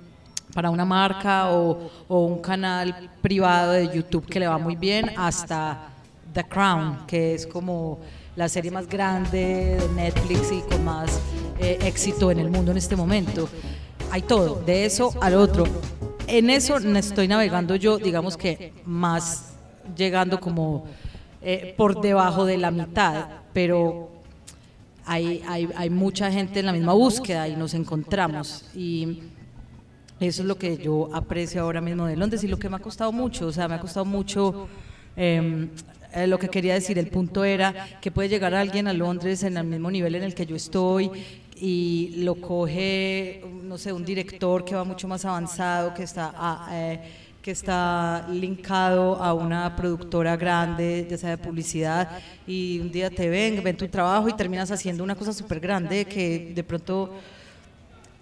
para 0.54 0.70
una 0.72 0.86
marca 0.86 1.52
o, 1.52 1.92
o 2.08 2.26
un 2.26 2.42
canal 2.42 3.12
privado 3.22 3.74
de 3.74 3.88
YouTube 3.94 4.26
que 4.26 4.40
le 4.40 4.48
va 4.48 4.58
muy 4.58 4.76
bien, 4.76 5.12
hasta 5.16 5.90
The 6.34 6.44
Crown, 6.46 7.06
que 7.06 7.36
es 7.36 7.46
como 7.46 8.00
la 8.36 8.48
serie 8.48 8.70
más 8.70 8.88
grande 8.88 9.78
de 9.80 9.90
Netflix 9.96 10.52
y 10.52 10.62
con 10.62 10.86
más 10.86 11.20
eh, 11.60 11.80
éxito 11.82 12.30
en 12.30 12.40
el 12.40 12.50
mundo 12.50 12.72
en 12.72 12.78
este 12.78 12.96
momento. 12.96 13.50
Hay 14.12 14.22
todo, 14.22 14.62
de 14.64 14.86
eso 14.86 15.12
al 15.22 15.34
otro. 15.34 15.66
En 16.28 16.50
eso 16.50 16.78
estoy 16.78 17.28
navegando 17.30 17.76
yo, 17.76 17.98
digamos 17.98 18.36
que 18.36 18.74
más 18.86 19.54
llegando 19.96 20.40
como 20.40 20.86
eh, 21.42 21.74
por 21.78 22.02
debajo 22.02 22.46
de 22.46 22.58
la 22.58 22.70
mitad, 22.70 23.28
pero 23.54 24.12
hay, 25.06 25.42
hay, 25.48 25.70
hay 25.76 25.90
mucha 25.90 26.30
gente 26.30 26.60
en 26.60 26.66
la 26.66 26.74
misma 26.74 26.92
búsqueda 26.92 27.48
y 27.48 27.56
nos 27.56 27.74
encontramos. 27.74 28.66
Y 28.76 29.22
eso 30.20 30.42
es 30.42 30.48
lo 30.48 30.58
que 30.58 30.78
yo 30.78 31.10
aprecio 31.14 31.62
ahora 31.62 31.80
mismo 31.80 32.06
de 32.06 32.18
Londres 32.18 32.44
y 32.44 32.48
lo 32.48 32.60
que 32.60 32.70
me 32.70 32.76
ha 32.76 32.80
costado 32.80 33.14
mucho, 33.14 33.48
o 33.48 33.52
sea, 33.54 33.70
me 33.70 33.76
ha 33.76 33.80
costado 33.80 34.06
mucho 34.06 34.68
eh, 35.16 35.70
eh, 36.14 36.28
lo 36.28 36.40
que 36.40 36.50
quería 36.50 36.74
decir, 36.74 36.98
el 37.00 37.08
punto 37.08 37.44
era 37.44 38.00
que 38.02 38.12
puede 38.12 38.28
llegar 38.28 38.54
alguien 38.54 38.88
a 38.88 38.94
Londres 38.94 39.44
en 39.44 39.58
el 39.58 39.64
mismo 39.66 39.92
nivel 39.92 40.16
en 40.16 40.24
el 40.24 40.34
que 40.34 40.46
yo 40.46 40.56
estoy 40.56 41.10
y 41.60 42.14
lo 42.18 42.36
coge, 42.36 43.44
no 43.64 43.78
sé, 43.78 43.92
un 43.94 44.06
director 44.06 44.64
que 44.64 44.76
va 44.76 44.84
mucho 44.84 45.08
más 45.08 45.26
avanzado, 45.26 45.94
que 45.94 46.04
está... 46.04 46.34
Ah, 46.36 46.70
eh, 46.72 47.00
que 47.48 47.52
está 47.52 48.28
linkado 48.30 49.16
a 49.24 49.34
una 49.34 49.74
productora 49.74 50.36
grande, 50.36 51.08
ya 51.10 51.18
sea 51.18 51.30
de 51.30 51.38
publicidad, 51.38 52.20
y 52.46 52.78
un 52.82 52.92
día 52.92 53.10
te 53.10 53.30
ven, 53.30 53.64
ven 53.64 53.78
tu 53.78 53.88
trabajo 53.88 54.28
y 54.28 54.34
terminas 54.34 54.70
haciendo 54.70 55.02
una 55.02 55.16
cosa 55.16 55.32
súper 55.32 55.62
grande 55.62 56.04
que 56.04 56.52
de 56.54 56.62
pronto 56.66 57.14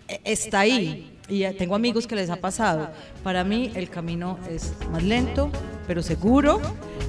eh, 0.08 0.22
está 0.24 0.60
ahí. 0.60 1.18
Y 1.28 1.44
tengo 1.54 1.74
amigos 1.74 2.06
que 2.06 2.16
les 2.16 2.30
ha 2.30 2.36
pasado. 2.36 2.90
Para 3.24 3.44
mí 3.44 3.72
el 3.74 3.90
camino 3.90 4.38
es 4.48 4.74
más 4.92 5.02
lento, 5.02 5.50
pero 5.88 6.04
seguro. 6.04 6.62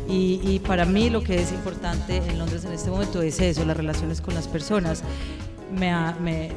Y, 0.09 0.61
para 0.61 0.87
mí 0.87 1.11
lo 1.11 1.23
que 1.23 1.37
es 1.37 1.53
importante 1.53 2.17
en 2.17 2.39
Londres 2.39 2.65
en 2.65 2.73
este 2.73 2.89
momento 2.89 3.21
es 3.21 3.41
eso, 3.41 3.65
las 3.67 3.77
relaciones 3.77 4.23
con 4.23 4.35
las 4.35 4.49
personas. 4.49 5.03
Me, 5.70 6.50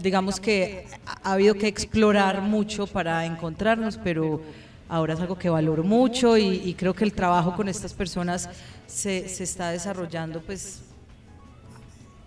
digamos 0.00 0.38
que 0.40 0.86
ha 1.24 1.32
habido 1.32 1.54
que 1.54 1.68
explorar 1.68 2.42
mucho 2.42 2.86
para 2.86 3.24
encontrarnos, 3.24 3.98
pero 4.02 4.40
ahora 4.88 5.14
es 5.14 5.20
algo 5.20 5.38
que 5.38 5.48
valoro 5.48 5.82
mucho 5.82 6.36
y, 6.36 6.74
creo 6.74 6.94
que 6.94 7.04
el 7.04 7.12
trabajo 7.12 7.54
con 7.54 7.68
estas 7.68 7.92
personas 7.92 8.48
se, 8.86 9.24
está 9.24 9.70
desarrollando 9.70 10.40
pues 10.40 10.82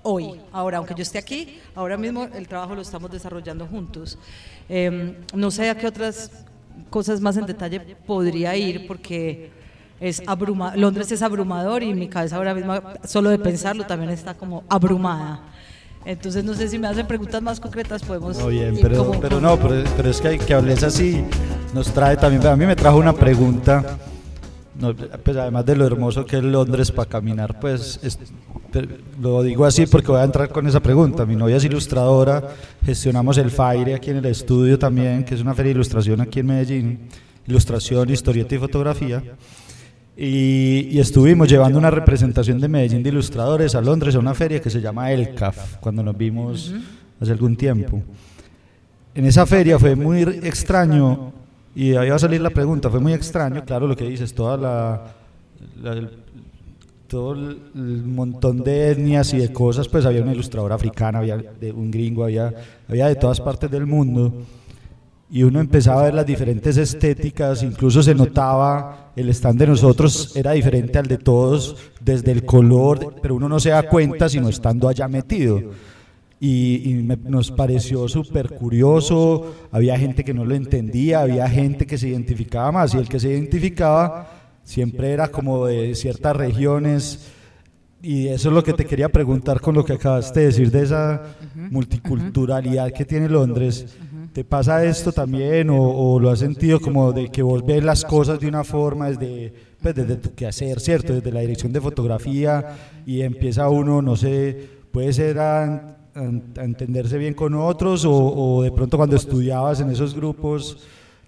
hoy. 0.03 0.39
Ahora, 0.51 0.77
aunque 0.79 0.95
yo 0.95 1.03
esté 1.03 1.17
aquí, 1.17 1.59
ahora 1.75 1.97
mismo 1.97 2.27
el 2.34 2.47
trabajo 2.47 2.75
lo 2.75 2.81
estamos 2.81 3.11
desarrollando 3.11 3.67
juntos. 3.67 4.17
Em, 4.67 5.15
no 5.34 5.51
sé 5.51 5.69
a 5.69 5.77
qué 5.77 5.88
otras 5.88 6.31
cosas 6.89 7.21
más 7.21 7.38
en 7.38 7.45
detalle 7.45 7.79
podría 8.07 8.55
ir 8.55 8.88
porque 8.88 9.51
es 9.99 10.21
abruma 10.27 10.75
Londres 10.77 11.11
es 11.11 11.21
abrumador 11.21 11.84
y 11.84 11.93
mi 11.93 12.07
cabeza 12.07 12.38
ahora 12.38 12.53
mismo, 12.53 12.81
solo 13.05 13.29
de 13.29 13.39
pensarlo, 13.39 13.86
también 13.86 14.11
está 14.11 14.34
como 14.34 14.63
abrumada. 14.69 15.41
Entonces 16.05 16.43
no 16.43 16.53
sé 16.53 16.67
si 16.67 16.79
me 16.79 16.87
hacen 16.87 17.05
preguntas 17.05 17.41
más 17.41 17.59
concretas, 17.59 18.01
podemos... 18.03 18.37
No, 18.37 18.47
bien, 18.47 18.77
pero, 18.81 19.05
como- 19.05 19.19
pero 19.19 19.39
no, 19.41 19.57
pero, 19.57 19.83
pero 19.97 20.09
es 20.09 20.19
que, 20.21 20.37
que 20.39 20.53
hables 20.53 20.81
así 20.83 21.23
nos 21.73 21.93
trae 21.93 22.17
también, 22.17 22.45
a 22.47 22.55
mí 22.55 22.65
me 22.65 22.75
trajo 22.75 22.97
una 22.97 23.13
pregunta, 23.13 23.97
no, 24.79 24.95
pues 24.95 25.37
además 25.37 25.65
de 25.65 25.75
lo 25.75 25.85
hermoso 25.85 26.25
que 26.25 26.37
es 26.37 26.43
Londres 26.43 26.91
para 26.91 27.07
caminar, 27.09 27.59
pues 27.59 27.99
es- 28.01 28.17
lo 29.21 29.43
digo 29.43 29.65
así 29.65 29.85
porque 29.87 30.11
voy 30.11 30.21
a 30.21 30.23
entrar 30.23 30.49
con 30.49 30.67
esa 30.67 30.79
pregunta. 30.79 31.25
Mi 31.25 31.35
novia 31.35 31.57
es 31.57 31.63
ilustradora, 31.65 32.49
gestionamos 32.85 33.37
el 33.39 33.49
Faire 33.51 33.95
aquí 33.95 34.11
en 34.11 34.17
el 34.17 34.25
estudio 34.25 34.77
también, 34.79 35.23
que 35.25 35.33
es 35.35 35.41
una 35.41 35.53
feria 35.55 35.69
de 35.71 35.75
ilustración 35.75 36.21
aquí 36.21 36.39
en 36.41 36.45
Medellín, 36.47 36.99
ilustración, 37.47 38.09
historieta 38.11 38.55
y 38.55 38.57
fotografía. 38.59 39.23
Y, 40.22 40.89
y 40.91 40.99
estuvimos 40.99 41.47
llevando 41.47 41.78
una 41.80 41.89
representación 41.89 42.59
de 42.59 42.67
Medellín 42.67 43.01
de 43.01 43.07
ilustradores 43.09 43.74
a 43.74 43.80
Londres 43.82 44.15
a 44.15 44.20
una 44.20 44.34
feria 44.34 44.59
que 44.59 44.70
se 44.70 44.82
llama 44.82 45.11
ELCAF, 45.13 45.78
cuando 45.78 46.03
nos 46.03 46.17
vimos 46.17 46.74
hace 47.22 47.32
algún 47.32 47.55
tiempo. 47.55 48.01
En 49.15 49.24
esa 49.26 49.45
feria 49.45 49.80
fue 49.80 49.95
muy 49.95 50.24
extraño, 50.24 51.32
y 51.74 51.95
ahí 51.95 52.09
va 52.09 52.17
a 52.17 52.20
salir 52.20 52.41
la 52.41 52.49
pregunta, 52.49 52.89
fue 52.89 52.99
muy 52.99 53.13
extraño, 53.13 53.63
claro 53.63 53.88
lo 53.88 53.95
que 53.95 54.09
dices, 54.09 54.34
toda 54.34 54.57
la, 54.57 55.05
la- 55.82 55.93
el- 55.93 56.09
todo 57.07 57.34
el, 57.34 57.57
el 57.74 58.03
montón 58.03 58.61
de 58.63 58.91
etnias 58.91 59.34
y 59.34 59.38
de 59.38 59.51
cosas, 59.53 59.88
pues 59.88 60.05
había 60.05 60.22
una 60.22 60.34
ilustradora 60.34 60.76
africana, 60.76 61.20
había 61.20 61.38
de 61.38 61.72
un 61.72 61.89
gringo, 61.89 62.24
había, 62.26 62.53
había 62.88 63.07
de 63.07 63.15
todas 63.15 63.39
partes 63.41 63.72
del 63.72 63.86
mundo 63.88 64.32
y 65.32 65.43
uno 65.43 65.59
empezaba 65.59 66.01
a 66.01 66.05
ver 66.05 66.13
las 66.15 66.25
diferentes 66.25 66.75
estéticas, 66.77 67.61
incluso 67.63 68.01
se 68.01 68.15
notaba 68.15 69.11
el 69.15 69.30
stand 69.30 69.59
de 69.59 69.67
nosotros 69.67 70.36
era 70.36 70.53
diferente 70.53 70.97
al 70.97 71.05
de 71.07 71.17
todos 71.17 71.75
desde 71.99 72.32
el 72.32 72.45
color, 72.45 73.15
pero 73.21 73.36
uno 73.36 73.47
no 73.49 73.59
se 73.59 73.69
da 73.69 73.84
cuenta 73.84 74.27
sino 74.30 74.49
estando 74.49 74.88
allá 74.88 75.07
metido. 75.07 75.61
Y, 76.41 76.89
y 76.89 76.93
me- 77.03 77.17
nos 77.17 77.51
pareció 77.51 78.07
súper 78.07 78.49
curioso, 78.55 79.53
había 79.71 79.99
gente 79.99 80.23
que 80.23 80.34
no 80.34 80.45
lo 80.45 80.55
entendía, 80.55 81.19
había 81.19 81.49
gente 81.49 81.86
que 81.86 81.97
se 81.97 82.07
identificaba 82.07 82.71
más 82.71 82.93
y 82.93 82.97
el 82.97 83.09
que 83.09 83.19
se 83.19 83.30
identificaba 83.30 84.32
siempre 84.63 85.11
era 85.11 85.27
como 85.27 85.65
de 85.65 85.95
ciertas 85.95 86.36
regiones 86.36 87.27
y 88.01 88.27
eso 88.30 88.47
es 88.49 88.55
lo 88.55 88.63
que 88.63 88.71
te 88.71 88.86
quería 88.86 89.09
preguntar 89.09 89.59
con 89.59 89.75
lo 89.75 89.84
que 89.84 89.93
acabaste 89.93 90.39
de 90.39 90.45
decir 90.45 90.71
de 90.71 90.84
esa 90.84 91.23
multiculturalidad 91.69 92.91
que 92.93 93.05
tiene 93.05 93.27
Londres. 93.30 93.97
¿Te 94.34 94.43
pasa 94.43 94.84
esto 94.86 95.11
también 95.11 95.69
o, 95.71 96.19
lo 96.19 96.30
has 96.30 96.39
sentido 96.39 96.80
como 96.80 97.11
de 97.11 97.30
que 97.30 97.41
vos 97.41 97.65
ves 97.65 97.84
las 97.84 98.05
cosas 98.05 98.39
de 98.39 98.47
una 98.47 98.63
forma 98.63 99.09
desde, 99.09 99.51
pues 99.82 99.95
desde 99.95 100.15
tu 100.17 100.34
quehacer, 100.36 100.80
¿cierto? 100.80 101.13
Desde 101.13 101.32
la 101.32 101.41
dirección 101.41 101.73
de 101.73 101.82
fotografía 101.82 102.77
y 103.05 103.21
empieza 103.21 103.67
uno, 103.69 104.01
no 104.01 104.15
sé, 104.15 104.69
puede 104.91 105.11
ser 105.13 105.39
a, 105.39 105.97
a- 106.15 106.63
entenderse 106.63 107.17
bien 107.17 107.34
con 107.34 107.53
otros 107.55 108.05
o, 108.05 108.13
o 108.13 108.61
de 108.63 108.71
pronto 108.71 108.97
cuando 108.97 109.15
estudiabas 109.15 109.82
en 109.82 109.89
esos 109.89 110.13
grupos 110.15 110.77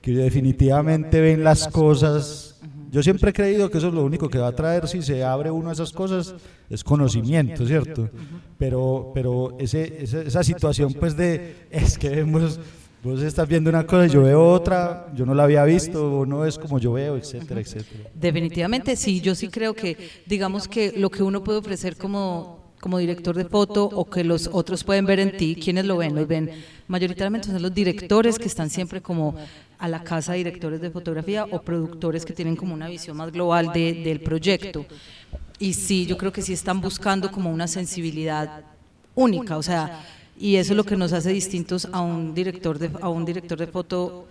que 0.02 0.12
definitivamente 0.14 1.20
ven 1.22 1.44
las 1.44 1.68
cosas. 1.68 2.60
Yo 2.92 3.02
siempre 3.02 3.30
he 3.30 3.34
creído 3.34 3.70
que 3.72 3.78
eso 3.78 3.88
es 3.88 3.94
lo 3.94 4.04
único 4.04 4.30
que 4.30 4.38
va 4.38 4.48
a 4.50 4.56
traer 4.56 4.88
si 4.88 5.02
se 5.02 5.24
abre 5.24 5.50
uno 5.50 5.70
a 5.70 5.74
esas 5.74 5.92
cosas, 5.92 6.36
es 6.70 6.84
conocimiento, 6.84 7.66
¿cierto? 7.66 8.10
Pero, 8.58 9.12
pero 9.16 9.56
ese, 9.60 10.04
ese- 10.04 10.28
esa 10.28 10.44
situación 10.44 10.94
pues 10.94 11.16
de, 11.18 11.56
es 11.72 11.98
que 11.98 12.10
vemos, 12.10 12.60
vos 13.04 13.22
estás 13.22 13.48
viendo 13.48 13.70
una 13.70 13.86
cosa 13.86 14.06
y 14.06 14.10
yo 14.10 14.24
veo 14.24 14.44
otra, 14.46 15.08
yo 15.16 15.26
no 15.26 15.34
la 15.34 15.44
había 15.44 15.64
visto, 15.66 16.20
o 16.20 16.26
no 16.26 16.46
es 16.46 16.58
como 16.58 16.80
yo 16.80 16.94
veo, 16.94 17.18
etcétera, 17.18 17.60
etcétera. 17.62 18.10
Definitivamente 18.14 18.96
sí, 18.96 19.22
yo 19.22 19.34
sí 19.36 19.48
creo 19.50 19.74
que, 19.74 19.98
digamos 20.26 20.68
que 20.68 20.94
lo 20.96 21.10
que 21.10 21.24
uno 21.24 21.44
puede 21.44 21.60
ofrecer 21.60 21.96
como, 21.98 22.60
como 22.80 22.98
director 23.00 23.36
de 23.36 23.46
foto 23.46 23.86
o 23.86 24.10
que 24.10 24.24
los 24.24 24.50
otros 24.52 24.84
pueden 24.84 25.06
ver 25.06 25.20
en 25.20 25.36
ti, 25.38 25.56
¿quiénes 25.56 25.86
lo 25.86 25.98
ven? 25.98 26.16
Los 26.16 26.28
ven 26.28 26.50
mayoritariamente 26.88 27.48
son 27.48 27.62
los 27.62 27.74
directores 27.74 28.38
que 28.38 28.48
están 28.48 28.70
siempre 28.70 29.02
como 29.02 29.36
a 29.80 29.88
la 29.88 30.04
casa 30.04 30.34
de 30.34 30.40
directores 30.40 30.80
de 30.80 30.92
fotografía 30.92 31.46
o 31.50 31.62
productores 31.62 32.24
que 32.24 32.34
tienen 32.34 32.56
como 32.56 32.74
una 32.76 32.88
visión 32.88 33.18
más 33.18 33.32
global 33.32 33.72
de- 33.74 33.94
del 34.04 34.20
proyecto. 34.20 34.86
Y 35.58 35.74
sí, 35.74 36.06
yo 36.06 36.18
creo 36.18 36.32
que 36.32 36.42
sí 36.44 36.54
están 36.54 36.82
buscando 36.82 37.32
como 37.32 37.52
una 37.52 37.68
sensibilidad 37.68 38.62
única, 39.16 39.58
o 39.58 39.64
sea, 39.64 40.02
y 40.42 40.56
eso 40.58 40.74
es 40.74 40.78
lo 40.78 40.84
que 40.84 40.98
nos 40.98 41.14
hace 41.14 41.30
distintos 41.32 41.88
a 41.92 42.02
un 42.02 42.34
director 42.34 42.80
de, 42.80 42.90
a 43.02 43.10
un 43.10 43.24
director 43.26 43.58
de 43.58 43.68
foto 43.68 44.26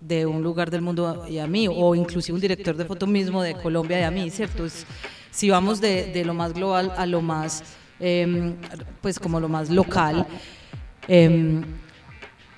de 0.00 0.24
un 0.26 0.42
lugar 0.42 0.70
del 0.70 0.82
mundo 0.82 1.24
y 1.28 1.38
a 1.38 1.46
mí, 1.46 1.66
o 1.68 1.94
inclusive 1.94 2.34
un 2.34 2.40
director 2.40 2.76
de 2.76 2.84
foto 2.84 3.06
mismo 3.06 3.42
de 3.42 3.54
Colombia 3.54 3.98
y 4.00 4.02
a 4.04 4.10
mí, 4.10 4.30
¿cierto? 4.30 4.64
Es- 4.64 4.86
si 5.30 5.50
vamos 5.50 5.80
de, 5.80 6.12
de 6.12 6.24
lo 6.24 6.32
más 6.32 6.52
global 6.54 6.92
a 6.96 7.04
lo 7.06 7.20
más, 7.20 7.62
em, 8.00 8.54
pues 9.02 9.18
como 9.18 9.38
lo 9.40 9.48
más 9.48 9.68
local, 9.68 10.26
em, 11.08 11.62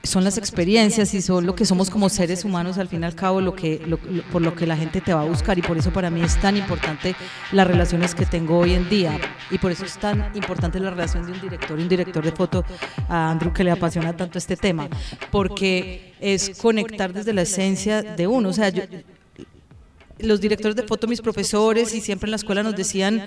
son 0.09 0.25
las 0.25 0.39
experiencias 0.39 1.13
y 1.15 1.21
son 1.23 1.47
lo 1.47 1.55
que 1.55 1.65
somos 1.65 1.91
como 1.91 2.09
seres 2.09 2.45
humanos 2.45 2.79
al 2.79 2.89
fin 2.89 3.03
y 3.03 3.05
al 3.05 3.15
cabo 3.15 3.41
lo 3.41 3.55
que 3.55 3.81
lo- 3.87 3.99
lo- 4.11 4.23
por 4.25 4.43
lo 4.43 4.55
que 4.55 4.67
la 4.67 4.77
gente 4.77 5.01
te 5.01 5.13
va 5.15 5.21
a 5.23 5.25
buscar 5.25 5.59
y 5.59 5.63
por 5.63 5.77
eso 5.79 5.93
para 5.93 6.09
mí 6.11 6.21
es 6.23 6.41
tan 6.41 6.57
importante 6.57 7.15
las 7.53 7.67
relaciones 7.67 8.15
que 8.15 8.25
tengo 8.27 8.59
hoy 8.59 8.73
en 8.75 8.89
día 8.89 9.19
y 9.51 9.59
por 9.59 9.71
eso 9.71 9.85
es 9.85 9.99
tan 9.99 10.31
importante 10.35 10.81
la 10.81 10.91
relación 10.91 11.27
de 11.27 11.33
un 11.33 11.41
director 11.41 11.79
y 11.79 11.83
un 11.83 11.89
director 11.89 12.25
de 12.25 12.33
foto 12.33 12.65
a 13.09 13.31
Andrew 13.31 13.53
que 13.53 13.63
le 13.65 13.71
apasiona 13.71 14.17
tanto 14.17 14.39
este 14.39 14.57
tema 14.57 14.89
porque 15.31 16.15
es 16.21 16.51
conectar 16.59 17.13
desde 17.13 17.33
la 17.33 17.43
esencia 17.43 18.03
de 18.03 18.27
uno. 18.27 18.49
O 18.49 18.53
sea 18.53 18.71
yo, 18.71 18.83
los 20.19 20.41
directores 20.41 20.75
de 20.75 20.83
foto, 20.83 21.07
mis 21.07 21.21
profesores 21.21 21.95
y 21.95 22.01
siempre 22.01 22.27
en 22.27 22.33
la 22.33 22.37
escuela 22.37 22.63
nos 22.63 22.75
decían, 22.75 23.25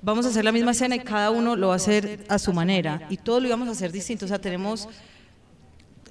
vamos 0.00 0.24
a 0.26 0.30
hacer 0.30 0.44
la 0.44 0.52
misma 0.52 0.70
escena 0.70 0.96
y 0.96 1.00
cada 1.00 1.30
uno 1.30 1.56
lo 1.56 1.68
va 1.68 1.74
a 1.74 1.76
hacer 1.76 2.24
a 2.28 2.38
su 2.38 2.52
manera 2.52 3.06
y 3.10 3.16
todos 3.18 3.42
lo 3.42 3.48
íbamos 3.48 3.68
a 3.68 3.72
hacer 3.72 3.92
distinto, 3.92 4.24
o 4.24 4.28
sea, 4.28 4.38
tenemos 4.40 4.88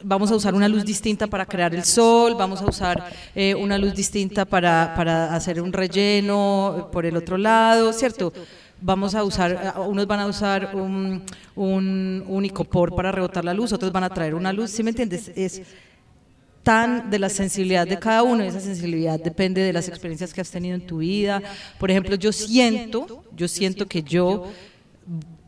vamos 0.03 0.31
a 0.31 0.35
usar 0.35 0.53
una 0.53 0.67
luz 0.67 0.85
distinta 0.85 1.27
para 1.27 1.45
crear 1.45 1.73
el 1.73 1.83
sol, 1.83 2.35
vamos 2.37 2.61
a 2.61 2.65
usar 2.65 3.11
eh, 3.35 3.55
una 3.55 3.77
luz 3.77 3.93
distinta 3.93 4.45
para, 4.45 4.93
para 4.95 5.35
hacer 5.35 5.61
un 5.61 5.71
relleno 5.71 6.89
por 6.91 7.05
el 7.05 7.15
otro 7.17 7.37
lado, 7.37 7.93
¿cierto? 7.93 8.33
Vamos 8.81 9.13
a 9.13 9.23
usar, 9.23 9.75
unos 9.87 10.07
van 10.07 10.21
a 10.21 10.25
usar 10.25 10.75
un, 10.75 11.21
un, 11.55 12.23
un 12.27 12.45
icopor 12.45 12.95
para 12.95 13.11
rebotar 13.11 13.45
la 13.45 13.53
luz, 13.53 13.73
otros 13.73 13.91
van 13.91 14.03
a 14.03 14.09
traer 14.09 14.33
una 14.33 14.51
luz, 14.51 14.71
¿sí 14.71 14.81
me 14.83 14.89
entiendes? 14.89 15.31
Es, 15.35 15.61
tan 16.63 17.09
de 17.09 17.19
la 17.19 17.29
sensibilidad 17.29 17.87
de 17.87 17.97
cada 17.97 18.23
uno, 18.23 18.43
esa 18.43 18.59
sensibilidad 18.59 19.19
depende 19.19 19.61
de 19.61 19.73
las 19.73 19.87
experiencias 19.87 20.33
que 20.33 20.41
has 20.41 20.51
tenido 20.51 20.75
en 20.75 20.85
tu 20.85 20.97
vida. 20.97 21.41
Por 21.79 21.89
ejemplo, 21.89 22.15
yo 22.15 22.31
siento, 22.31 23.23
yo 23.35 23.47
siento 23.47 23.87
que 23.87 24.03
yo, 24.03 24.51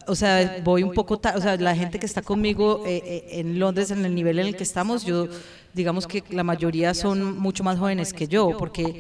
o 0.08 0.16
sea, 0.16 0.62
voy 0.64 0.84
un 0.84 0.94
poco, 0.94 1.20
o 1.36 1.42
sea, 1.42 1.58
la 1.58 1.76
gente 1.76 2.00
que 2.00 2.06
está 2.06 2.22
conmigo 2.22 2.84
eh, 2.86 3.02
eh, 3.06 3.26
en 3.40 3.60
Londres, 3.60 3.92
en 3.92 4.06
el 4.06 4.16
nivel 4.16 4.40
en 4.40 4.48
el 4.48 4.56
que 4.56 4.64
estamos, 4.64 5.06
yo, 5.06 5.28
digamos 5.74 6.08
que 6.08 6.24
la 6.30 6.44
mayoría 6.44 6.94
son 6.94 7.38
mucho 7.40 7.64
más 7.64 7.78
jóvenes 7.80 8.14
que 8.14 8.28
yo, 8.28 8.58
porque 8.58 9.00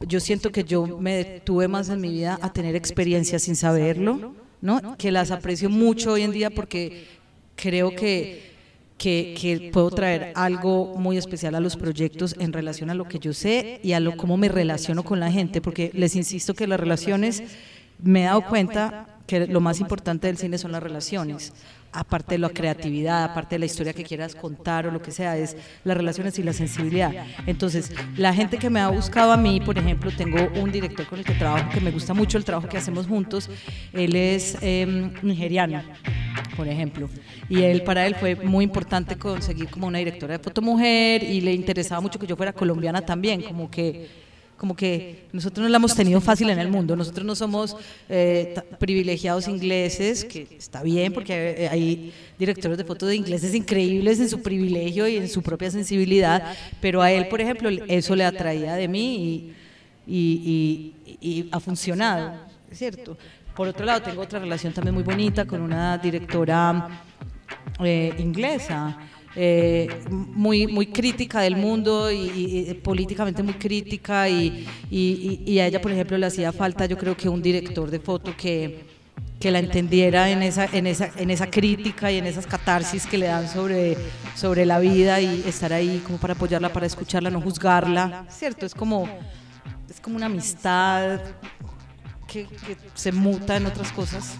yo 0.00 0.20
siento 0.20 0.50
que 0.52 0.64
yo 0.64 0.86
me 0.98 1.16
detuve 1.24 1.68
más 1.68 1.88
en 1.88 2.00
mi 2.00 2.10
vida 2.10 2.38
a 2.42 2.52
tener 2.52 2.76
experiencias 2.76 3.42
sin 3.42 3.56
saberlo, 3.56 4.34
¿no? 4.60 4.96
Que 4.96 5.10
las 5.10 5.30
aprecio 5.30 5.68
mucho 5.70 6.12
hoy 6.12 6.22
en 6.22 6.32
día 6.32 6.50
porque 6.50 7.06
creo 7.56 7.94
que 7.94 8.50
que, 9.00 9.34
que 9.40 9.70
puedo 9.72 9.90
traer 9.90 10.32
algo 10.34 10.94
muy 10.98 11.16
especial 11.16 11.54
a 11.54 11.60
los 11.60 11.74
proyectos 11.76 12.36
en 12.38 12.52
relación 12.52 12.90
a 12.90 12.94
lo 12.94 13.08
que 13.08 13.18
yo 13.18 13.32
sé 13.32 13.80
y 13.82 13.92
a 13.92 14.00
lo 14.00 14.14
cómo 14.14 14.36
me 14.36 14.48
relaciono 14.48 15.04
con 15.04 15.20
la 15.20 15.32
gente, 15.32 15.62
porque 15.62 15.90
les 15.94 16.14
insisto 16.16 16.52
que 16.52 16.66
las 16.66 16.78
relaciones, 16.78 17.42
me 18.02 18.20
he 18.20 18.24
dado 18.24 18.42
cuenta 18.42 19.09
que 19.30 19.46
lo 19.46 19.60
más 19.60 19.78
importante 19.78 20.26
del 20.26 20.36
cine 20.36 20.58
son 20.58 20.72
las 20.72 20.82
relaciones, 20.82 21.52
aparte 21.92 22.34
de 22.34 22.38
la 22.38 22.48
creatividad, 22.48 23.22
aparte 23.22 23.54
de 23.54 23.60
la 23.60 23.66
historia 23.66 23.92
que 23.92 24.02
quieras 24.02 24.34
contar 24.34 24.88
o 24.88 24.90
lo 24.90 25.00
que 25.00 25.12
sea, 25.12 25.36
es 25.36 25.56
las 25.84 25.96
relaciones 25.96 26.36
y 26.40 26.42
la 26.42 26.52
sensibilidad. 26.52 27.12
Entonces, 27.46 27.92
la 28.16 28.34
gente 28.34 28.58
que 28.58 28.68
me 28.68 28.80
ha 28.80 28.88
buscado 28.88 29.30
a 29.30 29.36
mí, 29.36 29.60
por 29.60 29.78
ejemplo, 29.78 30.10
tengo 30.10 30.38
un 30.60 30.72
director 30.72 31.06
con 31.06 31.20
el 31.20 31.24
que 31.24 31.34
trabajo 31.34 31.70
que 31.72 31.80
me 31.80 31.92
gusta 31.92 32.12
mucho 32.12 32.38
el 32.38 32.44
trabajo 32.44 32.68
que 32.68 32.76
hacemos 32.76 33.06
juntos, 33.06 33.48
él 33.92 34.16
es 34.16 34.58
eh, 34.62 35.12
nigeriano 35.22 35.80
por 36.56 36.68
ejemplo. 36.68 37.08
Y 37.48 37.62
él, 37.62 37.82
para 37.82 38.06
él 38.06 38.14
fue 38.14 38.36
muy 38.36 38.64
importante 38.64 39.16
conseguir 39.16 39.68
como 39.68 39.86
una 39.86 39.98
directora 39.98 40.36
de 40.36 40.44
foto 40.44 40.60
mujer 40.60 41.22
y 41.22 41.40
le 41.40 41.52
interesaba 41.52 42.00
mucho 42.00 42.18
que 42.18 42.26
yo 42.26 42.36
fuera 42.36 42.52
colombiana 42.52 43.00
también, 43.00 43.42
como 43.42 43.70
que 43.70 44.08
como 44.60 44.76
que 44.76 45.24
nosotros 45.32 45.64
no 45.64 45.70
la 45.70 45.78
hemos 45.78 45.94
tenido 45.94 46.20
fácil 46.20 46.50
en 46.50 46.58
el 46.58 46.68
mundo, 46.68 46.94
nosotros 46.94 47.24
no 47.24 47.34
somos 47.34 47.74
eh, 48.10 48.54
privilegiados 48.78 49.48
ingleses, 49.48 50.22
que 50.22 50.46
está 50.58 50.82
bien 50.82 51.14
porque 51.14 51.32
hay, 51.32 51.78
hay 51.78 52.12
directores 52.38 52.76
de 52.76 52.84
foto 52.84 53.06
de 53.06 53.16
ingleses 53.16 53.54
increíbles 53.54 54.20
en 54.20 54.28
su 54.28 54.42
privilegio 54.42 55.08
y 55.08 55.16
en 55.16 55.30
su 55.30 55.40
propia 55.40 55.70
sensibilidad, 55.70 56.54
pero 56.78 57.00
a 57.00 57.10
él, 57.10 57.28
por 57.28 57.40
ejemplo, 57.40 57.70
eso 57.88 58.14
le 58.14 58.22
atraía 58.22 58.74
de 58.74 58.86
mí 58.86 59.54
y 60.06 61.48
ha 61.50 61.58
funcionado, 61.58 62.34
¿es 62.70 62.76
cierto? 62.76 63.16
Por 63.56 63.66
otro 63.66 63.86
lado, 63.86 64.02
tengo 64.02 64.20
otra 64.20 64.40
relación 64.40 64.74
también 64.74 64.94
muy 64.94 65.04
bonita 65.04 65.46
con 65.46 65.62
una 65.62 65.96
directora 65.96 67.02
eh, 67.82 68.14
inglesa, 68.18 68.98
eh, 69.36 69.88
muy, 70.10 70.66
muy 70.66 70.86
crítica 70.86 71.40
del 71.40 71.56
mundo 71.56 72.10
y, 72.10 72.16
y- 72.70 72.74
políticamente 72.74 73.42
muy 73.42 73.54
crítica 73.54 74.28
y- 74.28 74.66
y- 74.90 75.42
y 75.46 75.58
a 75.60 75.66
ella, 75.66 75.80
por 75.80 75.92
ejemplo, 75.92 76.18
le 76.18 76.26
hacía 76.26 76.52
falta, 76.52 76.86
yo 76.86 76.98
creo 76.98 77.16
que 77.16 77.28
un 77.28 77.40
director 77.42 77.90
de 77.90 78.00
foto 78.00 78.34
que 78.36 78.90
que 79.38 79.50
la 79.50 79.58
entendiera 79.58 80.28
en 80.30 80.42
esa, 80.42 80.66
en 80.66 80.86
esa, 80.86 81.10
en 81.16 81.30
esa 81.30 81.46
crítica 81.50 82.12
y 82.12 82.18
en 82.18 82.26
esas 82.26 82.46
catarsis 82.46 83.06
que 83.06 83.16
le 83.16 83.24
dan 83.24 83.48
sobre, 83.48 83.96
sobre 84.36 84.66
la 84.66 84.78
vida 84.78 85.18
y 85.22 85.42
estar 85.46 85.72
ahí 85.72 86.02
como 86.04 86.18
para 86.18 86.34
apoyarla, 86.34 86.70
para 86.70 86.84
escucharla, 86.84 87.30
no 87.30 87.40
juzgarla, 87.40 88.26
¿cierto? 88.28 88.66
Es 88.66 88.74
como, 88.74 89.08
es 89.88 89.98
como 89.98 90.16
una 90.16 90.26
amistad 90.26 91.20
que, 92.28 92.44
que 92.44 92.76
se 92.94 93.12
muta 93.12 93.56
en 93.56 93.64
otras 93.64 93.90
cosas. 93.92 94.34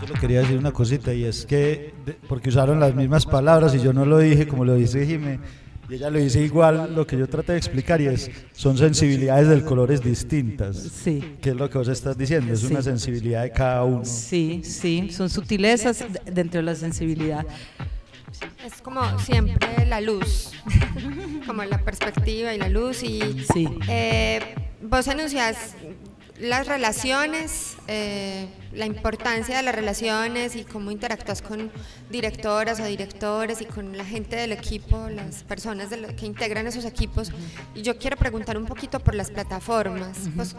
Yo 0.00 0.06
solo 0.06 0.20
quería 0.20 0.40
decir 0.40 0.56
una 0.56 0.72
cosita 0.72 1.12
y 1.12 1.24
es 1.24 1.44
que, 1.46 1.92
de- 2.06 2.12
porque 2.28 2.48
usaron 2.48 2.80
las 2.80 2.94
mismas 2.94 3.26
palabras 3.26 3.74
y 3.74 3.80
yo 3.80 3.92
no 3.92 4.04
lo 4.04 4.18
dije 4.18 4.46
como 4.48 4.64
lo 4.64 4.74
dice 4.74 5.04
Jimé, 5.06 5.38
y 5.88 5.94
ella 5.94 6.08
lo 6.08 6.18
dice 6.20 6.40
igual, 6.42 6.94
lo 6.94 7.06
que 7.06 7.18
yo 7.18 7.28
traté 7.28 7.52
de 7.52 7.58
explicar 7.58 8.00
y 8.00 8.06
es, 8.06 8.30
son 8.52 8.78
sensibilidades 8.78 9.48
del 9.48 9.64
colores 9.64 10.00
distintas. 10.02 10.76
Sí. 10.76 11.36
¿Qué 11.42 11.50
es 11.50 11.56
lo 11.56 11.68
que 11.68 11.78
vos 11.78 11.88
estás 11.88 12.16
diciendo? 12.16 12.52
Es 12.52 12.62
una 12.64 12.78
Sí. 12.80 12.84
sensibilidad 12.90 13.42
de 13.42 13.50
cada 13.50 13.82
uno. 13.84 14.04
Sí, 14.04 14.62
sí, 14.64 15.10
son 15.10 15.28
sutilezas 15.28 15.98
de- 15.98 16.30
dentro 16.32 16.60
de 16.60 16.64
la 16.64 16.74
sensibilidad. 16.76 17.44
Es 18.64 18.80
como 18.80 19.02
siempre 19.18 19.84
la 19.86 20.00
luz, 20.00 20.52
como 21.46 21.64
la 21.64 21.78
perspectiva 21.78 22.54
y 22.54 22.58
la 22.58 22.68
luz. 22.68 23.02
Y 23.02 23.20
Sí. 23.52 23.68
eh, 23.88 24.40
vos 24.82 25.06
enuncias 25.08 25.74
las 26.40 26.66
relaciones, 26.66 27.76
eh, 27.86 28.48
la 28.72 28.86
importancia 28.86 29.56
de 29.56 29.62
las 29.62 29.74
relaciones 29.74 30.56
y 30.56 30.64
cómo 30.64 30.90
interactúas 30.90 31.42
con 31.42 31.70
directoras 32.08 32.80
o 32.80 32.84
directores 32.84 33.60
y 33.60 33.64
con 33.66 33.96
la 33.96 34.04
gente 34.04 34.36
del 34.36 34.52
equipo, 34.52 35.08
las 35.10 35.42
personas 35.44 35.90
de 35.90 35.98
lo- 35.98 36.16
que 36.16 36.26
integran 36.26 36.66
esos 36.66 36.84
equipos. 36.84 37.30
Y 37.74 37.82
yo 37.82 37.98
quiero 37.98 38.16
preguntar 38.16 38.56
un 38.56 38.66
poquito 38.66 39.00
por 39.00 39.14
las 39.14 39.30
plataformas, 39.30 40.16
pues, 40.36 40.54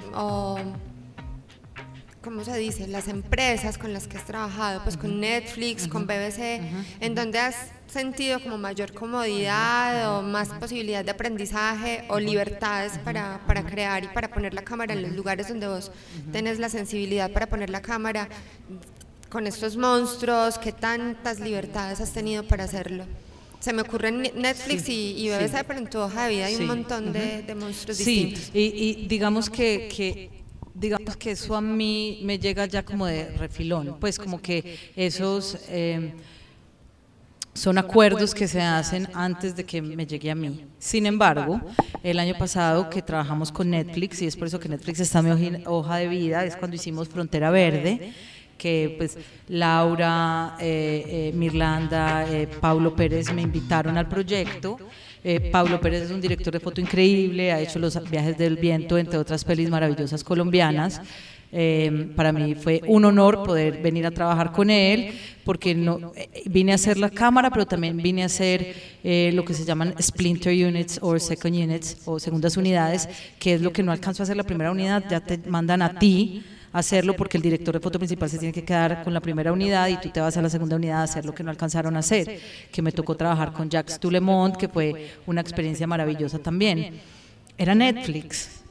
¿cómo 2.23 2.43
se 2.43 2.55
dice? 2.57 2.87
Las 2.87 3.07
empresas 3.07 3.77
con 3.77 3.93
las 3.93 4.07
que 4.07 4.17
has 4.17 4.25
trabajado, 4.25 4.83
pues 4.83 4.95
con 4.97 5.19
Netflix, 5.19 5.87
con 5.87 6.05
BBC, 6.05 6.61
en 6.99 7.15
donde 7.15 7.39
has 7.39 7.55
sentido 7.87 8.39
como 8.41 8.57
mayor 8.57 8.93
comodidad 8.93 10.17
o 10.17 10.21
más 10.21 10.49
posibilidad 10.49 11.03
de 11.03 11.11
aprendizaje 11.11 12.05
o 12.09 12.19
libertades 12.19 12.97
para, 12.99 13.41
para 13.47 13.63
crear 13.65 14.03
y 14.03 14.07
para 14.07 14.29
poner 14.29 14.53
la 14.53 14.61
cámara 14.63 14.93
en 14.93 15.01
los 15.01 15.11
lugares 15.13 15.47
donde 15.49 15.67
vos 15.67 15.91
tenés 16.31 16.59
la 16.59 16.69
sensibilidad 16.69 17.31
para 17.31 17.47
poner 17.47 17.69
la 17.69 17.81
cámara 17.81 18.29
con 19.29 19.47
estos 19.47 19.77
monstruos, 19.77 20.57
¿qué 20.57 20.71
tantas 20.73 21.39
libertades 21.39 22.01
has 22.01 22.11
tenido 22.13 22.43
para 22.43 22.65
hacerlo? 22.65 23.05
Se 23.61 23.73
me 23.73 23.81
ocurre 23.83 24.11
Netflix 24.11 24.89
y, 24.89 25.13
y 25.17 25.29
BBC, 25.29 25.57
sí. 25.59 25.63
pero 25.67 25.79
en 25.79 25.89
tu 25.89 25.99
hoja 25.99 26.25
de 26.27 26.33
vida 26.35 26.45
hay 26.47 26.55
Sí, 26.55 26.61
un 26.61 26.67
montón 26.67 27.13
de, 27.13 27.41
de 27.43 27.55
monstruos 27.55 27.97
Sí, 27.97 28.25
distintos. 28.25 28.51
y, 28.55 28.59
y 29.03 29.07
digamos 29.07 29.49
que, 29.49 29.87
que 29.95 30.40
digamos 30.81 31.15
que 31.15 31.31
eso 31.31 31.55
a 31.55 31.61
mí 31.61 32.19
me 32.23 32.39
llega 32.39 32.65
ya 32.65 32.83
como 32.83 33.05
de 33.05 33.29
refilón, 33.37 33.97
pues 33.99 34.17
como 34.17 34.41
que 34.41 34.77
esos 34.95 35.57
eh, 35.69 36.13
son 37.53 37.77
acuerdos 37.77 38.33
que 38.33 38.47
se 38.47 38.61
hacen 38.61 39.07
antes 39.13 39.55
de 39.55 39.63
que 39.63 39.81
me 39.81 40.07
llegue 40.07 40.31
a 40.31 40.35
mí. 40.35 40.65
Sin 40.79 41.05
embargo, 41.05 41.61
el 42.01 42.17
año 42.17 42.35
pasado 42.37 42.89
que 42.89 43.01
trabajamos 43.01 43.51
con 43.51 43.69
Netflix, 43.69 44.21
y 44.23 44.25
es 44.25 44.35
por 44.35 44.47
eso 44.47 44.59
que 44.59 44.69
Netflix 44.69 44.99
está 45.01 45.19
en 45.19 45.25
mi 45.39 45.63
hoja 45.65 45.97
de 45.97 46.07
vida, 46.07 46.43
es 46.45 46.55
cuando 46.55 46.75
hicimos 46.75 47.07
Frontera 47.07 47.51
Verde, 47.51 48.13
que 48.57 48.95
pues 48.97 49.17
Laura, 49.49 50.55
eh, 50.59 51.03
eh, 51.07 51.31
Mirlanda, 51.35 52.25
eh, 52.27 52.47
Paulo 52.47 52.95
Pérez 52.95 53.31
me 53.33 53.41
invitaron 53.41 53.97
al 53.97 54.07
proyecto. 54.07 54.77
Eh, 55.23 55.51
Paulo 55.51 55.79
Pérez 55.79 56.03
es 56.03 56.11
un 56.11 56.19
director 56.19 56.51
de 56.51 56.59
foto 56.59 56.81
increíble, 56.81 57.51
ha 57.51 57.59
hecho 57.59 57.77
los 57.79 57.97
viajes 58.09 58.37
del 58.37 58.57
viento, 58.57 58.97
entre 58.97 59.19
otras 59.19 59.43
pelis 59.43 59.69
maravillosas 59.69 60.23
colombianas. 60.23 61.01
Eh, 61.53 62.09
para 62.15 62.31
mí 62.31 62.55
fue 62.55 62.81
un 62.87 63.03
honor 63.03 63.43
poder 63.43 63.81
venir 63.81 64.05
a 64.05 64.11
trabajar 64.11 64.53
con 64.53 64.69
él, 64.69 65.13
porque 65.43 65.75
no, 65.75 66.13
eh, 66.15 66.29
vine 66.45 66.71
a 66.71 66.75
hacer 66.75 66.97
la 66.97 67.09
cámara, 67.09 67.49
pero 67.49 67.65
también 67.65 67.97
vine 67.97 68.23
a 68.23 68.27
hacer 68.27 68.73
eh, 69.03 69.31
lo 69.33 69.43
que 69.43 69.53
se 69.53 69.65
llaman 69.65 69.93
splinter 70.01 70.53
units 70.53 70.97
o 71.01 71.19
second 71.19 71.55
units 71.55 71.97
o 72.05 72.19
segundas 72.19 72.55
unidades, 72.55 73.09
que 73.37 73.55
es 73.55 73.61
lo 73.61 73.73
que 73.73 73.83
no 73.83 73.91
alcanzó 73.91 74.23
a 74.23 74.25
hacer 74.25 74.37
la 74.37 74.43
primera 74.43 74.71
unidad, 74.71 75.03
ya 75.09 75.19
te 75.19 75.37
mandan 75.49 75.81
a 75.81 75.99
ti 75.99 76.43
hacerlo 76.73 77.15
porque 77.15 77.37
el 77.37 77.43
director 77.43 77.73
de 77.73 77.79
foto 77.79 77.99
principal 77.99 78.29
se 78.29 78.37
tiene 78.37 78.53
que 78.53 78.63
quedar 78.63 79.03
con 79.03 79.13
la 79.13 79.19
primera 79.19 79.51
unidad 79.51 79.87
y 79.89 79.97
tú 79.97 80.09
te 80.09 80.21
vas 80.21 80.37
a 80.37 80.41
la 80.41 80.49
segunda 80.49 80.75
unidad 80.75 81.01
a 81.01 81.03
hacer 81.03 81.25
lo 81.25 81.33
que 81.33 81.43
no 81.43 81.51
alcanzaron 81.51 81.95
a 81.95 81.99
hacer, 81.99 82.39
que 82.71 82.81
me 82.81 82.91
tocó 82.91 83.15
trabajar 83.15 83.51
con 83.51 83.69
Jacques 83.69 83.99
Toulemont, 83.99 84.55
que 84.55 84.67
fue 84.67 85.11
una 85.25 85.41
experiencia 85.41 85.87
maravillosa 85.87 86.39
también. 86.39 86.99
Era 87.57 87.75
Netflix. 87.75 88.61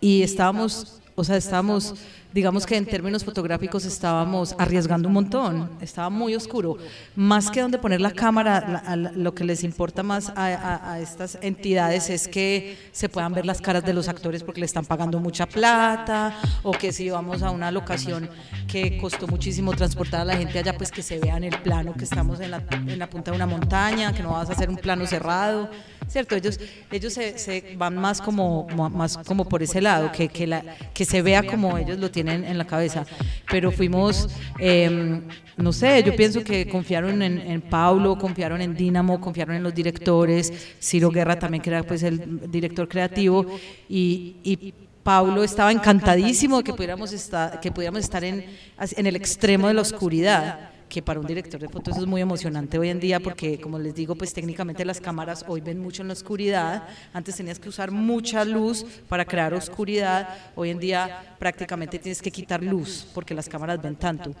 Y 0.00 0.22
estábamos, 0.22 1.00
o 1.14 1.24
sea, 1.24 1.36
estábamos, 1.36 1.94
digamos 2.36 2.66
que 2.66 2.76
en 2.76 2.84
términos 2.84 3.24
fotográficos 3.24 3.86
estábamos 3.86 4.54
arriesgando 4.58 5.08
un 5.08 5.14
montón, 5.14 5.70
estaba 5.80 6.10
muy 6.10 6.34
oscuro. 6.34 6.76
Más 7.16 7.50
que 7.50 7.62
donde 7.62 7.78
poner 7.78 8.00
la 8.02 8.10
cámara, 8.10 8.60
la- 8.60 8.78
a 8.92 8.94
la- 8.94 9.10
lo 9.12 9.34
que 9.34 9.42
les 9.42 9.64
importa 9.64 10.02
más 10.02 10.28
a, 10.36 10.44
a- 10.46 10.92
a 10.92 11.00
estas 11.00 11.38
entidades 11.40 12.10
es 12.10 12.28
que 12.28 12.76
se 12.92 13.08
puedan 13.08 13.32
ver 13.32 13.46
las 13.46 13.62
caras 13.62 13.84
de 13.86 13.94
los 13.94 14.06
actores 14.08 14.42
porque 14.42 14.60
le 14.60 14.66
están 14.66 14.84
pagando 14.84 15.18
mucha 15.18 15.46
plata, 15.46 16.36
o 16.62 16.72
que 16.72 16.92
si 16.92 17.08
vamos 17.08 17.42
a 17.42 17.50
una 17.50 17.70
locación 17.70 18.28
que 18.68 18.98
costó 18.98 19.26
muchísimo 19.26 19.72
transportar 19.72 20.20
a 20.20 20.24
la 20.26 20.36
gente 20.36 20.58
allá, 20.58 20.76
pues 20.76 20.90
que 20.90 21.02
se 21.02 21.18
vea 21.18 21.38
en 21.38 21.44
el 21.44 21.58
plano 21.62 21.94
que 21.94 22.04
estamos 22.04 22.38
en 22.40 22.50
la, 22.50 22.62
en 22.70 22.98
la 22.98 23.08
punta 23.08 23.30
de 23.30 23.36
una 23.36 23.46
montaña, 23.46 24.12
que 24.12 24.22
no 24.22 24.32
vas 24.32 24.50
a 24.50 24.52
hacer 24.52 24.68
un 24.68 24.76
plano 24.76 25.06
cerrado, 25.06 25.70
¿cierto? 26.06 26.34
Ellos, 26.36 26.60
ellos 26.92 27.14
se, 27.14 27.38
se 27.38 27.74
van 27.78 27.96
más 27.96 28.20
como, 28.20 28.66
mo- 28.76 28.90
más 28.90 29.16
como 29.26 29.46
por 29.48 29.62
ese 29.62 29.80
lado, 29.80 30.12
que, 30.12 30.28
que, 30.28 30.46
la, 30.46 30.62
que 30.92 31.06
se 31.06 31.22
vea 31.22 31.42
como 31.46 31.78
ellos 31.78 31.98
lo 31.98 32.10
tienen 32.10 32.25
en 32.28 32.58
la 32.58 32.66
cabeza. 32.66 33.04
Pero 33.50 33.70
fuimos, 33.70 34.28
eh, 34.58 35.20
no 35.56 35.72
sé, 35.72 36.02
yo 36.02 36.14
pienso 36.16 36.42
que 36.42 36.68
confiaron 36.68 37.22
en, 37.22 37.60
Paulo, 37.62 38.18
confiaron 38.18 38.60
en 38.60 38.74
Dínamo, 38.74 39.20
confiaron 39.20 39.56
en 39.56 39.62
los 39.62 39.74
directores, 39.74 40.52
Ciro 40.80 41.10
Guerra 41.10 41.38
también, 41.38 41.62
era 41.66 41.82
pues 41.82 42.02
el 42.02 42.50
director 42.50 42.88
creativo, 42.88 43.46
y, 43.88 44.36
y 44.42 44.74
Paulo 45.02 45.44
estaba 45.44 45.70
encantadísimo 45.70 46.58
de 46.58 46.64
que 46.64 46.72
pudiéramos 46.72 47.12
estar, 47.12 47.60
que 47.60 47.70
pudiéramos 47.70 48.00
estar 48.00 48.24
en, 48.24 48.44
en 48.78 49.06
el 49.06 49.16
extremo 49.16 49.68
de 49.68 49.74
la 49.74 49.82
oscuridad 49.82 50.70
que 50.88 51.02
para 51.02 51.20
un 51.20 51.26
director 51.26 51.60
de 51.60 51.68
fotos 51.68 51.96
es 51.96 52.06
muy 52.06 52.20
emocionante 52.20 52.78
hoy 52.78 52.90
en 52.90 53.00
día 53.00 53.20
porque 53.20 53.60
como 53.60 53.78
les 53.78 53.94
digo 53.94 54.14
pues 54.14 54.32
técnicamente 54.32 54.84
las 54.84 55.00
cámaras 55.00 55.44
hoy 55.48 55.60
ven 55.60 55.80
mucho 55.80 56.02
en 56.02 56.08
la 56.08 56.14
oscuridad. 56.14 56.88
Antes 57.12 57.36
tenías 57.36 57.58
que 57.58 57.68
usar 57.68 57.90
mucha 57.90 58.44
luz 58.44 58.84
para 59.08 59.24
crear 59.24 59.52
oscuridad. 59.54 60.28
Hoy 60.54 60.70
en 60.70 60.78
día 60.78 61.36
prácticamente 61.38 61.98
tienes 61.98 62.22
que 62.22 62.30
quitar 62.30 62.62
luz 62.62 63.06
porque 63.14 63.34
las 63.34 63.48
cámaras 63.48 63.82
ven 63.82 63.96
tanto. 63.96 64.34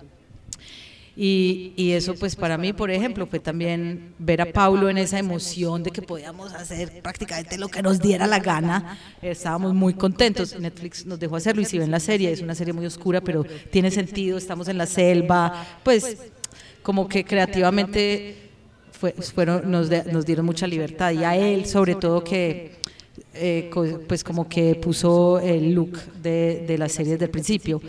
Y, 1.18 1.72
y 1.76 1.92
eso 1.92 2.14
pues 2.14 2.36
para 2.36 2.58
mí, 2.58 2.74
por 2.74 2.90
ejemplo, 2.90 3.26
fue 3.26 3.40
también 3.40 4.12
ver 4.18 4.42
a 4.42 4.52
Paulo 4.52 4.90
en 4.90 4.98
esa 4.98 5.18
emoción 5.18 5.82
de 5.82 5.90
que 5.90 6.02
podíamos 6.02 6.52
hacer 6.52 7.00
prácticamente 7.00 7.56
lo 7.56 7.68
que 7.68 7.82
nos 7.82 7.98
diera 8.00 8.26
la 8.26 8.38
gana. 8.38 8.98
Estábamos 9.22 9.72
muy 9.72 9.94
contentos. 9.94 10.60
Netflix 10.60 11.06
nos 11.06 11.18
dejó 11.18 11.36
hacerlo 11.36 11.62
y 11.62 11.64
si 11.64 11.78
ven 11.78 11.90
la 11.90 12.00
serie, 12.00 12.30
es 12.30 12.42
una 12.42 12.54
serie 12.54 12.74
muy 12.74 12.84
oscura, 12.84 13.22
pero 13.22 13.44
tiene 13.70 13.90
sentido, 13.90 14.36
estamos 14.36 14.68
en 14.68 14.76
la 14.76 14.84
selva, 14.84 15.66
pues 15.82 16.18
como 16.86 17.08
que 17.08 17.24
creativamente 17.24 18.36
fue- 18.92 19.12
fueron, 19.12 19.68
nos, 19.70 19.88
de- 19.88 20.04
nos 20.12 20.24
dieron 20.24 20.46
mucha 20.46 20.66
libertad 20.68 21.10
y 21.10 21.24
a 21.24 21.34
él 21.36 21.66
sobre 21.66 21.96
todo 21.96 22.22
que 22.22 22.76
eh, 23.34 23.68
co- 23.72 24.00
pues 24.08 24.22
como 24.22 24.48
que 24.48 24.76
puso 24.76 25.40
el 25.40 25.72
look 25.74 25.94
de, 26.22 26.64
de 26.66 26.78
la 26.78 26.88
serie 26.88 27.12
desde 27.14 27.24
el 27.24 27.30
principio. 27.32 27.80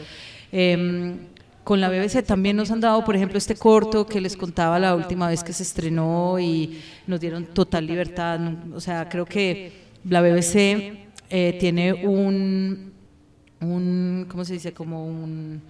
Em, 0.52 1.16
con 1.64 1.80
la 1.80 1.90
BBC 1.90 2.24
también 2.26 2.56
nos 2.58 2.72
han 2.72 2.80
dado, 2.82 3.04
por 3.06 3.16
ejemplo, 3.16 3.38
este 3.38 3.56
corto 3.56 4.06
que 4.08 4.20
les 4.20 4.36
contaba 4.36 4.80
la 4.80 4.96
última 4.96 5.28
vez 5.30 5.44
que 5.44 5.54
se 5.54 5.62
estrenó 5.64 6.40
y 6.40 6.80
nos 7.06 7.20
dieron 7.20 7.46
total 7.54 7.86
libertad. 7.86 8.40
O 8.74 8.80
sea, 8.80 9.08
creo 9.10 9.26
que 9.26 9.74
la 10.10 10.22
BBC 10.22 10.56
eh, 11.30 11.58
tiene 11.60 11.94
un, 11.94 12.94
un, 13.62 14.26
¿cómo 14.30 14.44
se 14.44 14.54
dice? 14.54 14.74
Como 14.74 15.06
un, 15.06 15.62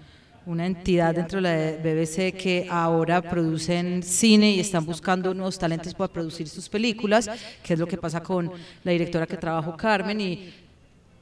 una 0.48 0.66
entidad 0.66 1.14
dentro 1.14 1.41
de 1.41 1.41
la 1.41 1.78
BBC 1.84 2.34
que 2.34 2.68
ahora 2.70 3.22
producen 3.22 4.02
cine 4.02 4.52
y 4.52 4.60
están 4.62 4.86
buscando 4.86 5.34
nuevos 5.34 5.60
talentos 5.60 5.93
para 5.93 6.12
producir 6.12 6.48
sus 6.48 6.70
películas, 6.70 7.30
que 7.62 7.74
es 7.74 7.80
lo 7.80 7.86
que 7.86 7.98
pasa 7.98 8.24
con 8.24 8.52
la 8.84 8.91
directora 8.93 9.28
que 9.28 9.38
trabajó 9.38 9.76
Carmen 9.76 10.22
y 10.22 10.54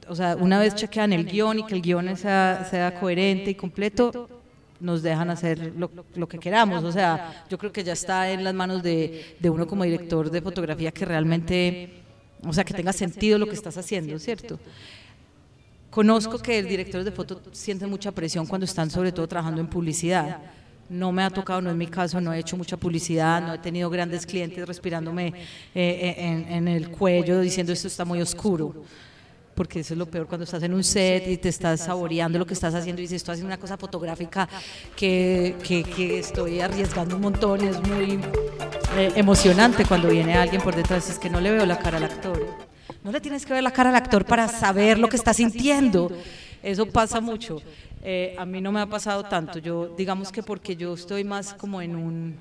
o 0.08 0.14
sea, 0.14 0.36
una 0.36 0.60
vez 0.60 0.76
chequean 0.76 1.12
el 1.12 1.24
guion 1.24 1.58
y 1.58 1.66
que 1.66 1.74
el 1.74 1.82
guion 1.82 2.16
sea, 2.16 2.64
sea 2.70 2.98
coherente 2.98 3.50
y 3.50 3.54
completo, 3.56 4.28
nos 4.78 5.02
dejan 5.02 5.30
hacer 5.30 5.72
lo, 5.76 5.90
lo 6.14 6.28
que 6.28 6.38
queramos. 6.38 6.84
O 6.84 6.92
sea, 6.92 7.44
yo 7.50 7.58
creo 7.58 7.72
que 7.72 7.82
ya 7.82 7.94
está 7.94 8.30
en 8.30 8.44
las 8.44 8.54
manos 8.54 8.84
de, 8.84 9.34
de 9.40 9.50
uno 9.50 9.66
como 9.66 9.82
director 9.82 10.30
de 10.30 10.40
fotografía 10.40 10.92
que 10.92 11.04
realmente, 11.04 12.02
o 12.44 12.52
sea, 12.52 12.62
que 12.62 12.74
tenga 12.74 12.92
sentido 12.92 13.38
lo 13.38 13.46
que 13.46 13.54
estás 13.54 13.76
haciendo, 13.76 14.16
¿cierto? 14.20 14.60
Conozco 15.96 16.38
que 16.38 16.58
el 16.58 16.68
director 16.68 17.02
de 17.04 17.10
foto 17.10 17.40
siente 17.52 17.86
mucha 17.86 18.12
presión 18.12 18.44
cuando 18.44 18.66
están 18.66 18.90
sobre 18.90 19.12
todo 19.12 19.26
trabajando 19.26 19.62
en 19.62 19.66
publicidad. 19.66 20.42
No 20.90 21.10
me 21.10 21.22
ha 21.22 21.30
tocado, 21.30 21.62
no 21.62 21.70
es 21.70 21.76
mi 21.76 21.86
caso, 21.86 22.20
no 22.20 22.34
he 22.34 22.38
hecho 22.38 22.54
mucha 22.58 22.76
publicidad, 22.76 23.40
no 23.40 23.54
he 23.54 23.58
tenido 23.58 23.88
grandes 23.88 24.26
clientes 24.26 24.68
respirándome 24.68 25.32
eh, 25.74 26.14
en, 26.18 26.52
en 26.52 26.68
el 26.68 26.90
cuello 26.90 27.40
diciendo 27.40 27.72
esto 27.72 27.88
está 27.88 28.04
muy 28.04 28.20
oscuro 28.20 28.84
porque 29.54 29.80
eso 29.80 29.94
es 29.94 29.98
lo 29.98 30.04
peor 30.04 30.26
cuando 30.26 30.44
estás 30.44 30.62
en 30.64 30.74
un 30.74 30.84
set 30.84 31.28
y 31.28 31.38
te 31.38 31.48
estás 31.48 31.80
saboreando 31.80 32.38
lo 32.38 32.44
que 32.44 32.52
estás 32.52 32.74
haciendo 32.74 33.00
y 33.00 33.04
dices, 33.04 33.16
estoy 33.16 33.32
haciendo 33.32 33.54
una 33.54 33.58
cosa 33.58 33.78
fotográfica 33.78 34.46
que, 34.94 35.56
que, 35.66 35.82
que 35.82 36.18
estoy 36.18 36.60
arriesgando 36.60 37.16
un 37.16 37.22
montón 37.22 37.64
y 37.64 37.68
es 37.68 37.80
muy 37.88 38.20
eh, 38.98 39.12
emocionante 39.16 39.86
cuando 39.86 40.08
viene 40.08 40.34
alguien 40.34 40.60
por 40.60 40.76
detrás, 40.76 41.08
es 41.08 41.18
que 41.18 41.30
no 41.30 41.40
le 41.40 41.52
veo 41.52 41.64
la 41.64 41.78
cara 41.78 41.96
al 41.96 42.04
actor. 42.04 42.75
No 43.06 43.12
le 43.12 43.20
tienes 43.20 43.46
que 43.46 43.52
ver 43.52 43.62
la 43.62 43.70
cara 43.70 43.90
al 43.90 43.94
actor 43.94 44.24
para 44.24 44.48
saber 44.48 44.98
lo 44.98 45.08
que 45.08 45.14
está 45.14 45.32
sintiendo. 45.32 46.10
Eso 46.60 46.86
pasa 46.86 47.20
mucho. 47.20 47.62
Eh, 48.02 48.34
a 48.36 48.44
mí 48.44 48.60
no 48.60 48.72
me 48.72 48.80
ha 48.80 48.86
pasado 48.86 49.22
tanto. 49.22 49.60
Yo, 49.60 49.94
digamos 49.96 50.32
que 50.32 50.42
porque 50.42 50.74
yo 50.74 50.94
estoy 50.94 51.22
más 51.22 51.54
como 51.54 51.80
en 51.80 51.94
un 51.94 52.36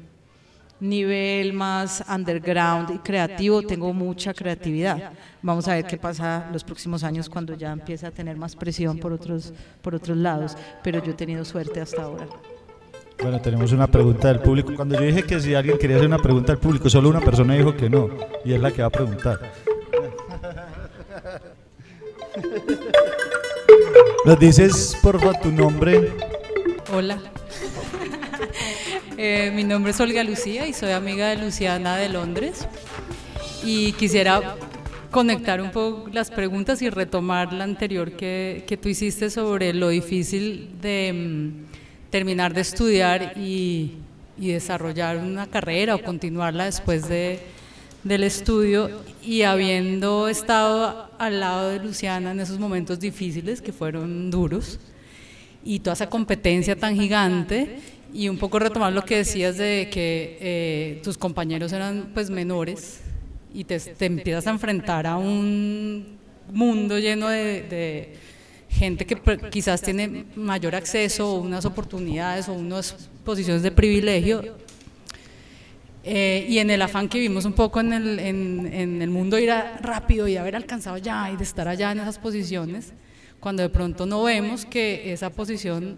nivel 0.79 1.53
más 1.53 2.03
underground 2.11 2.95
y 2.95 2.97
creativo, 2.97 3.61
tengo 3.61 3.93
mucha 3.93 4.33
creatividad. 4.33 5.11
Vamos 5.43 5.67
a 5.67 5.75
ver 5.75 5.85
qué 5.85 5.97
pasa 5.97 6.49
los 6.51 6.63
próximos 6.63 7.03
años 7.03 7.29
cuando 7.29 7.53
ya 7.53 7.71
empiece 7.71 8.07
a 8.07 8.11
tener 8.11 8.35
más 8.35 8.55
presión 8.55 8.97
por 8.97 9.13
otros, 9.13 9.53
por 9.83 9.93
otros 9.93 10.17
lados, 10.17 10.57
pero 10.83 11.03
yo 11.03 11.11
he 11.11 11.15
tenido 11.15 11.45
suerte 11.45 11.79
hasta 11.79 12.01
ahora. 12.01 12.25
Bueno, 13.21 13.39
tenemos 13.39 13.71
una 13.71 13.85
pregunta 13.85 14.29
del 14.29 14.39
público. 14.39 14.73
Cuando 14.75 14.95
yo 14.95 15.01
dije 15.01 15.21
que 15.21 15.39
si 15.39 15.53
alguien 15.53 15.77
quería 15.77 15.97
hacer 15.97 16.07
una 16.07 16.17
pregunta 16.17 16.53
al 16.53 16.57
público, 16.57 16.89
solo 16.89 17.09
una 17.09 17.21
persona 17.21 17.53
dijo 17.53 17.75
que 17.75 17.87
no, 17.87 18.09
y 18.43 18.53
es 18.53 18.59
la 18.59 18.71
que 18.71 18.81
va 18.81 18.87
a 18.87 18.91
preguntar. 18.91 19.39
¿Nos 24.25 24.39
dices, 24.39 24.97
por 25.01 25.19
favor, 25.19 25.37
tu 25.41 25.51
nombre? 25.51 26.11
Hola. 26.93 27.19
Eh, 29.17 29.49
mi 29.55 29.63
nombre 29.63 29.91
es 29.91 29.99
Olga 30.01 30.25
Lucía 30.25 30.67
y 30.67 30.73
soy 30.73 30.91
amiga 30.91 31.29
de 31.29 31.37
Luciana 31.37 31.95
de 31.95 32.09
Londres. 32.09 32.67
Y 33.63 33.93
quisiera 33.93 34.57
conectar 35.09 35.61
un 35.61 35.71
poco 35.71 36.09
las 36.11 36.29
preguntas 36.31 36.81
y 36.81 36.89
retomar 36.89 37.53
la 37.53 37.63
anterior 37.63 38.11
que, 38.11 38.65
que 38.67 38.75
tú 38.75 38.89
hiciste 38.89 39.29
sobre 39.29 39.73
lo 39.73 39.87
difícil 39.87 40.69
de 40.81 41.13
mm, 41.13 42.11
terminar 42.11 42.53
de 42.53 42.59
estudiar 42.59 43.37
y, 43.37 43.93
y 44.37 44.51
desarrollar 44.51 45.15
una 45.15 45.47
carrera 45.47 45.95
o 45.95 46.03
continuarla 46.03 46.65
después 46.65 47.07
de, 47.07 47.39
del 48.05 48.23
estudio 48.23 49.01
y 49.23 49.41
habiendo 49.41 50.29
estado 50.29 51.09
al 51.17 51.39
lado 51.39 51.71
de 51.71 51.79
Luciana 51.83 52.31
en 52.31 52.39
esos 52.39 52.59
momentos 52.59 52.99
difíciles 52.99 53.61
que 53.61 53.73
fueron 53.73 54.29
duros 54.29 54.79
y 55.63 55.79
toda 55.79 55.95
esa 55.95 56.07
competencia 56.07 56.75
tan 56.75 56.95
gigante 56.95 57.79
y 58.13 58.29
un 58.29 58.37
poco 58.37 58.59
retomar 58.59 58.93
lo 58.93 59.03
que 59.03 59.17
decías 59.17 59.57
de 59.57 59.89
que 59.91 60.37
eh, 60.39 61.01
tus 61.03 61.17
compañeros 61.17 61.73
eran 61.73 62.11
pues 62.13 62.29
menores 62.29 63.01
y 63.51 63.63
te, 63.63 63.81
empiezas 64.05 64.45
a 64.45 64.51
enfrentar 64.51 65.07
a 65.07 65.17
un 65.17 66.05
mundo 66.53 66.99
lleno 66.99 67.27
de, 67.29 68.13
gente 68.69 69.05
que 69.07 69.17
quizás 69.49 69.81
tiene 69.81 70.25
mayor 70.35 70.75
acceso 70.75 71.33
unas 71.35 71.65
oportunidades 71.65 72.49
o 72.49 72.53
unas 72.53 73.09
posiciones 73.23 73.63
de 73.63 73.71
privilegio 73.71 74.64
eh, 76.07 76.45
y 76.47 76.59
en 76.59 76.69
el 76.69 76.83
afán 76.83 77.09
que 77.09 77.17
vimos 77.17 77.45
un 77.45 77.53
poco 77.53 77.79
en 77.79 77.91
el, 77.91 78.19
en, 78.19 78.69
en 78.71 79.01
el 79.01 79.09
mundo 79.09 79.39
ir 79.39 79.49
a, 79.49 79.77
rápido 79.77 80.27
y 80.27 80.37
haber 80.37 80.55
alcanzado 80.55 80.99
ya 80.99 81.31
y 81.31 81.35
de 81.35 81.43
estar 81.43 81.67
allá 81.67 81.91
en 81.91 81.99
esas 81.99 82.19
posiciones, 82.19 82.93
cuando 83.39 83.63
de 83.63 83.69
pronto 83.69 84.05
no 84.05 84.21
vemos 84.21 84.67
que 84.67 85.11
esa 85.11 85.31
posición 85.31 85.97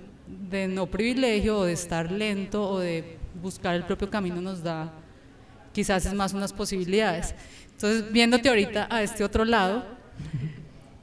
de 0.50 0.70
no 0.70 0.86
privilegio 0.86 1.60
o 1.60 1.66
de 1.66 1.74
estar 1.74 2.10
lento 2.10 2.70
o 2.70 2.80
de 2.80 3.18
buscar 3.42 3.76
el 3.76 3.84
propio 3.84 4.10
camino 4.10 4.40
nos 4.40 4.64
da 4.64 4.94
quizás 5.74 6.06
es 6.06 6.14
más 6.14 6.34
unas 6.34 6.54
posibilidades. 6.54 7.36
Entonces, 7.74 8.10
viéndote 8.10 8.48
ahorita 8.48 8.88
a 8.90 9.04
este 9.04 9.26
otro 9.26 9.44
lado, 9.44 9.84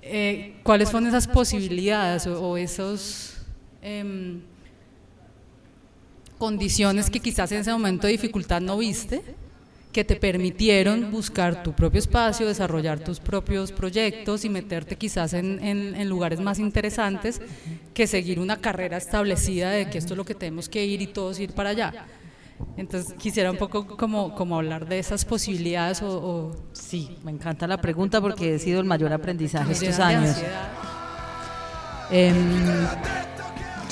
eh, 0.00 0.56
¿cuáles 0.62 0.88
son 0.88 1.06
esas 1.06 1.28
posibilidades 1.28 2.26
o, 2.26 2.40
o 2.40 2.56
esos... 2.56 3.36
Eh, 3.82 4.40
condiciones 6.44 7.08
que 7.08 7.20
quizás 7.20 7.50
en 7.52 7.60
ese 7.60 7.72
momento 7.72 8.06
de 8.06 8.12
dificultad 8.12 8.60
no 8.60 8.76
viste, 8.76 9.22
que 9.94 10.04
te 10.04 10.16
permitieron 10.16 11.10
buscar 11.10 11.62
tu 11.62 11.72
propio 11.72 11.98
espacio, 11.98 12.46
desarrollar 12.46 12.98
tus 13.00 13.18
propios 13.18 13.72
proyectos 13.72 14.44
y 14.44 14.50
meterte 14.50 14.96
quizás 14.96 15.32
en, 15.32 15.58
en, 15.64 15.94
en, 15.94 16.06
lugares 16.06 16.40
más 16.40 16.58
interesantes 16.58 17.40
que 17.94 18.06
seguir 18.06 18.38
una 18.40 18.58
carrera 18.58 18.98
establecida 18.98 19.70
de 19.70 19.88
que 19.88 19.96
esto 19.96 20.12
es 20.12 20.18
lo 20.18 20.26
que 20.26 20.34
tenemos 20.34 20.68
que 20.68 20.84
ir 20.84 21.00
y 21.00 21.06
todos 21.06 21.40
ir 21.40 21.54
para 21.54 21.70
allá. 21.70 22.06
Entonces 22.76 23.14
quisiera 23.14 23.50
un 23.50 23.56
poco 23.56 23.86
como, 23.96 24.34
como 24.34 24.56
hablar 24.56 24.86
de 24.86 24.98
esas 24.98 25.24
posibilidades 25.24 26.02
o, 26.02 26.08
o... 26.10 26.56
Sí, 26.74 27.16
me 27.24 27.30
encanta 27.30 27.66
la 27.66 27.78
pregunta 27.80 28.20
porque 28.20 28.56
he 28.56 28.58
sido 28.58 28.80
el 28.80 28.86
mayor 28.86 29.14
aprendizaje 29.14 29.72
estos 29.72 29.98
años. 29.98 30.36
Eh, 32.10 32.34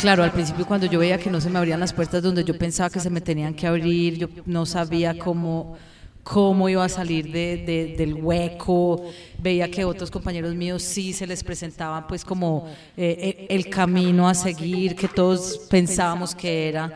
Claro, 0.02 0.24
al 0.24 0.32
principio 0.32 0.66
cuando 0.66 0.86
yo 0.86 0.98
veía 0.98 1.16
que 1.16 1.30
no 1.30 1.40
se 1.40 1.48
me 1.48 1.60
abrían 1.60 1.78
las 1.78 1.92
puertas 1.92 2.24
donde 2.24 2.42
yo 2.42 2.58
pensaba 2.58 2.90
que 2.90 2.98
se 2.98 3.08
me 3.08 3.20
tenían 3.20 3.54
que 3.54 3.68
abrir, 3.68 4.18
yo 4.18 4.28
no 4.46 4.66
sabía 4.66 5.16
cómo, 5.16 5.76
cómo 6.24 6.68
iba 6.68 6.84
a 6.84 6.88
salir 6.88 7.30
de, 7.30 7.58
de, 7.58 7.94
del 7.96 8.14
hueco, 8.14 9.00
veía 9.38 9.70
que 9.70 9.84
otros 9.84 10.10
compañeros 10.10 10.56
míos 10.56 10.82
sí 10.82 11.12
se 11.12 11.24
les 11.24 11.44
presentaba 11.44 12.04
pues 12.08 12.24
como 12.24 12.68
eh, 12.96 13.46
el 13.48 13.70
camino 13.70 14.28
a 14.28 14.34
seguir, 14.34 14.96
que 14.96 15.06
todos 15.06 15.68
pensábamos 15.70 16.34
que 16.34 16.68
era. 16.68 16.92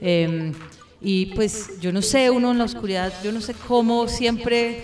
Eh, 0.00 0.52
y 1.00 1.26
pues 1.36 1.78
yo 1.80 1.92
no 1.92 2.02
sé, 2.02 2.28
uno 2.28 2.50
en 2.50 2.58
la 2.58 2.64
oscuridad, 2.64 3.12
yo 3.22 3.30
no 3.30 3.40
sé 3.40 3.54
cómo 3.68 4.08
siempre 4.08 4.82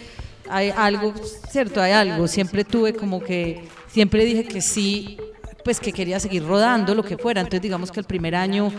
hay 0.48 0.70
algo, 0.70 1.12
cierto, 1.50 1.82
hay 1.82 1.90
algo, 1.90 2.28
siempre 2.28 2.62
tuve 2.62 2.94
como 2.94 3.20
que, 3.20 3.64
siempre 3.88 4.24
dije 4.24 4.44
que 4.44 4.60
sí 4.60 5.18
pues 5.64 5.80
que 5.80 5.92
quería 5.92 6.20
seguir 6.20 6.46
rodando, 6.46 6.94
lo 6.94 7.02
que 7.02 7.16
fuera. 7.16 7.40
Entonces 7.40 7.62
digamos 7.62 7.90
que 7.90 8.00
el 8.00 8.06
primer 8.06 8.34
año 8.34 8.70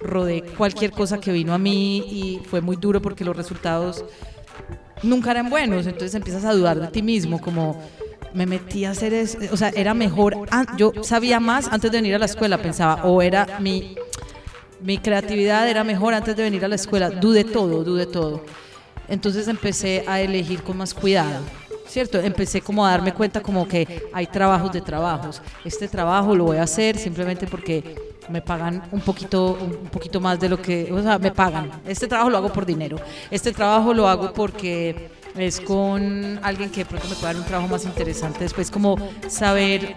rodé 0.00 0.42
cualquier 0.42 0.90
cosa 0.90 1.20
que 1.20 1.32
vino 1.32 1.54
a 1.54 1.58
mí 1.58 1.98
y 1.98 2.40
fue 2.44 2.60
muy 2.60 2.76
duro 2.76 3.00
porque 3.00 3.24
los 3.24 3.36
resultados 3.36 4.04
nunca 5.02 5.30
eran 5.30 5.48
buenos. 5.48 5.86
Entonces 5.86 6.14
empiezas 6.14 6.44
a 6.44 6.52
dudar 6.52 6.80
de 6.80 6.88
ti 6.88 7.02
mismo, 7.02 7.40
como 7.40 7.80
me 8.34 8.46
metí 8.46 8.84
a 8.84 8.90
hacer 8.90 9.12
eso, 9.12 9.38
o 9.50 9.56
sea, 9.56 9.70
era 9.70 9.94
mejor, 9.94 10.36
yo 10.76 10.92
sabía 11.02 11.38
más 11.38 11.68
antes 11.70 11.90
de 11.90 11.98
venir 11.98 12.14
a 12.14 12.18
la 12.18 12.24
escuela, 12.24 12.58
pensaba, 12.58 13.04
o 13.04 13.20
era 13.20 13.58
mi, 13.60 13.94
mi 14.80 14.98
creatividad 14.98 15.68
era 15.68 15.84
mejor 15.84 16.14
antes 16.14 16.34
de 16.34 16.42
venir 16.42 16.64
a 16.64 16.68
la 16.68 16.76
escuela, 16.76 17.10
dudé 17.10 17.44
todo, 17.44 17.84
dudé 17.84 18.06
todo. 18.06 18.44
Entonces 19.08 19.48
empecé 19.48 20.04
a 20.06 20.20
elegir 20.20 20.62
con 20.62 20.78
más 20.78 20.94
cuidado. 20.94 21.42
¿Cierto? 21.92 22.18
Empecé 22.18 22.62
como 22.62 22.86
a 22.86 22.90
darme 22.90 23.12
cuenta 23.12 23.42
como 23.42 23.68
que 23.68 24.08
hay 24.14 24.26
trabajos 24.26 24.72
de 24.72 24.80
trabajos. 24.80 25.42
Este 25.62 25.88
trabajo 25.88 26.34
lo 26.34 26.44
voy 26.44 26.56
a 26.56 26.62
hacer 26.62 26.96
simplemente 26.96 27.46
porque 27.46 27.94
me 28.30 28.40
pagan 28.40 28.82
un 28.92 29.00
poquito, 29.00 29.58
un 29.60 29.90
poquito 29.90 30.18
más 30.18 30.40
de 30.40 30.48
lo 30.48 30.60
que, 30.60 30.90
o 30.90 31.02
sea, 31.02 31.18
me 31.18 31.30
pagan. 31.30 31.70
Este 31.86 32.06
trabajo 32.06 32.30
lo 32.30 32.38
hago 32.38 32.52
por 32.52 32.64
dinero. 32.64 32.96
Este 33.30 33.52
trabajo 33.52 33.92
lo 33.92 34.08
hago 34.08 34.32
porque 34.32 35.10
es 35.36 35.60
con 35.60 36.40
alguien 36.42 36.70
que 36.70 36.80
de 36.80 36.86
pronto 36.86 37.08
me 37.08 37.14
puede 37.14 37.34
dar 37.34 37.36
un 37.36 37.46
trabajo 37.46 37.68
más 37.68 37.84
interesante. 37.84 38.40
Después 38.40 38.70
como 38.70 38.96
saber 39.28 39.94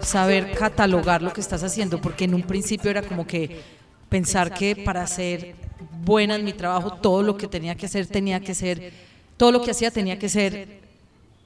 saber 0.00 0.52
catalogar 0.52 1.20
lo 1.20 1.34
que 1.34 1.42
estás 1.42 1.62
haciendo, 1.62 2.00
porque 2.00 2.24
en 2.24 2.32
un 2.32 2.42
principio 2.42 2.90
era 2.90 3.02
como 3.02 3.26
que 3.26 3.60
pensar 4.08 4.54
que 4.54 4.74
para 4.74 5.06
ser 5.06 5.54
buena 6.02 6.36
en 6.36 6.44
mi 6.44 6.54
trabajo 6.54 6.92
todo 6.94 7.22
lo 7.22 7.36
que 7.36 7.46
tenía 7.46 7.74
que 7.74 7.84
hacer 7.84 8.06
tenía 8.06 8.40
que 8.40 8.54
ser 8.54 9.07
todo 9.38 9.52
lo 9.52 9.62
que 9.62 9.70
hacía 9.70 9.90
tenía 9.90 10.18
que 10.18 10.28
ser 10.28 10.80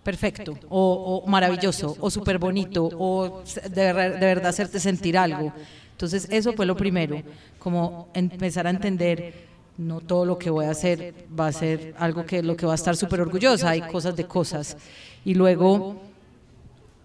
perfecto 0.02 0.58
o, 0.68 1.22
maravilloso 1.28 1.96
o 2.00 2.10
súper 2.10 2.38
bonito 2.38 2.90
o 2.98 3.42
de, 3.70 3.92
verdad 3.92 4.46
hacerte 4.46 4.80
sentir 4.80 5.16
algo. 5.16 5.52
Entonces 5.92 6.26
eso 6.30 6.52
fue 6.54 6.66
lo 6.66 6.76
primero, 6.76 7.22
como 7.60 8.08
empezar 8.14 8.66
a 8.66 8.70
entender 8.70 9.52
no 9.78 10.00
todo 10.00 10.24
lo 10.26 10.38
que 10.38 10.50
voy 10.50 10.64
a 10.64 10.70
hacer 10.70 11.14
va 11.38 11.46
a 11.46 11.52
ser 11.52 11.94
algo 11.98 12.26
que 12.26 12.42
lo 12.42 12.56
que 12.56 12.66
va 12.66 12.72
a 12.72 12.74
estar 12.74 12.96
súper 12.96 13.20
orgullosa, 13.20 13.70
hay 13.70 13.82
cosas 13.82 14.16
de 14.16 14.24
cosas. 14.24 14.76
Y 15.24 15.34
luego 15.34 15.96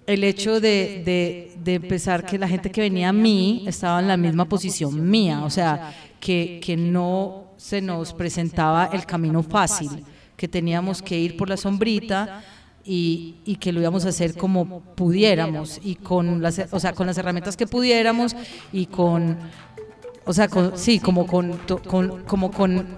el 0.07 0.23
hecho 0.23 0.59
de, 0.59 1.51
empezar 1.65 2.25
que 2.25 2.37
la 2.37 2.47
gente 2.47 2.71
que 2.71 2.81
venía 2.81 3.09
a 3.09 3.13
mí 3.13 3.65
estaba 3.67 3.99
en 3.99 4.07
la 4.07 4.17
misma 4.17 4.45
posición 4.45 5.07
mía, 5.07 5.43
o 5.43 5.49
sea, 5.49 5.93
que 6.19 6.75
no 6.77 7.43
se 7.57 7.81
nos 7.81 8.13
presentaba 8.13 8.89
el 8.93 9.05
camino 9.05 9.43
fácil 9.43 10.03
que 10.37 10.47
teníamos 10.47 11.01
que 11.01 11.17
ir 11.17 11.35
por 11.35 11.49
la 11.49 11.57
sombrita 11.57 12.43
y, 12.85 13.35
y, 13.43 13.57
que 13.57 13.73
lo 13.73 13.81
íbamos 13.81 14.05
a 14.05 14.09
hacer 14.09 14.37
como 14.37 14.79
pudiéramos 14.95 15.81
y 15.83 15.95
con 15.95 16.41
las, 16.41 16.61
o 16.71 16.79
sea, 16.79 16.93
con 16.93 17.07
las 17.07 17.17
herramientas 17.17 17.57
que 17.57 17.67
pudiéramos 17.67 18.33
y 18.71 18.85
con, 18.85 19.37
o 20.25 20.31
sea, 20.31 20.47
con, 20.47 20.77
sí, 20.77 20.99
como 20.99 21.27
con, 21.27 21.59
con, 21.85 22.23
como 22.23 22.51
con, 22.51 22.97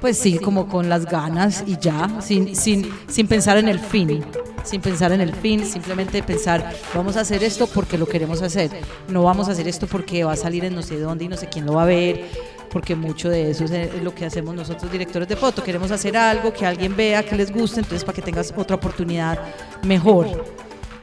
pues 0.00 0.18
sí, 0.18 0.38
como 0.38 0.68
con 0.68 0.88
las 0.88 1.06
ganas 1.06 1.64
y 1.66 1.78
ya, 1.78 2.20
sin, 2.20 2.54
sin, 2.54 2.88
sin 3.08 3.26
pensar 3.26 3.58
en 3.58 3.66
el 3.66 3.80
fin 3.80 4.22
sin 4.64 4.80
pensar 4.80 5.12
en 5.12 5.20
el 5.20 5.34
fin, 5.34 5.64
simplemente 5.64 6.22
pensar, 6.22 6.74
vamos 6.94 7.16
a 7.16 7.20
hacer 7.20 7.42
esto 7.42 7.66
porque 7.66 7.96
lo 7.96 8.06
queremos 8.06 8.42
hacer, 8.42 8.70
no 9.08 9.22
vamos 9.22 9.48
a 9.48 9.52
hacer 9.52 9.66
esto 9.66 9.86
porque 9.86 10.24
va 10.24 10.32
a 10.32 10.36
salir 10.36 10.64
en 10.64 10.74
no 10.74 10.82
sé 10.82 10.98
dónde 10.98 11.24
y 11.24 11.28
no 11.28 11.36
sé 11.36 11.48
quién 11.48 11.64
lo 11.64 11.74
va 11.74 11.84
a 11.84 11.86
ver, 11.86 12.26
porque 12.70 12.94
mucho 12.94 13.28
de 13.28 13.50
eso 13.50 13.64
es 13.64 14.02
lo 14.02 14.14
que 14.14 14.26
hacemos 14.26 14.54
nosotros 14.54 14.90
directores 14.90 15.28
de 15.28 15.36
foto, 15.36 15.62
queremos 15.62 15.90
hacer 15.90 16.16
algo 16.16 16.52
que 16.52 16.66
alguien 16.66 16.96
vea, 16.96 17.22
que 17.22 17.36
les 17.36 17.52
guste, 17.52 17.80
entonces 17.80 18.04
para 18.04 18.16
que 18.16 18.22
tengas 18.22 18.52
otra 18.56 18.76
oportunidad 18.76 19.38
mejor. 19.82 20.44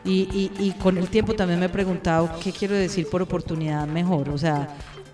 Y, 0.08 0.74
con 0.80 0.98
el 0.98 1.10
tiempo 1.10 1.34
también 1.34 1.60
me 1.60 1.66
he 1.66 1.70
preguntado 1.70 2.30
qué 2.44 2.52
quiero 2.52 2.76
decir 2.76 3.08
por 3.10 3.24
oportunidad 3.24 3.88
mejor. 3.88 4.30
O 4.30 4.38
sea, 4.38 4.70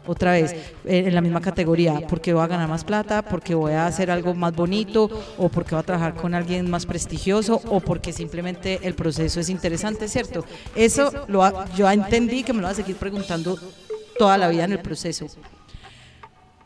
otra 0.06 0.34
vez, 0.34 0.52
eh, 0.52 1.04
en 1.08 1.16
la 1.16 1.22
misma 1.22 1.39
categoría, 1.39 2.02
porque 2.10 2.34
voy 2.34 2.43
a 2.43 2.47
ganar 2.47 2.68
más 2.68 2.84
plata, 2.84 3.22
porque 3.22 3.56
voy 3.56 3.74
a 3.74 3.86
hacer 3.86 4.12
algo 4.12 4.34
más 4.34 4.54
bonito, 4.54 5.10
o 5.38 5.47
porque 5.47 5.76
voy 5.76 5.80
a 5.82 5.86
trabajar 5.86 6.16
con 6.16 6.34
alguien 6.34 6.70
más 6.70 6.86
prestigioso, 6.86 7.62
o 7.70 7.80
porque 7.80 8.12
simplemente 8.12 8.80
el 8.84 8.93
proceso 8.95 9.39
es 9.39 9.49
interesante, 9.49 10.10
¿cierto? 10.10 10.43
Eso 10.76 11.12
lo 11.28 11.41
yo 11.76 11.89
entendí 11.89 12.43
que 12.43 12.52
me 12.52 12.60
lo 12.60 12.66
va 12.66 12.72
a 12.72 12.76
seguir 12.76 12.97
preguntando 12.97 13.58
toda 14.18 14.38
la 14.38 14.49
vida 14.49 14.66
en 14.66 14.74
el 14.74 14.80
proceso. 14.80 15.28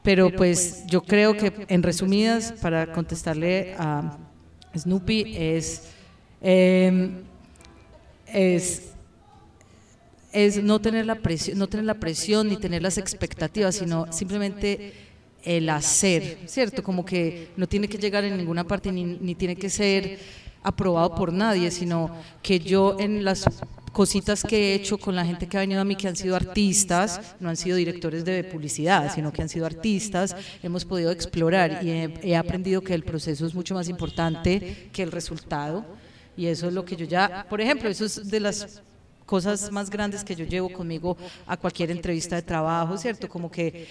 Pero 0.06 0.32
pues 0.32 0.86
yo 0.88 1.02
creo 1.02 1.36
que 1.36 1.52
en 1.68 1.84
resumidas, 1.84 2.54
para 2.62 2.94
contestarle 2.94 3.74
a 3.78 4.18
Snoopy, 4.78 5.36
es, 5.36 5.90
eh, 6.42 7.10
es 8.28 8.84
es 10.36 10.62
no 10.62 10.82
tener 10.82 11.06
la 11.06 11.16
presión, 11.16 11.58
no 11.58 11.68
tener 11.68 11.86
la 11.86 11.94
presión 11.94 12.50
ni 12.50 12.58
tener 12.58 12.82
las 12.82 12.98
expectativas, 12.98 13.76
sino 13.76 14.12
simplemente 14.12 14.94
el 15.44 15.70
hacer, 15.70 16.40
¿cierto? 16.46 16.84
Como 16.84 17.06
que 17.06 17.52
no 17.56 17.68
tiene 17.68 17.88
que 17.88 17.98
llegar 17.98 18.26
en 18.26 18.36
ninguna 18.36 18.66
parte 18.66 18.92
ni, 18.92 19.06
ni 19.06 19.34
tiene 19.34 19.56
que 19.56 19.70
ser 19.70 20.20
aprobado 20.62 21.16
por 21.16 21.32
nadie, 21.32 21.72
sino 21.72 22.14
que 22.44 22.60
yo 22.60 22.98
en 23.00 23.24
las 23.24 23.46
cositas 23.96 24.44
que 24.44 24.58
he 24.58 24.76
hecho 24.76 24.98
con 24.98 25.16
la 25.16 25.26
gente 25.26 25.48
que 25.48 25.56
ha 25.56 25.62
venido 25.62 25.80
a 25.80 25.86
mí, 25.86 25.96
que 25.96 26.10
han 26.10 26.18
sido 26.18 26.36
artistas, 26.36 27.34
no 27.40 27.48
han 27.48 27.56
sido 27.56 27.78
directores 27.78 28.26
de 28.26 28.44
publicidad, 28.44 29.10
sino 29.16 29.32
que 29.32 29.42
han 29.42 29.48
sido 29.48 29.66
artistas, 29.66 30.36
hemos 30.62 30.84
podido 30.84 31.12
explorar 31.12 31.80
y 31.82 31.92
he, 31.92 32.14
he 32.22 32.36
aprendido 32.36 32.82
que 32.82 32.94
el 32.94 33.04
proceso 33.04 33.46
es 33.46 33.56
mucho 33.56 33.74
más 33.74 33.88
importante 33.88 34.90
que 34.92 35.02
el 35.02 35.14
resultado. 35.14 35.86
Y 36.36 36.48
eso 36.48 36.68
es 36.68 36.74
lo 36.74 36.84
que 36.84 36.98
yo 36.98 37.06
ya, 37.06 37.46
por 37.50 37.62
ejemplo, 37.62 37.88
eso 37.88 38.04
es 38.04 38.30
de 38.30 38.42
las 38.42 38.82
cosas 39.26 39.72
más 39.72 39.90
grandes 39.90 40.26
que 40.26 40.36
yo 40.36 40.44
llevo 40.44 40.70
conmigo 40.70 41.16
a 41.48 41.56
cualquier 41.56 41.90
entrevista 41.90 42.36
de 42.36 42.42
trabajo, 42.42 42.98
¿cierto? 42.98 43.30
Como 43.30 43.50
que 43.50 43.88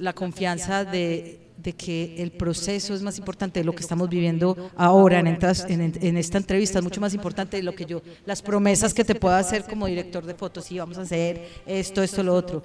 la 0.00 0.12
confianza 0.14 0.84
de, 0.84 1.45
de 1.56 1.72
que 1.72 2.22
el 2.22 2.32
proceso 2.32 2.94
es 2.94 3.02
más 3.02 3.18
importante 3.18 3.60
de 3.60 3.64
lo 3.64 3.74
que 3.74 3.82
estamos 3.82 4.08
viviendo 4.08 4.70
ahora 4.76 5.18
en, 5.20 6.16
esta 6.16 6.38
entrevista, 6.38 6.78
es 6.78 6.84
mucho 6.84 7.00
más 7.00 7.14
importante 7.14 7.56
de 7.56 7.62
lo 7.62 7.74
que 7.74 7.86
yo, 7.86 8.02
las 8.24 8.42
promesas 8.42 8.92
que 8.92 9.04
te 9.04 9.14
puedo 9.14 9.34
hacer 9.34 9.64
como 9.64 9.86
director 9.86 10.24
de 10.24 10.34
fotos, 10.34 10.66
sí, 10.66 10.78
vamos 10.78 10.98
a 10.98 11.02
hacer 11.02 11.48
esto, 11.66 12.02
esto, 12.02 12.22
lo 12.22 12.34
otro. 12.34 12.62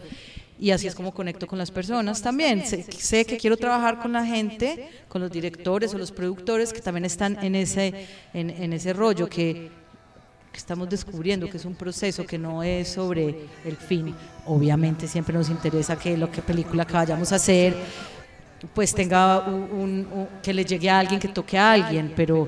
Y 0.59 0.69
así 0.69 0.85
es 0.85 0.93
como 0.93 1.11
conecto 1.11 1.47
con 1.47 1.57
las 1.57 1.71
personas 1.71 2.21
también. 2.21 2.63
Sé, 2.63 3.25
que 3.25 3.37
quiero 3.37 3.57
trabajar 3.57 3.99
con 3.99 4.13
la 4.13 4.23
gente, 4.23 4.89
con 5.07 5.19
los 5.19 5.31
directores 5.31 5.91
o 5.95 5.97
los 5.97 6.11
productores 6.11 6.71
que 6.71 6.81
también 6.81 7.05
están 7.05 7.43
en 7.43 7.55
ese, 7.55 8.05
en, 8.33 8.71
ese 8.71 8.93
rollo, 8.93 9.27
que, 9.27 9.71
que 10.51 10.57
estamos 10.57 10.87
descubriendo 10.87 11.49
que 11.49 11.57
es 11.57 11.65
un 11.65 11.73
proceso 11.73 12.27
que 12.27 12.37
no 12.37 12.61
es 12.61 12.89
sobre 12.89 13.47
el 13.65 13.75
fin. 13.75 14.13
Obviamente 14.45 15.07
siempre 15.07 15.33
nos 15.33 15.49
interesa 15.49 15.97
que 15.97 16.15
lo 16.15 16.29
que 16.29 16.43
película 16.43 16.85
que 16.85 16.93
vayamos 16.93 17.31
a 17.31 17.37
hacer 17.37 17.75
pues 18.73 18.93
tenga 18.93 19.39
un, 19.39 19.53
un- 19.71 20.07
un- 20.11 20.27
que 20.41 20.53
le 20.53 20.63
llegue 20.65 20.89
a 20.89 20.99
alguien, 20.99 21.19
que 21.19 21.27
toque 21.27 21.57
a 21.57 21.71
alguien, 21.73 22.13
pero 22.15 22.47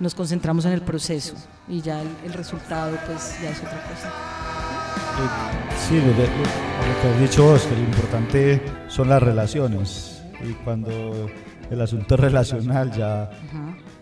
nos 0.00 0.14
concentramos 0.14 0.64
en 0.64 0.72
el 0.72 0.82
proceso 0.82 1.34
y 1.68 1.80
ya 1.80 2.00
el, 2.02 2.08
el 2.26 2.32
resultado 2.32 2.96
pues 3.06 3.36
ya 3.42 3.50
es 3.50 3.58
otra 3.58 3.82
cosa. 3.82 4.08
Eh, 4.08 5.54
Sí, 5.88 5.94
lo, 5.96 6.02
de- 6.12 6.28
lo 6.28 7.00
que 7.02 7.08
has 7.08 7.20
dicho 7.20 7.44
vos, 7.44 7.62
que 7.62 7.74
lo 7.74 7.80
importante 7.82 8.62
son 8.88 9.08
las 9.08 9.22
relaciones. 9.22 10.22
Y 10.46 10.52
cuando 10.52 11.30
el 11.70 11.80
asunto 11.80 12.14
es 12.14 12.20
relacional, 12.20 12.90
ya, 12.92 13.30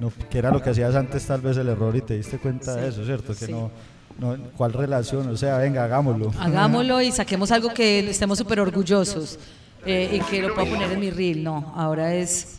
no, 0.00 0.10
que 0.30 0.38
era 0.38 0.50
lo 0.50 0.60
que 0.62 0.70
hacías 0.70 0.94
antes, 0.94 1.24
tal 1.26 1.40
vez 1.42 1.56
el 1.58 1.68
error 1.68 1.94
y 1.96 2.00
te 2.00 2.16
diste 2.16 2.38
cuenta 2.38 2.74
de 2.74 2.88
eso, 2.88 3.04
¿cierto? 3.04 3.34
Que 3.34 3.46
sí. 3.46 3.52
no, 3.52 3.70
no, 4.18 4.36
¿cuál 4.56 4.72
relación? 4.72 5.28
O 5.28 5.36
sea, 5.36 5.58
venga, 5.58 5.84
hagámoslo. 5.84 6.32
Hagámoslo 6.40 7.00
y 7.02 7.12
saquemos 7.12 7.52
algo 7.52 7.72
que 7.72 8.10
estemos 8.10 8.38
súper 8.38 8.58
orgullosos 8.60 9.38
eh, 9.86 10.18
y 10.18 10.20
que 10.20 10.42
lo 10.42 10.54
pueda 10.54 10.68
poner 10.68 10.92
en 10.92 11.00
mi 11.00 11.10
reel. 11.10 11.44
No, 11.44 11.72
ahora 11.76 12.14
es 12.14 12.58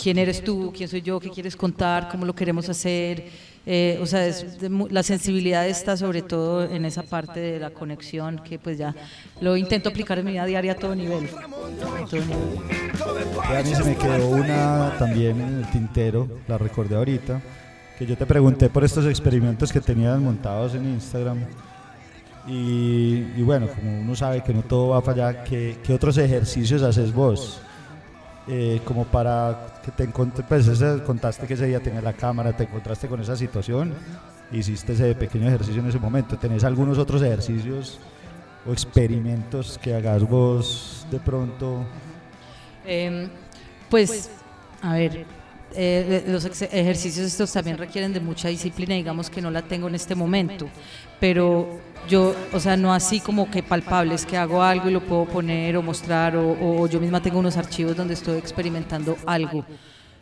quién 0.00 0.18
eres 0.18 0.42
tú, 0.42 0.72
quién 0.76 0.88
soy 0.88 1.02
yo, 1.02 1.18
qué 1.18 1.30
quieres 1.30 1.56
contar, 1.56 2.08
cómo 2.08 2.24
lo 2.24 2.34
queremos 2.34 2.68
hacer. 2.68 3.24
Eh, 3.68 3.98
o 4.00 4.06
sea, 4.06 4.24
es 4.24 4.60
de 4.60 4.70
la 4.90 5.02
sensibilidad 5.02 5.66
está 5.66 5.96
sobre 5.96 6.22
todo 6.22 6.62
en 6.62 6.84
esa 6.84 7.02
parte 7.02 7.40
de 7.40 7.58
la 7.58 7.70
conexión 7.70 8.40
que 8.44 8.60
pues 8.60 8.78
ya 8.78 8.94
lo 9.40 9.56
intento 9.56 9.88
aplicar 9.88 10.20
en 10.20 10.26
mi 10.26 10.32
vida 10.32 10.46
diaria 10.46 10.72
a 10.72 10.76
todo 10.76 10.94
nivel. 10.94 11.28
A 11.28 12.06
todo 12.06 12.20
nivel. 12.20 12.58
A 13.44 13.62
mí 13.64 13.74
se 13.74 13.82
me 13.82 13.96
quedó 13.96 14.28
una 14.28 14.94
también 15.00 15.40
en 15.40 15.58
el 15.58 15.70
tintero, 15.72 16.28
la 16.46 16.58
recordé 16.58 16.94
ahorita, 16.94 17.42
que 17.98 18.06
yo 18.06 18.16
te 18.16 18.24
pregunté 18.24 18.68
por 18.68 18.84
estos 18.84 19.04
experimentos 19.06 19.72
que 19.72 19.80
tenías 19.80 20.20
montados 20.20 20.76
en 20.76 20.84
Instagram. 20.84 21.38
Y, 22.46 23.32
y 23.36 23.42
bueno, 23.42 23.66
como 23.68 24.00
uno 24.00 24.14
sabe 24.14 24.42
que 24.42 24.54
no 24.54 24.62
todo 24.62 24.88
va 24.90 25.00
para 25.02 25.28
allá, 25.30 25.44
¿qué, 25.44 25.78
qué 25.82 25.92
otros 25.94 26.16
ejercicios 26.18 26.82
haces 26.82 27.12
vos? 27.12 27.60
Eh, 28.48 28.80
como 28.84 29.04
para 29.04 29.80
que 29.84 29.90
te 29.90 30.04
encontres, 30.04 30.46
pues 30.48 30.68
ese- 30.68 31.02
contaste 31.04 31.46
que 31.48 31.54
ese 31.54 31.66
día 31.66 31.80
tenías 31.80 32.04
la 32.04 32.12
cámara, 32.12 32.56
te 32.56 32.62
encontraste 32.62 33.08
con 33.08 33.20
esa 33.20 33.34
situación, 33.36 33.92
hiciste 34.52 34.92
ese 34.92 35.12
pequeño 35.16 35.48
ejercicio 35.48 35.80
en 35.82 35.88
ese 35.88 35.98
momento. 35.98 36.36
¿Tenés 36.38 36.62
algunos 36.62 36.98
otros 36.98 37.20
ejercicios 37.22 37.98
o 38.64 38.72
experimentos 38.72 39.78
que 39.82 39.94
hagas 39.94 40.22
vos 40.22 41.04
de 41.10 41.18
pronto? 41.18 41.84
Eh, 42.86 43.26
pues, 43.90 44.30
a 44.82 44.92
ver, 44.92 45.24
eh, 45.74 46.22
los 46.28 46.44
ex- 46.44 46.62
ejercicios 46.62 47.26
estos 47.26 47.52
también 47.52 47.76
requieren 47.76 48.12
de 48.12 48.20
mucha 48.20 48.46
disciplina, 48.46 48.94
digamos 48.94 49.28
que 49.30 49.42
no 49.42 49.50
la 49.50 49.62
tengo 49.62 49.88
en 49.88 49.96
este 49.96 50.14
momento, 50.14 50.68
pero 51.18 51.80
yo, 52.06 52.48
o 52.52 52.60
sea, 52.60 52.76
no 52.76 52.92
así 52.94 53.20
como 53.20 53.50
que 53.50 53.62
palpables, 53.62 54.26
que 54.26 54.36
hago 54.36 54.62
algo 54.62 54.88
y 54.88 54.92
lo 54.92 55.04
puedo 55.04 55.26
poner 55.28 55.76
o 55.76 55.82
mostrar, 55.82 56.36
o, 56.36 56.86
yo 56.88 57.00
misma 57.00 57.20
tengo 57.22 57.38
unos 57.38 57.56
archivos 57.56 57.96
donde 57.96 58.14
estoy 58.14 58.38
experimentando 58.38 59.22
algo. 59.26 59.66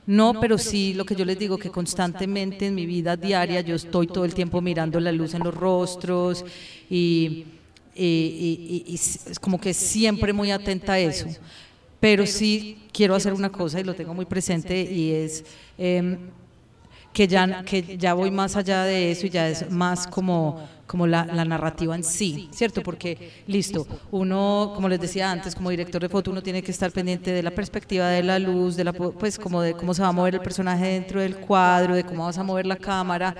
No, 0.07 0.39
pero 0.39 0.59
sí 0.59 0.95
lo 0.95 1.05
que 1.07 1.17
yo 1.17 1.25
les 1.25 1.39
digo, 1.39 1.59
que 1.59 1.71
constantemente 1.71 2.67
en 2.67 2.75
mi 2.75 2.87
vida 2.87 3.17
diaria 3.17 3.61
yo 3.63 3.75
estoy 3.77 4.09
todo 4.09 4.25
el 4.25 4.35
tiempo 4.35 4.61
mirando 4.61 5.01
la 5.01 5.13
luz 5.13 5.35
en 5.35 5.43
los 5.43 5.55
rostros 5.55 6.45
y- 6.91 7.47
y- 7.95 8.85
y 8.87 8.95
es 8.95 9.39
como 9.41 9.59
que 9.61 9.73
siempre 9.75 10.33
muy 10.33 10.51
atenta 10.51 10.95
a 10.95 10.99
eso. 11.01 11.37
Pero 12.01 12.27
sí 12.27 12.89
quiero 12.93 13.15
hacer 13.15 13.33
una 13.35 13.51
cosa 13.51 13.81
y 13.81 13.85
lo 13.85 13.95
tengo 13.95 14.15
muy 14.15 14.27
presente 14.27 14.83
y 14.83 15.13
es 15.13 15.45
em, 15.79 16.19
que, 17.13 17.29
ya, 17.29 17.65
que 17.65 17.97
ya 17.99 18.15
voy 18.15 18.31
más 18.31 18.57
allá 18.57 18.85
de 18.85 19.11
eso 19.13 19.27
y 19.27 19.31
ya 19.31 19.49
es 19.49 19.71
más 19.71 20.07
como, 20.07 20.57
como 20.87 21.07
la, 21.07 21.27
la 21.31 21.45
narrativa 21.45 21.95
en 21.95 22.05
sí, 22.05 22.43
¿cierto? 22.53 22.83
Porque, 22.83 23.19
listo, 23.47 23.87
uno, 24.11 24.73
como 24.75 24.89
les 24.89 25.01
decía 25.01 25.31
antes, 25.31 25.55
como 25.55 25.71
director 25.71 26.01
de 26.03 26.09
foto, 26.09 26.31
uno 26.31 26.43
tiene 26.43 26.63
que 26.63 26.71
estar 26.71 26.93
pendiente 26.93 27.31
de 27.33 27.43
la 27.43 27.51
perspectiva 27.51 28.09
de 28.09 28.23
la 28.23 28.39
luz, 28.39 28.77
de 28.77 28.85
la, 28.85 28.93
pues 28.93 29.39
como 29.39 29.63
de 29.63 29.75
cómo 29.75 29.95
se 29.95 30.03
va 30.03 30.09
a 30.09 30.13
mover 30.13 30.35
el 30.35 30.41
personaje 30.43 30.87
dentro 30.87 31.21
del 31.21 31.37
cuadro, 31.39 31.95
de 31.95 32.05
cómo 32.05 32.25
vas 32.25 32.39
a 32.39 32.43
mover 32.43 32.67
la 32.67 32.77
cámara 32.77 33.37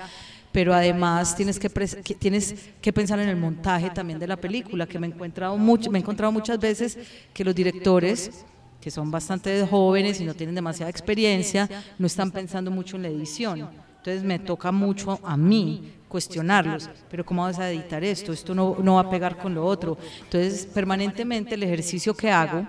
pero 0.51 0.73
además 0.73 1.35
tienes 1.35 1.59
que, 1.59 1.69
que- 1.69 2.15
tienes 2.15 2.55
que 2.81 2.93
pensar 2.93 3.19
en 3.19 3.27
el 3.29 3.35
montaje 3.35 3.89
también 3.91 4.19
de 4.19 4.27
la 4.27 4.37
película, 4.37 4.87
que 4.87 4.97
me 4.99 5.07
he 5.07 5.09
encontrado, 5.09 5.57
mucho, 5.57 5.91
me 5.91 5.97
he 5.99 6.01
encontrado 6.01 6.31
muchas 6.31 6.59
veces 6.59 6.97
que 7.33 7.43
los 7.43 7.53
directores, 7.53 8.45
que 8.79 8.89
son 8.91 9.11
bastante 9.11 9.65
jóvenes 9.67 10.19
y 10.21 10.23
no 10.25 10.33
tienen 10.33 10.55
demasiada 10.55 10.89
experiencia, 10.89 11.69
no 11.97 12.07
están 12.07 12.31
pensando 12.31 12.71
mucho 12.71 12.95
en 12.95 13.01
la 13.03 13.09
edición. 13.09 13.69
Entonces 14.05 14.23
me 14.23 14.37
toca 14.37 14.71
mucho 14.71 15.19
a 15.23 15.35
mí 15.35 15.93
cuestionarlos, 16.07 16.87
pero 17.09 17.25
¿cómo 17.25 17.41
vas 17.41 17.57
a 17.57 17.71
editar 17.71 18.03
esto? 18.03 18.31
Esto 18.33 18.53
no, 18.53 18.77
no 18.83 18.95
va 18.95 19.01
a 19.01 19.09
pegar 19.09 19.35
con 19.35 19.55
lo 19.55 19.65
otro. 19.65 19.97
Entonces, 20.21 20.67
permanentemente 20.67 21.55
el 21.55 21.63
ejercicio 21.63 22.13
que 22.13 22.29
hago 22.29 22.67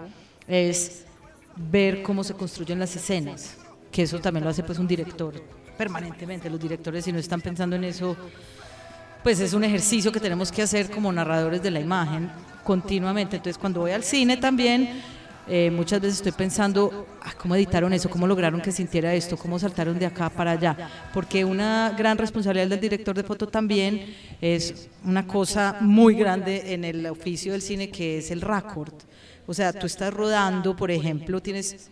es 0.48 1.04
ver 1.54 2.02
cómo 2.02 2.24
se 2.24 2.32
construyen 2.32 2.78
las 2.78 2.96
escenas, 2.96 3.58
que 3.92 4.04
eso 4.04 4.18
también 4.18 4.44
lo 4.44 4.50
hace 4.50 4.62
pues 4.62 4.78
un 4.78 4.88
director 4.88 5.34
permanentemente. 5.76 6.48
Los 6.48 6.58
directores 6.58 7.04
si 7.04 7.12
no 7.12 7.18
están 7.18 7.42
pensando 7.42 7.76
en 7.76 7.84
eso, 7.84 8.16
pues 9.22 9.38
es 9.38 9.52
un 9.52 9.62
ejercicio 9.62 10.10
que 10.10 10.20
tenemos 10.20 10.50
que 10.50 10.62
hacer 10.62 10.90
como 10.90 11.12
narradores 11.12 11.62
de 11.62 11.70
la 11.70 11.80
imagen 11.80 12.30
continuamente. 12.64 13.36
Entonces 13.36 13.58
cuando 13.58 13.80
voy 13.80 13.90
al 13.90 14.04
cine 14.04 14.38
también, 14.38 15.02
eh, 15.48 15.70
muchas 15.70 16.00
veces 16.00 16.16
estoy 16.16 16.32
pensando, 16.32 17.06
"Ah, 17.22 17.32
¿cómo 17.40 17.54
editaron 17.54 17.92
eso? 17.92 18.10
¿Cómo 18.10 18.26
lograron 18.26 18.60
que 18.60 18.72
sintiera 18.72 19.14
esto? 19.14 19.36
¿Cómo 19.36 19.58
saltaron 19.58 19.98
de 19.98 20.06
acá 20.06 20.28
para 20.28 20.52
allá? 20.52 20.76
Porque 21.14 21.44
una 21.44 21.94
gran 21.96 22.18
responsabilidad 22.18 22.68
del 22.68 22.80
director 22.80 23.14
de 23.14 23.22
foto 23.22 23.46
también 23.46 24.14
es 24.40 24.88
una 25.04 25.26
cosa 25.26 25.76
muy 25.80 26.14
grande 26.14 26.74
en 26.74 26.84
el 26.84 27.06
oficio 27.06 27.52
del 27.52 27.62
cine 27.62 27.90
que 27.90 28.18
es 28.18 28.30
el 28.30 28.40
record. 28.40 28.94
O 29.46 29.54
sea, 29.54 29.72
tú 29.72 29.86
estás 29.86 30.12
rodando, 30.12 30.74
por 30.74 30.90
ejemplo, 30.90 31.40
tienes 31.40 31.90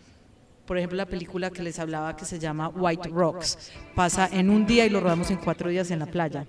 por 0.67 0.79
ejemplo, 0.79 0.97
la 0.97 1.05
película 1.07 1.51
que 1.51 1.63
les 1.63 1.79
hablaba 1.79 2.17
que 2.17 2.25
se 2.25 2.39
llama 2.39 2.69
White 2.69 3.11
Rocks. 3.11 3.71
Pasa 3.95 4.29
en 4.33 4.49
un 4.49 4.65
día 4.67 4.87
y 4.87 4.89
lo 4.89 5.01
rodamos 5.01 5.31
en 5.31 5.37
cuatro 5.37 5.69
días 5.69 5.91
en 5.91 5.99
la 5.99 6.07
playa. 6.07 6.47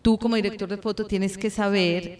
Tú 0.00 0.18
como 0.18 0.36
director 0.36 0.68
de 0.68 0.78
foto 0.78 1.04
tienes 1.06 1.36
que 1.36 1.50
saber, 1.50 2.16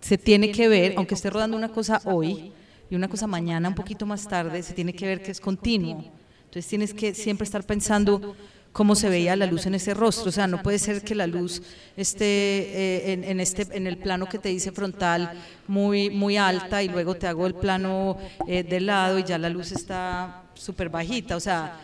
se 0.00 0.18
tiene 0.18 0.50
que 0.50 0.68
ver, 0.68 0.94
aunque 0.96 1.14
esté 1.14 1.28
rodando 1.30 1.56
una 1.56 1.68
cosa 1.70 2.00
hoy 2.04 2.52
y 2.92 2.94
una 2.94 3.08
cosa 3.08 3.26
mañana, 3.26 3.70
un 3.70 3.74
poquito 3.74 4.04
más 4.04 4.28
tarde, 4.28 4.62
se 4.62 4.74
tiene 4.74 4.92
que 4.92 5.06
ver 5.06 5.22
que 5.22 5.30
es 5.30 5.40
continuo. 5.40 6.04
Entonces 6.44 6.66
tienes 6.66 6.92
que 6.92 7.14
siempre 7.14 7.44
estar 7.46 7.64
pensando 7.64 8.36
cómo 8.70 8.94
se 8.94 9.08
veía 9.08 9.34
la 9.34 9.46
luz 9.46 9.64
en 9.64 9.74
ese 9.74 9.94
rostro. 9.94 10.28
O 10.28 10.32
sea, 10.32 10.46
no 10.46 10.62
puede 10.62 10.78
ser 10.78 11.00
que 11.02 11.14
la 11.14 11.26
luz 11.26 11.62
esté 11.96 12.24
eh, 12.26 13.12
en, 13.30 13.40
este, 13.40 13.66
en 13.72 13.86
el 13.86 13.96
plano 13.96 14.28
que 14.28 14.38
te 14.38 14.50
dice 14.50 14.72
frontal 14.72 15.32
muy, 15.66 16.10
muy 16.10 16.36
alta 16.36 16.82
y 16.82 16.88
luego 16.88 17.14
te 17.14 17.26
hago 17.26 17.46
el 17.46 17.54
plano 17.54 18.18
eh, 18.46 18.62
de 18.62 18.80
lado 18.80 19.18
y 19.18 19.24
ya 19.24 19.38
la 19.38 19.48
luz 19.48 19.72
está 19.72 20.42
súper 20.52 20.90
bajita. 20.90 21.34
O 21.36 21.40
sea, 21.40 21.80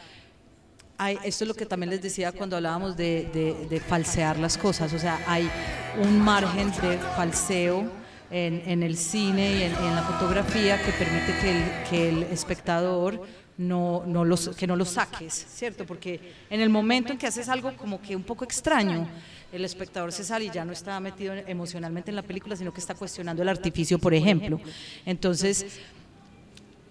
hay, 0.99 1.17
esto 1.25 1.45
es 1.45 1.49
lo 1.49 1.55
que 1.55 1.65
también 1.65 1.89
les 1.89 2.03
decía 2.03 2.33
cuando 2.33 2.57
hablábamos 2.57 2.99
de- 2.99 3.67
de 3.71 3.81
falsear 3.81 4.39
las 4.39 4.59
cosas. 4.59 4.93
O 4.93 4.99
sea, 4.99 5.19
hay 5.27 5.49
un 6.03 6.21
margen 6.21 6.71
de 6.83 6.99
falseo 7.17 7.91
en, 8.31 8.63
en 8.67 8.83
el 8.83 8.97
cine 8.97 9.59
y 9.59 9.63
en, 9.63 9.73
la 9.73 10.03
fotografía 10.03 10.81
que 10.83 10.93
permite 10.93 11.35
que 11.41 11.51
el, 11.51 11.89
que 11.89 12.09
el 12.09 12.23
espectador 12.25 13.23
no, 13.57 14.05
no 14.07 14.25
los, 14.25 14.51
que 14.51 14.67
no 14.67 14.77
lo 14.77 14.85
saques, 14.85 15.47
¿cierto? 15.51 15.85
Porque 15.85 16.21
en 16.49 16.61
el 16.61 16.69
momento 16.69 17.13
en 17.13 17.19
que 17.19 17.27
haces 17.27 17.49
algo 17.49 17.77
como 17.77 18.01
que 18.01 18.15
un 18.15 18.23
poco 18.23 18.45
extraño, 18.45 19.09
el 19.53 19.65
espectador 19.65 20.13
se 20.13 20.25
sale 20.25 20.45
y 20.45 20.51
ya 20.51 20.65
no 20.65 20.73
está 20.73 21.01
metido 21.01 21.35
emocionalmente 21.35 22.11
en 22.11 22.17
la 22.17 22.23
película, 22.23 22.55
sino 22.55 22.73
que 22.73 22.81
está 22.81 22.95
cuestionando 22.95 23.43
el 23.43 23.49
artificio, 23.49 23.99
por 23.99 24.15
ejemplo. 24.15 24.61
Entonces, 25.05 25.81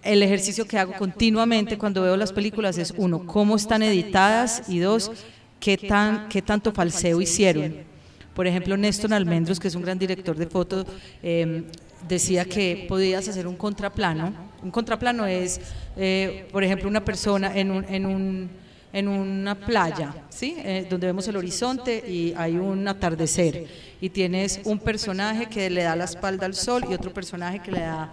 el 0.02 0.22
ejercicio 0.22 0.66
que 0.66 0.78
hago 0.78 0.92
continuamente 0.94 1.78
cuando 1.78 2.02
veo 2.02 2.16
las 2.16 2.32
películas 2.32 2.76
es, 2.78 2.92
uno, 2.96 3.26
cómo 3.26 3.56
están 3.56 3.82
editadas 3.82 4.68
y 4.68 4.78
dos, 4.80 5.10
qué, 5.60 5.78
tan, 5.78 6.28
qué 6.28 6.42
tanto 6.42 6.72
falseo 6.72 7.20
hicieron. 7.20 7.87
Por 8.38 8.46
ejemplo, 8.46 8.76
Néstor 8.76 9.12
Almendros, 9.12 9.58
que 9.58 9.66
es 9.66 9.74
un 9.74 9.82
gran 9.82 9.98
director 9.98 10.36
de 10.36 10.46
fotos, 10.46 10.86
eh, 11.24 11.64
decía 12.06 12.44
que 12.44 12.86
podías 12.88 13.26
hacer 13.26 13.48
un 13.48 13.56
contraplano. 13.56 14.32
Un 14.62 14.70
contraplano 14.70 15.26
es, 15.26 15.60
eh, 15.96 16.46
por 16.52 16.62
ejemplo, 16.62 16.88
una 16.88 17.04
persona 17.04 17.58
en 17.58 17.72
un... 17.72 17.84
En 17.88 18.06
un 18.06 18.50
en 18.90 19.06
una 19.06 19.54
playa, 19.54 20.14
¿sí? 20.30 20.56
Eh, 20.56 20.86
donde 20.88 21.08
vemos 21.08 21.28
el 21.28 21.36
horizonte 21.36 22.02
y 22.08 22.32
hay 22.34 22.56
un 22.56 22.88
atardecer 22.88 23.66
y 24.00 24.08
tienes 24.08 24.62
un 24.64 24.78
personaje 24.78 25.44
que 25.44 25.68
le 25.68 25.82
da 25.82 25.94
la 25.94 26.04
espalda 26.04 26.46
al 26.46 26.54
sol 26.54 26.86
y 26.88 26.94
otro 26.94 27.12
personaje 27.12 27.58
que 27.58 27.70
le 27.70 27.80
da 27.80 28.10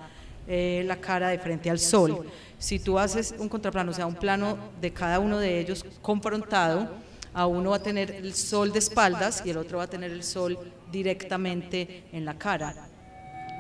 eh, 0.48 0.84
la 0.86 0.98
cara 0.98 1.30
de 1.30 1.40
frente 1.40 1.70
al 1.70 1.80
sol. 1.80 2.28
Si 2.60 2.80
tú 2.80 3.00
haces 3.00 3.34
un 3.40 3.48
contraplano, 3.48 3.92
o 3.92 3.94
sea, 3.94 4.06
un 4.06 4.16
plano 4.16 4.58
de 4.82 4.92
cada 4.92 5.20
uno 5.20 5.40
de 5.40 5.62
ellos 5.62 5.86
confrontado, 6.02 6.90
a 7.36 7.46
uno 7.48 7.72
va 7.72 7.76
a 7.76 7.84
tener 7.84 8.12
el 8.12 8.34
sol 8.34 8.72
de 8.72 8.80
espaldas 8.80 9.44
y 9.46 9.50
el 9.50 9.58
otro 9.58 9.80
va 9.80 9.84
a 9.84 9.90
tener 9.90 10.10
el 10.10 10.24
sol 10.24 10.58
directamente 10.90 12.06
en 12.14 12.24
la 12.24 12.38
cara. 12.38 12.74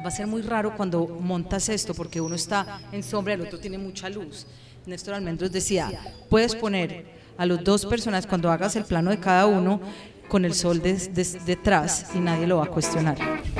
Va 0.01 0.07
a 0.07 0.11
ser 0.11 0.27
muy 0.27 0.41
raro 0.41 0.75
cuando 0.77 1.05
montas 1.05 1.67
esto 1.67 1.93
porque 1.93 2.21
uno 2.21 2.35
está 2.35 2.79
en 2.93 3.03
sombra 3.03 3.33
y 3.33 3.35
el 3.35 3.41
otro 3.41 3.59
tiene 3.59 3.77
mucha 3.77 4.09
luz. 4.09 4.47
Néstor 4.85 5.15
Almendros 5.15 5.51
decía, 5.51 5.91
puedes 6.29 6.55
poner 6.55 7.05
a 7.37 7.45
los 7.45 7.63
dos 7.65 7.85
personas 7.85 8.25
cuando 8.25 8.49
hagas 8.49 8.77
el 8.77 8.85
plano 8.85 9.11
de 9.11 9.19
cada 9.19 9.45
uno 9.45 9.81
con 10.29 10.45
el 10.45 10.53
sol 10.53 10.81
detrás 10.81 12.11
y 12.15 12.19
nadie 12.19 12.47
lo 12.47 12.57
va 12.57 12.65
a 12.65 12.69
cuestionar. 12.69 13.17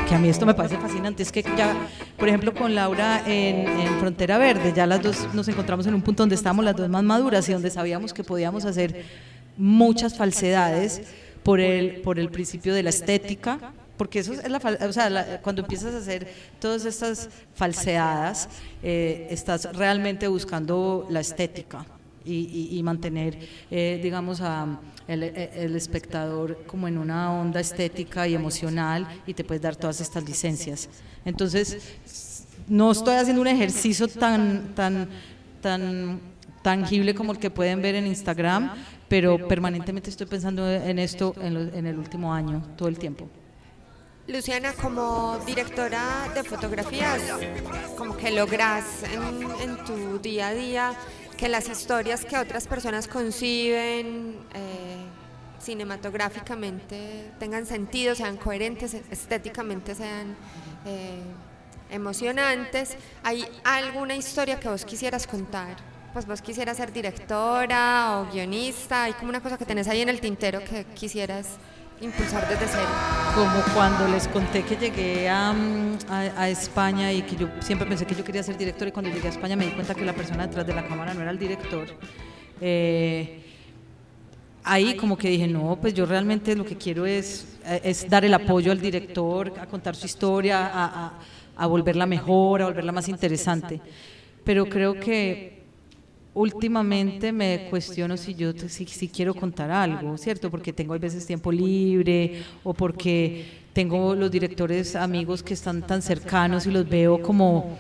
Que 0.08 0.16
a 0.16 0.18
mí 0.18 0.30
esto 0.30 0.46
me 0.46 0.54
parece 0.54 0.78
fascinante. 0.78 1.24
Es 1.24 1.32
que 1.32 1.44
ya, 1.44 1.76
por 2.18 2.30
ejemplo, 2.30 2.54
con 2.54 2.74
Laura 2.74 3.22
en, 3.28 3.68
en 3.68 4.00
Frontera 4.00 4.38
Verde, 4.38 4.72
ya 4.74 4.88
las 4.88 5.02
dos 5.02 5.28
nos 5.34 5.48
encontramos 5.50 5.86
en 5.88 5.94
un 5.94 6.02
punto 6.02 6.24
donde 6.24 6.36
estábamos 6.36 6.64
las 6.64 6.76
dos 6.76 6.88
más 6.88 7.04
maduras 7.04 7.48
y 7.50 7.54
donde 7.54 7.70
sabíamos 7.70 8.14
que 8.14 8.24
podíamos 8.24 8.64
hacer 8.64 9.04
muchas 9.58 10.16
falsedades 10.18 11.02
por 11.44 11.60
el, 11.60 12.02
por 12.02 12.20
el 12.20 12.30
principio 12.30 12.74
de 12.74 12.84
la 12.84 12.90
estética, 12.90 13.74
porque 13.98 14.20
eso 14.20 14.34
es 14.34 14.50
la, 14.50 14.58
o 14.88 14.92
sea, 14.94 15.10
la- 15.10 15.42
cuando 15.42 15.62
empiezas 15.62 15.94
a 15.94 16.00
hacer 16.00 16.28
todas 16.60 16.86
estas 16.86 17.30
falseadas, 17.54 18.50
eh, 18.84 19.28
estás 19.30 19.74
realmente 19.76 20.28
buscando 20.28 21.08
la 21.10 21.20
estética 21.22 21.86
y, 22.26 22.34
y- 22.72 22.78
y 22.78 22.84
mantener, 22.84 23.38
eh, 23.72 24.00
digamos, 24.04 24.42
a 24.42 24.80
el, 25.08 25.22
el 25.24 25.76
espectador 25.76 26.64
como 26.66 26.88
en 26.88 26.98
una 26.98 27.32
onda 27.32 27.60
estética 27.60 28.28
y 28.28 28.34
emocional 28.34 29.08
y 29.28 29.34
te 29.36 29.44
puedes 29.44 29.62
dar 29.62 29.76
todas 29.76 30.02
estas 30.02 30.24
licencias. 30.26 30.90
Entonces, 31.24 31.96
no 32.68 32.92
estoy 32.92 33.16
haciendo 33.16 33.42
un 33.42 33.48
ejercicio 33.48 34.08
tan, 34.08 34.74
tan, 34.74 35.08
tan 35.62 36.20
tangible 36.64 37.14
como 37.14 37.32
el 37.34 37.38
que 37.38 37.52
pueden 37.52 37.82
ver 37.84 37.94
en 37.94 38.08
Instagram, 38.08 38.72
pero 39.08 39.48
permanentemente 39.48 40.10
estoy 40.10 40.28
pensando 40.28 40.70
en 40.70 41.00
esto 41.00 41.34
en, 41.40 41.54
lo- 41.54 41.74
en 41.74 41.86
el 41.86 41.98
último 41.98 42.34
año, 42.34 42.62
todo 42.78 42.88
el 42.90 42.98
tiempo. 42.98 43.30
Luciana, 44.28 44.74
como 44.74 45.38
directora 45.46 46.32
de 46.34 46.44
fotografías, 46.44 47.22
como 47.98 48.18
que 48.18 48.32
logras 48.32 49.04
en, 49.04 49.70
en 49.70 49.86
tu 49.86 50.18
día 50.20 50.48
a 50.48 50.54
día 50.54 50.94
que 51.38 51.48
las 51.48 51.70
historias 51.70 52.26
que 52.26 52.36
otras 52.38 52.66
personas 52.66 53.08
conciben 53.08 54.38
eh, 54.56 54.98
cinematográficamente 55.60 57.32
tengan 57.40 57.66
sentido, 57.66 58.16
sean 58.16 58.38
coherentes, 58.38 58.96
estéticamente 59.12 59.94
sean 59.94 60.36
eh, 60.86 61.20
emocionantes. 61.92 62.98
¿Hay 63.24 63.46
alguna 63.64 64.16
historia 64.16 64.60
que 64.60 64.70
vos 64.70 64.86
quisieras 64.86 65.28
contar? 65.28 65.76
Pues 66.16 66.26
vos 66.28 66.42
quisieras 66.42 66.78
ser 66.78 66.94
directora 66.94 68.22
o 68.22 68.32
guionista, 68.34 69.04
hay 69.04 69.12
como 69.16 69.28
una 69.32 69.42
cosa 69.42 69.58
que 69.58 69.66
tenés 69.66 69.90
ahí 69.90 70.00
en 70.00 70.08
el 70.08 70.22
tintero 70.22 70.62
que 70.64 70.86
quisieras 70.96 71.58
impulsar 72.00 72.48
desde 72.48 72.68
cero. 72.68 72.88
Como 73.36 73.62
cuando 73.74 74.08
les 74.08 74.26
conté 74.30 74.64
que 74.64 74.78
llegué 74.78 75.28
a, 75.28 75.52
mm, 75.52 75.98
a- 76.08 76.44
a 76.44 76.48
España 76.50 77.12
y 77.12 77.22
que 77.24 77.36
yo 77.36 77.50
siempre 77.60 77.86
pensé 77.86 78.06
que 78.06 78.16
yo 78.16 78.24
quería 78.24 78.42
ser 78.44 78.56
director 78.58 78.88
y 78.88 78.94
cuando 78.94 79.12
llegué 79.12 79.28
a 79.28 79.32
España 79.32 79.58
me 79.58 79.66
di 79.66 79.72
cuenta 79.72 79.94
que 79.94 80.06
la 80.06 80.14
persona 80.14 80.48
detrás 80.48 80.66
de 80.66 80.74
la 80.74 80.88
cámara 80.88 81.14
no 81.14 81.22
era 81.22 81.32
el 81.32 81.38
director. 81.38 81.86
Eh, 82.62 83.42
ahí 84.64 84.96
como 84.96 85.18
que 85.18 85.28
dije, 85.28 85.50
no, 85.50 85.78
pues 85.82 85.94
yo 85.94 86.06
realmente 86.06 86.56
lo 86.56 86.64
que 86.64 86.78
quiero 86.78 87.06
es, 87.06 87.58
eh, 87.66 87.82
es 87.84 88.10
dar 88.10 88.24
el 88.24 88.34
apoyo 88.34 88.72
al 88.72 88.80
director, 88.80 89.52
a 89.60 89.66
contar 89.66 89.98
su 89.98 90.06
historia, 90.06 90.66
a, 90.66 90.86
a- 91.08 91.14
a 91.58 91.68
volverla 91.68 92.06
mejor, 92.06 92.62
a 92.62 92.66
volverla 92.68 92.94
más 92.94 93.10
interesante. 93.10 93.82
Pero 94.46 94.66
creo 94.68 94.98
que 94.98 95.55
últimamente 96.36 97.32
me 97.32 97.68
cuestiono 97.70 98.18
si 98.18 98.36
yo 98.36 98.52
si, 98.68 98.86
si 98.86 99.08
quiero 99.08 99.34
contar 99.34 99.72
algo, 99.72 100.18
¿cierto? 100.18 100.52
Porque 100.52 100.72
tengo 100.72 100.94
a 100.94 100.98
veces 101.00 101.26
tiempo 101.26 101.52
libre 101.52 102.44
o 102.64 102.74
porque 102.74 103.46
tengo 103.74 104.14
los 104.14 104.30
directores 104.30 104.96
amigos 104.96 105.42
que 105.42 105.54
están 105.54 105.82
tan 105.88 106.02
cercanos 106.02 106.68
y 106.68 106.72
los 106.72 106.88
veo 106.88 107.22
como 107.22 107.78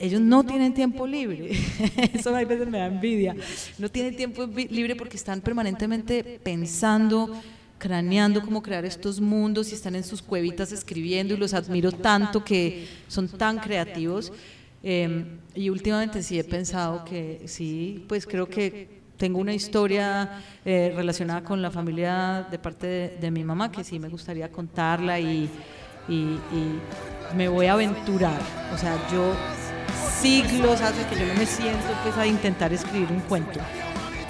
ellos 0.00 0.20
no 0.20 0.44
tienen 0.44 0.74
tiempo 0.74 1.06
libre. 1.06 1.50
Eso 2.12 2.34
a 2.34 2.44
veces 2.44 2.68
me 2.68 2.78
da 2.78 2.86
envidia. 2.86 3.34
No 3.78 3.88
tienen 3.88 4.16
tiempo 4.16 4.46
libre 4.46 4.94
porque 4.96 5.16
están 5.16 5.40
permanentemente 5.40 6.40
pensando, 6.42 7.40
craneando 7.78 8.42
cómo 8.42 8.62
crear 8.62 8.84
estos 8.84 9.20
mundos 9.20 9.70
y 9.70 9.74
están 9.74 9.96
en 9.96 10.04
sus 10.04 10.22
cuevitas 10.22 10.72
escribiendo 10.72 11.34
y 11.34 11.36
los 11.36 11.54
admiro 11.54 11.92
tanto 11.92 12.44
que 12.44 12.86
son 13.08 13.28
tan 13.28 13.58
creativos. 13.58 14.32
Eh, 14.90 15.26
y 15.54 15.68
últimamente 15.68 16.22
sí 16.22 16.38
he 16.38 16.44
pensado 16.44 17.04
que 17.04 17.42
sí, 17.46 18.06
pues 18.08 18.26
creo 18.26 18.48
que 18.48 19.02
tengo 19.18 19.38
una 19.38 19.52
historia 19.52 20.40
eh, 20.64 20.94
relacionada 20.96 21.42
con 21.44 21.60
la 21.60 21.70
familia 21.70 22.46
de 22.50 22.58
parte 22.58 22.86
de, 22.86 23.08
de 23.20 23.30
mi 23.30 23.44
mamá 23.44 23.70
que 23.70 23.84
sí 23.84 23.98
me 23.98 24.08
gustaría 24.08 24.50
contarla 24.50 25.20
y, 25.20 25.50
y- 26.08 26.12
y 26.12 26.80
me 27.36 27.48
voy 27.48 27.66
a 27.66 27.74
aventurar. 27.74 28.40
O 28.74 28.78
sea, 28.78 28.96
yo 29.12 29.34
siglos 30.22 30.80
hace 30.80 31.04
que 31.06 31.20
yo 31.20 31.26
no 31.26 31.34
me 31.34 31.44
siento 31.44 31.86
pues, 32.02 32.16
a 32.16 32.26
intentar 32.26 32.72
escribir 32.72 33.08
un 33.12 33.20
cuento. 33.20 33.60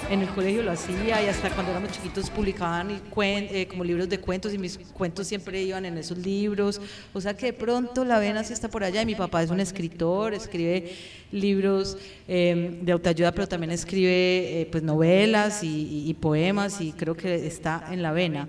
En 0.09 0.21
el 0.21 0.27
colegio 0.29 0.63
lo 0.63 0.71
hacía 0.71 1.21
y 1.23 1.27
hasta 1.27 1.51
cuando 1.51 1.71
éramos 1.71 1.91
chiquitos 1.91 2.31
publicaban 2.31 2.99
eh, 3.21 3.67
como 3.69 3.83
libros 3.83 4.09
de 4.09 4.19
cuentos 4.19 4.51
y 4.55 4.57
mis 4.57 4.79
cuentos 4.79 5.27
siempre 5.27 5.61
iban 5.61 5.85
en 5.85 5.99
esos 5.99 6.17
libros. 6.17 6.81
O 7.13 7.21
sea 7.21 7.35
que 7.37 7.47
de 7.47 7.53
pronto 7.53 8.03
la 8.03 8.17
vena 8.17 8.43
sí 8.43 8.51
está 8.53 8.69
por 8.69 8.83
allá 8.83 9.03
y 9.03 9.05
mi 9.05 9.13
papá 9.13 9.43
es 9.43 9.51
un 9.51 9.59
escritor, 9.59 10.33
escribe 10.33 10.93
libros 11.31 11.95
eh, 12.27 12.79
de 12.81 12.91
autoayuda, 12.91 13.31
pero 13.33 13.47
también 13.47 13.71
escribe 13.71 14.61
eh, 14.61 14.67
pues 14.71 14.81
novelas 14.81 15.63
y, 15.63 16.05
y- 16.07 16.13
poemas 16.15 16.81
y 16.81 16.91
creo 16.93 17.15
que 17.15 17.45
está 17.45 17.85
en 17.91 18.01
la 18.01 18.11
vena. 18.11 18.47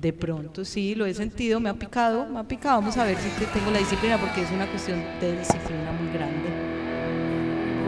De 0.00 0.12
pronto 0.12 0.64
sí, 0.64 0.94
lo 0.94 1.04
he 1.06 1.14
sentido, 1.14 1.58
me 1.58 1.68
ha 1.68 1.74
picado, 1.74 2.26
me 2.26 2.38
ha 2.38 2.44
picado. 2.44 2.76
Vamos 2.80 2.96
a 2.96 3.04
ver 3.04 3.16
si 3.16 3.28
te- 3.40 3.50
tengo 3.50 3.72
la 3.72 3.78
disciplina 3.80 4.18
porque 4.18 4.42
es 4.42 4.50
una 4.52 4.68
cuestión 4.68 5.02
de 5.20 5.36
disciplina 5.36 5.90
muy 6.00 6.12
grande. 6.12 6.48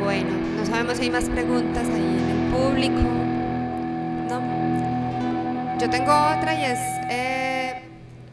Bueno, 0.02 0.30
no 0.56 0.66
sabemos 0.66 0.96
si 0.98 1.04
hay 1.04 1.10
más 1.10 1.28
preguntas 1.28 1.88
ahí 1.88 2.33
público. 2.58 3.00
No. 4.30 4.40
Yo 5.80 5.90
tengo 5.90 6.12
otra 6.12 6.54
y 6.54 6.64
es 6.64 6.78
eh, 7.10 7.82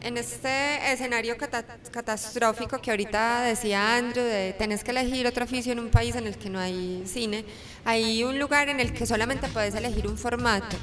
en 0.02 0.16
este 0.16 0.92
escenario 0.92 1.36
cata- 1.36 1.64
catastrófico 1.90 2.80
que 2.80 2.90
ahorita 2.90 3.42
decía 3.42 3.96
Andrew, 3.96 4.24
de 4.24 4.54
tenés 4.58 4.84
que 4.84 4.92
elegir 4.92 5.26
otro 5.26 5.44
oficio 5.44 5.72
en 5.72 5.80
un 5.80 5.88
país 5.90 6.14
en 6.16 6.26
el 6.26 6.36
que 6.36 6.48
no 6.50 6.58
hay 6.60 7.02
cine, 7.06 7.44
hay 7.84 8.22
un 8.24 8.38
lugar 8.38 8.68
en 8.68 8.78
el 8.80 8.92
que 8.92 9.06
solamente 9.06 9.48
puedes 9.48 9.74
elegir 9.74 10.06
un 10.06 10.16
formato 10.16 10.76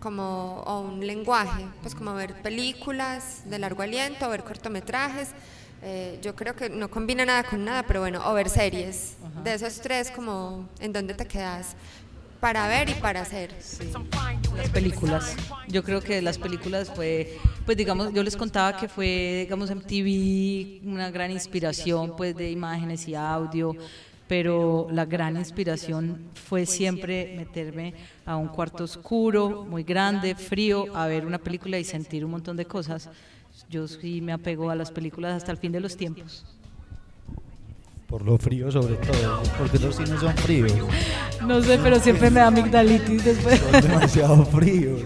como 0.00 0.60
o 0.66 0.80
un 0.80 1.06
lenguaje, 1.06 1.64
pues 1.82 1.94
como 1.94 2.12
ver 2.14 2.34
películas 2.42 3.42
de 3.48 3.58
largo 3.58 3.82
aliento, 3.82 4.26
o 4.26 4.30
ver 4.30 4.42
cortometrajes. 4.44 5.28
eh, 5.82 6.18
yo 6.22 6.34
creo 6.34 6.54
que 6.54 6.68
no 6.70 6.90
combina 6.90 7.24
nada 7.26 7.42
con 7.44 7.64
nada, 7.64 7.82
pero 7.84 8.00
bueno, 8.00 8.20
o 8.26 8.32
ver 8.34 8.48
series. 8.50 9.14
De 9.42 9.54
esos 9.54 9.80
tres, 9.80 10.10
como 10.10 10.68
en 10.80 10.92
dónde 10.92 11.12
te 11.14 11.26
quedas. 11.26 11.74
Para 12.44 12.68
ver 12.68 12.90
y 12.90 12.94
para 12.96 13.22
hacer. 13.22 13.54
Las 14.54 14.68
películas. 14.68 15.34
Yo 15.66 15.82
creo 15.82 16.02
que 16.02 16.20
las 16.20 16.36
películas 16.36 16.90
fue, 16.94 17.38
pues 17.64 17.74
digamos, 17.74 18.12
yo 18.12 18.22
les 18.22 18.36
contaba 18.36 18.76
que 18.76 18.86
fue, 18.86 19.44
digamos, 19.44 19.74
MTV 19.74 20.86
una 20.86 21.10
gran 21.10 21.30
inspiración, 21.30 22.14
pues 22.14 22.36
de 22.36 22.50
imágenes 22.50 23.08
y 23.08 23.14
audio, 23.14 23.74
pero 24.28 24.88
la 24.90 25.06
gran 25.06 25.38
inspiración 25.38 26.20
fue 26.34 26.66
siempre 26.66 27.32
meterme 27.34 27.94
a 28.26 28.36
un 28.36 28.48
cuarto 28.48 28.84
oscuro, 28.84 29.64
muy 29.64 29.82
grande, 29.82 30.34
frío, 30.34 30.94
a 30.94 31.06
ver 31.06 31.24
una 31.24 31.38
película 31.38 31.78
y 31.78 31.84
sentir 31.84 32.26
un 32.26 32.32
montón 32.32 32.58
de 32.58 32.66
cosas. 32.66 33.08
Yo 33.70 33.88
sí 33.88 34.20
me 34.20 34.34
apego 34.34 34.68
a 34.68 34.74
las 34.74 34.90
películas 34.90 35.32
hasta 35.32 35.50
el 35.50 35.56
fin 35.56 35.72
de 35.72 35.80
los 35.80 35.96
tiempos. 35.96 36.44
Por 38.06 38.22
lo 38.22 38.38
frío 38.38 38.70
sobre 38.70 38.94
todo, 38.96 39.42
porque 39.58 39.78
los 39.78 39.96
cines 39.96 40.20
son 40.20 40.36
fríos. 40.36 40.72
No 41.46 41.62
sé, 41.62 41.78
pero 41.82 41.98
siempre 41.98 42.30
me 42.30 42.40
da 42.40 42.46
amigdalitis 42.48 43.24
después. 43.24 43.60
Son 43.60 43.80
demasiado 43.80 44.44
fríos. 44.46 45.02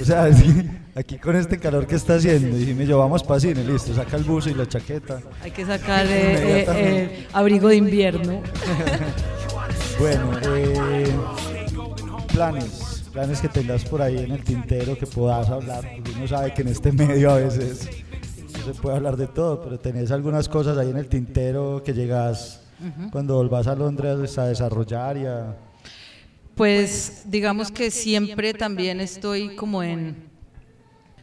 O 0.00 0.04
sea, 0.04 0.28
aquí 0.94 1.18
con 1.18 1.36
este 1.36 1.58
calor 1.58 1.86
que 1.86 1.96
está 1.96 2.14
haciendo, 2.14 2.58
y 2.58 2.72
me 2.74 2.86
llevamos 2.86 3.22
para 3.22 3.40
cine, 3.40 3.64
listo, 3.64 3.94
saca 3.94 4.16
el 4.16 4.24
buzo 4.24 4.48
y 4.50 4.54
la 4.54 4.66
chaqueta. 4.66 5.20
Hay 5.42 5.50
que 5.50 5.66
sacar 5.66 6.06
eh, 6.06 6.12
eh, 6.12 6.66
eh, 6.68 7.26
abrigo 7.32 7.68
de 7.68 7.76
invierno. 7.76 8.42
Bueno, 9.98 10.30
eh, 10.54 11.06
planes, 12.32 13.04
planes 13.12 13.40
que 13.40 13.48
tengas 13.48 13.82
por 13.84 14.02
ahí 14.02 14.18
en 14.18 14.30
el 14.30 14.44
tintero 14.44 14.96
que 14.96 15.06
puedas 15.06 15.48
hablar, 15.48 15.90
porque 15.94 16.10
uno 16.18 16.28
sabe 16.28 16.52
que 16.52 16.60
en 16.62 16.68
este 16.68 16.92
medio 16.92 17.30
a 17.30 17.36
veces 17.36 17.88
se 18.66 18.74
puede 18.74 18.96
hablar 18.96 19.16
de 19.16 19.28
todo, 19.28 19.62
pero 19.62 19.78
tenés 19.78 20.10
algunas 20.10 20.48
cosas 20.48 20.76
ahí 20.76 20.90
en 20.90 20.96
el 20.96 21.08
tintero 21.08 21.82
que 21.84 21.94
llegas 21.94 22.62
cuando 23.10 23.36
volvás 23.36 23.66
a 23.68 23.74
Londres 23.74 24.36
a 24.38 24.46
desarrollar 24.46 25.16
y 25.16 25.26
a... 25.26 25.56
Pues 26.54 27.22
digamos 27.26 27.70
que 27.70 27.90
siempre 27.90 28.52
también 28.52 29.00
estoy 29.00 29.54
como 29.56 29.82
en, 29.82 30.16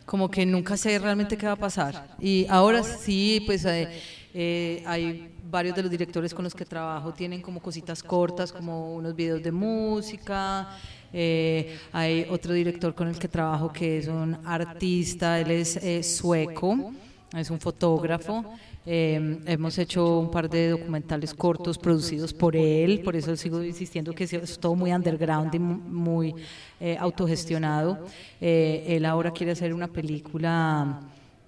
como 0.05 0.29
que 0.31 0.45
nunca 0.45 0.77
sé 0.77 0.97
realmente 0.99 1.37
qué 1.37 1.45
va 1.45 1.53
a 1.53 1.57
pasar. 1.57 2.15
Y 2.19 2.45
ahora 2.49 2.81
sí, 2.83 3.43
pues 3.45 3.65
eh, 3.65 3.89
eh, 4.33 4.83
hay 4.85 5.29
varios 5.49 5.75
de 5.75 5.83
los 5.83 5.91
directores 5.91 6.33
con 6.33 6.43
los 6.43 6.55
que 6.55 6.65
trabajo 6.65 7.13
tienen 7.13 7.41
como 7.41 7.59
cositas 7.59 8.01
cortas, 8.01 8.51
como 8.51 8.95
unos 8.95 9.15
videos 9.15 9.43
de 9.43 9.51
música. 9.51 10.69
eh, 11.11 11.77
hay 11.91 12.25
otro 12.29 12.53
director 12.53 12.95
con 12.95 13.07
el 13.07 13.17
que 13.19 13.27
trabajo 13.27 13.71
que 13.71 13.99
es 13.99 14.07
un 14.07 14.35
artista, 14.45 15.39
él 15.39 15.51
es 15.51 15.77
eh, 15.77 16.01
sueco, 16.01 16.91
es 17.35 17.49
un 17.49 17.59
fotógrafo. 17.59 18.43
Eh, 18.85 19.39
hemos 19.45 19.77
hecho 19.77 20.19
un 20.19 20.29
par 20.29 20.49
de 20.49 20.69
documentales 20.69 21.33
cortos 21.33 21.77
producidos 21.77 22.33
por 22.33 22.55
él, 22.55 23.01
por 23.03 23.15
eso 23.15 23.35
sigo 23.37 23.63
insistiendo 23.63 24.13
que 24.13 24.25
es 24.25 24.59
todo 24.59 24.75
muy 24.75 24.91
underground 24.91 25.53
y 25.55 25.59
mu- 25.59 25.75
muy 25.77 26.35
eh, 26.79 26.97
autogestionado. 26.99 27.97
Eh, 28.41 28.83
él 28.87 29.05
ahora 29.05 29.31
quiere 29.31 29.53
hacer 29.53 29.73
una 29.73 29.87
película 29.87 30.99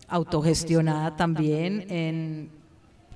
autogestionada 0.07 1.15
también 1.15 1.85
en, 1.89 2.49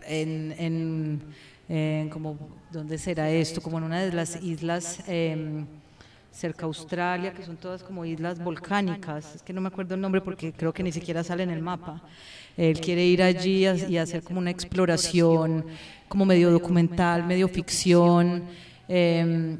en, 0.07 1.21
en, 1.69 2.09
como, 2.09 2.37
¿dónde 2.71 2.97
será 2.97 3.29
esto? 3.31 3.61
Como 3.61 3.77
en 3.77 3.83
una 3.85 4.01
de 4.01 4.11
las 4.11 4.41
islas 4.43 5.01
em, 5.07 5.65
cerca 6.31 6.65
Australia, 6.65 7.33
que 7.33 7.43
son 7.43 7.57
todas 7.57 7.83
como 7.83 8.03
islas 8.05 8.43
volcánicas, 8.43 9.35
es 9.35 9.43
que 9.43 9.53
no 9.53 9.61
me 9.61 9.67
acuerdo 9.67 9.95
el 9.95 10.01
nombre 10.01 10.19
porque 10.21 10.51
creo 10.51 10.73
que 10.73 10.83
ni 10.83 10.91
siquiera 10.91 11.23
sale 11.23 11.43
en 11.43 11.51
el 11.51 11.61
mapa. 11.61 12.01
Él 12.59 12.81
quiere 12.81 13.05
ir 13.05 13.23
allí 13.23 13.65
y 13.87 13.97
hacer 13.97 14.21
como 14.21 14.39
una 14.39 14.51
exploración, 14.51 15.65
como 16.09 16.25
medio 16.25 16.51
documental, 16.51 17.25
medio 17.25 17.47
ficción. 17.47 18.43
em, 18.85 19.57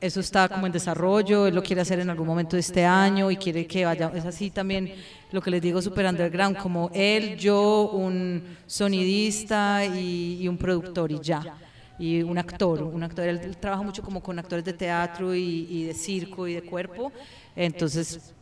eso 0.00 0.20
está 0.20 0.48
como 0.48 0.66
en 0.66 0.72
desarrollo, 0.72 1.46
él 1.48 1.54
lo 1.54 1.62
quiere 1.62 1.82
hacer 1.82 1.98
en 1.98 2.10
algún 2.10 2.26
momento 2.26 2.54
de 2.54 2.60
este 2.60 2.84
año 2.84 3.28
y 3.30 3.36
quiere 3.36 3.66
que 3.66 3.84
vaya, 3.84 4.12
es 4.14 4.24
así 4.24 4.50
también 4.50 4.92
lo 5.32 5.40
que 5.40 5.50
les 5.50 5.62
digo, 5.62 5.80
super 5.82 6.06
underground, 6.06 6.56
como 6.58 6.90
él, 6.92 7.36
yo, 7.36 7.90
un 7.92 8.42
sonidista 8.66 9.84
y, 9.84 10.38
y 10.42 10.48
un 10.48 10.58
productor 10.58 11.10
y 11.10 11.20
ya, 11.20 11.56
y 11.98 12.22
un 12.22 12.38
actor, 12.38 12.82
un 12.82 13.02
actor, 13.02 13.26
él, 13.26 13.56
trabaja 13.58 13.82
mucho 13.82 14.02
como 14.02 14.20
con 14.20 14.38
actores 14.38 14.64
de 14.64 14.72
teatro 14.72 15.34
y, 15.34 15.66
y 15.70 15.84
de 15.84 15.94
circo 15.94 16.46
y 16.48 16.54
de 16.54 16.62
cuerpo, 16.62 17.12
entonces 17.54 18.34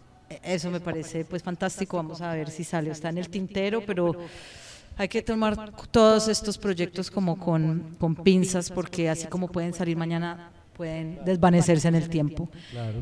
eso 0.43 0.71
me 0.71 0.81
parece 0.81 1.25
pues 1.25 1.43
fantástico, 1.43 1.97
vamos 1.97 2.21
a 2.21 2.33
ver 2.35 2.51
si 2.51 2.65
sale, 2.65 2.91
está 2.91 3.09
en 3.09 3.19
el 3.19 3.29
tintero, 3.29 3.83
pero 3.85 4.15
hay 4.97 5.09
que 5.09 5.23
tomar 5.23 5.73
todos 5.91 6.29
estos 6.29 6.57
proyectos 6.59 7.11
como 7.11 7.39
con, 7.39 7.97
con 7.99 8.15
pinzas 8.15 8.71
porque 8.71 9.09
así 9.09 9.27
como 9.27 9.49
pueden 9.49 9.75
salir 9.75 9.97
mañana 9.97 10.53
pueden 10.77 11.19
desvanecerse 11.27 11.89
en 11.89 11.95
el 11.95 12.09
tiempo. 12.09 12.49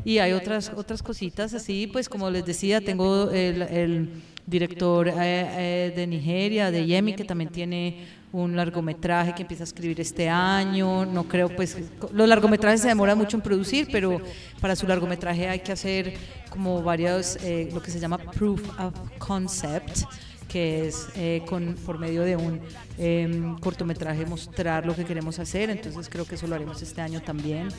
Y 0.03 0.17
hay 0.17 0.33
otras 0.33 0.71
otras 0.75 1.01
cositas 1.01 1.53
así, 1.53 1.87
pues 1.87 2.09
como 2.09 2.29
les 2.29 2.45
decía, 2.45 2.81
tengo 2.81 3.29
el, 3.31 3.61
el 3.61 4.09
director 4.45 5.07
eh, 5.07 5.13
eh, 5.17 5.93
de 5.95 6.07
Nigeria, 6.07 6.71
de 6.71 6.85
Yemi, 6.85 7.13
que 7.13 7.23
también 7.23 7.49
tiene 7.49 8.05
un 8.31 8.55
largometraje 8.55 9.33
que 9.33 9.41
empieza 9.41 9.63
a 9.63 9.65
escribir 9.65 9.99
este 9.99 10.29
año. 10.29 11.05
No 11.05 11.27
creo, 11.27 11.49
pues, 11.55 11.77
los 12.11 12.27
largometrajes 12.27 12.81
se 12.81 12.87
demoran 12.87 13.17
mucho 13.17 13.37
en 13.37 13.41
producir, 13.41 13.87
pero 13.91 14.21
para 14.61 14.75
su 14.75 14.87
largometraje 14.87 15.47
hay 15.47 15.59
que 15.59 15.71
hacer 15.71 16.13
como 16.49 16.81
varios, 16.83 17.37
eh, 17.43 17.69
lo 17.73 17.81
que 17.81 17.91
se 17.91 17.99
llama 17.99 18.17
proof 18.17 18.61
of 18.79 18.93
concept 19.17 20.03
que 20.49 20.87
es 20.87 21.07
eh, 21.15 21.43
con, 21.47 21.75
por 21.85 21.99
medio 21.99 22.23
de 22.23 22.35
un 22.35 22.59
eh, 22.97 23.55
cortometraje 23.61 24.25
mostrar 24.25 24.85
lo 24.85 24.95
que 24.95 25.05
queremos 25.05 25.39
hacer, 25.39 25.69
entonces 25.69 26.09
creo 26.09 26.25
que 26.25 26.35
eso 26.35 26.47
lo 26.47 26.55
haremos 26.55 26.81
este 26.81 27.01
año 27.01 27.21
también. 27.21 27.69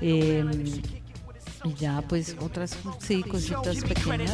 Eh, 0.00 0.44
y 1.66 1.74
ya, 1.74 2.02
pues 2.02 2.36
otras, 2.40 2.76
sí, 2.98 3.22
cositas 3.22 3.76
pequeñas. 3.82 4.32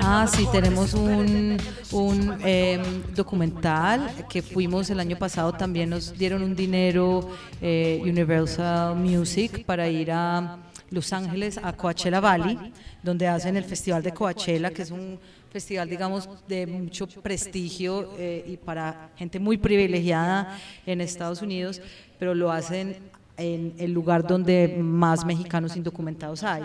Ah, 0.00 0.26
sí, 0.32 0.46
tenemos 0.52 0.94
un, 0.94 1.56
un 1.92 2.38
eh, 2.44 2.80
documental 3.14 4.26
que 4.28 4.42
fuimos 4.42 4.90
el 4.90 5.00
año 5.00 5.18
pasado, 5.18 5.52
también 5.52 5.90
nos 5.90 6.16
dieron 6.16 6.42
un 6.42 6.54
dinero 6.54 7.28
eh, 7.60 8.00
Universal 8.02 8.96
Music 8.96 9.64
para 9.64 9.88
ir 9.88 10.10
a 10.12 10.58
Los 10.90 11.12
Ángeles, 11.12 11.58
a 11.62 11.72
Coachella 11.72 12.20
Valley, 12.20 12.72
donde 13.02 13.26
hacen 13.26 13.56
el 13.56 13.64
Festival 13.64 14.02
de 14.02 14.12
Coachella, 14.12 14.70
que 14.70 14.82
es 14.82 14.90
un 14.90 15.18
festival, 15.50 15.88
digamos, 15.88 16.28
de 16.46 16.66
mucho 16.66 17.06
prestigio 17.06 18.12
eh, 18.18 18.44
y 18.46 18.56
para 18.56 19.10
gente 19.16 19.38
muy 19.38 19.56
privilegiada 19.56 20.58
en 20.86 21.00
Estados 21.00 21.42
Unidos, 21.42 21.80
pero 22.18 22.34
lo 22.34 22.52
hacen 22.52 22.96
en 23.38 23.72
el 23.78 23.92
lugar 23.92 24.26
donde 24.26 24.76
más 24.80 25.24
mexicanos 25.24 25.76
indocumentados 25.76 26.42
hay. 26.42 26.64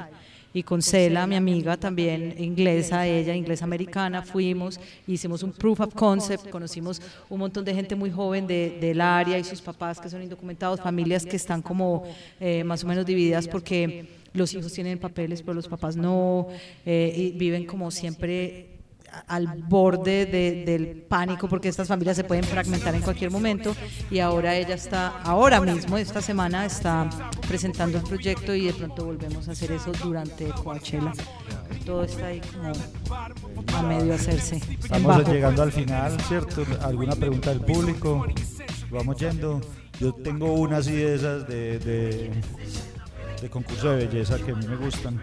Y 0.56 0.62
con 0.62 0.84
Cela, 0.84 1.26
mi 1.26 1.36
amiga 1.36 1.78
también 1.78 2.36
inglesa, 2.38 3.08
ella 3.08 3.34
inglesa 3.36 3.66
americana, 3.66 4.22
fuimos, 4.22 4.80
hicimos 5.08 5.42
un 5.42 5.52
proof 5.52 5.80
of 5.80 5.96
concept, 5.96 6.50
conocimos 6.50 7.02
un 7.30 7.40
montón 7.40 7.66
de 7.66 7.74
gente 7.74 7.96
muy 7.96 8.12
joven 8.12 8.46
de- 8.46 8.78
del 8.80 9.02
área 9.02 9.40
y 9.40 9.44
sus 9.44 9.62
papás 9.62 10.00
que 10.00 10.10
son 10.10 10.22
indocumentados, 10.22 10.80
familias 10.80 11.26
que 11.26 11.38
están 11.38 11.64
como 11.64 12.04
eh, 12.40 12.64
más 12.64 12.84
o 12.84 12.88
menos 12.88 13.04
divididas 13.04 13.48
porque 13.48 14.06
los 14.34 14.54
hijos 14.54 14.72
tienen 14.74 15.00
papeles, 15.00 15.42
pero 15.42 15.56
los 15.56 15.68
papás 15.68 15.96
no, 15.96 16.48
eh, 16.86 17.34
viven 17.36 17.66
como 17.66 17.90
siempre 17.90 18.68
al 19.28 19.48
borde 19.64 20.26
de- 20.26 20.64
del 20.66 20.88
pánico 21.08 21.48
porque 21.48 21.70
estas 21.70 21.88
familias 21.88 22.16
se 22.18 22.24
pueden 22.24 22.44
fragmentar 22.44 22.94
en 22.96 23.02
cualquier 23.02 23.32
momento 23.32 23.76
y 24.12 24.20
ahora 24.20 24.56
ella 24.56 24.76
está, 24.76 25.22
ahora 25.24 25.60
mismo, 25.62 25.98
esta 25.98 26.22
semana 26.22 26.66
está 26.66 27.10
presentando 27.48 27.98
el 27.98 28.04
proyecto 28.04 28.54
y 28.56 28.66
de 28.68 28.74
pronto 28.74 29.06
volvemos 29.06 29.48
a 29.48 29.52
hacer 29.52 29.72
eso 29.72 29.92
durante 30.04 30.46
Coachella. 30.50 31.14
Todo 31.86 32.04
está 32.04 32.28
ahí 32.28 32.42
como 32.54 33.78
a 33.78 33.82
medio 33.84 34.14
hacerse. 34.14 34.62
Estamos 34.80 35.28
llegando 35.28 35.64
al 35.64 35.72
final, 35.72 36.20
¿cierto? 36.22 36.64
¿Alguna 36.82 37.16
pregunta 37.16 37.50
del 37.50 37.62
público? 37.62 38.26
Vamos 38.90 39.18
yendo. 39.18 39.60
Yo 40.00 40.14
tengo 40.14 40.54
una 40.54 40.78
así 40.78 40.92
de 40.94 41.16
esas 41.16 41.48
de, 41.48 41.80
de, 41.80 42.32
de 43.42 43.50
concurso 43.50 43.92
de 43.92 44.06
belleza 44.08 44.38
que 44.40 44.52
a 44.52 44.56
mí 44.56 44.66
me 44.68 44.76
gustan. 44.78 45.22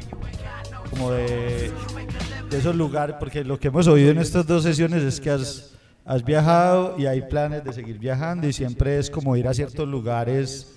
Como 0.90 1.12
de, 1.12 1.70
de 2.50 2.58
esos 2.58 2.74
lugares, 2.74 3.16
porque 3.18 3.44
lo 3.44 3.58
que 3.58 3.68
hemos 3.68 3.86
oído 3.86 4.10
en 4.10 4.18
estas 4.18 4.46
dos 4.46 4.62
sesiones 4.64 5.02
es 5.02 5.20
que 5.20 5.30
has, 5.30 5.70
has 6.04 6.24
viajado 6.24 6.96
y 6.98 7.06
hay 7.06 7.22
planes 7.22 7.62
de 7.64 7.72
seguir 7.72 7.98
viajando 7.98 8.48
y 8.48 8.52
siempre 8.52 8.98
es 8.98 9.08
como 9.10 9.36
ir 9.36 9.46
a 9.46 9.54
ciertos 9.54 9.86
lugares 9.88 10.74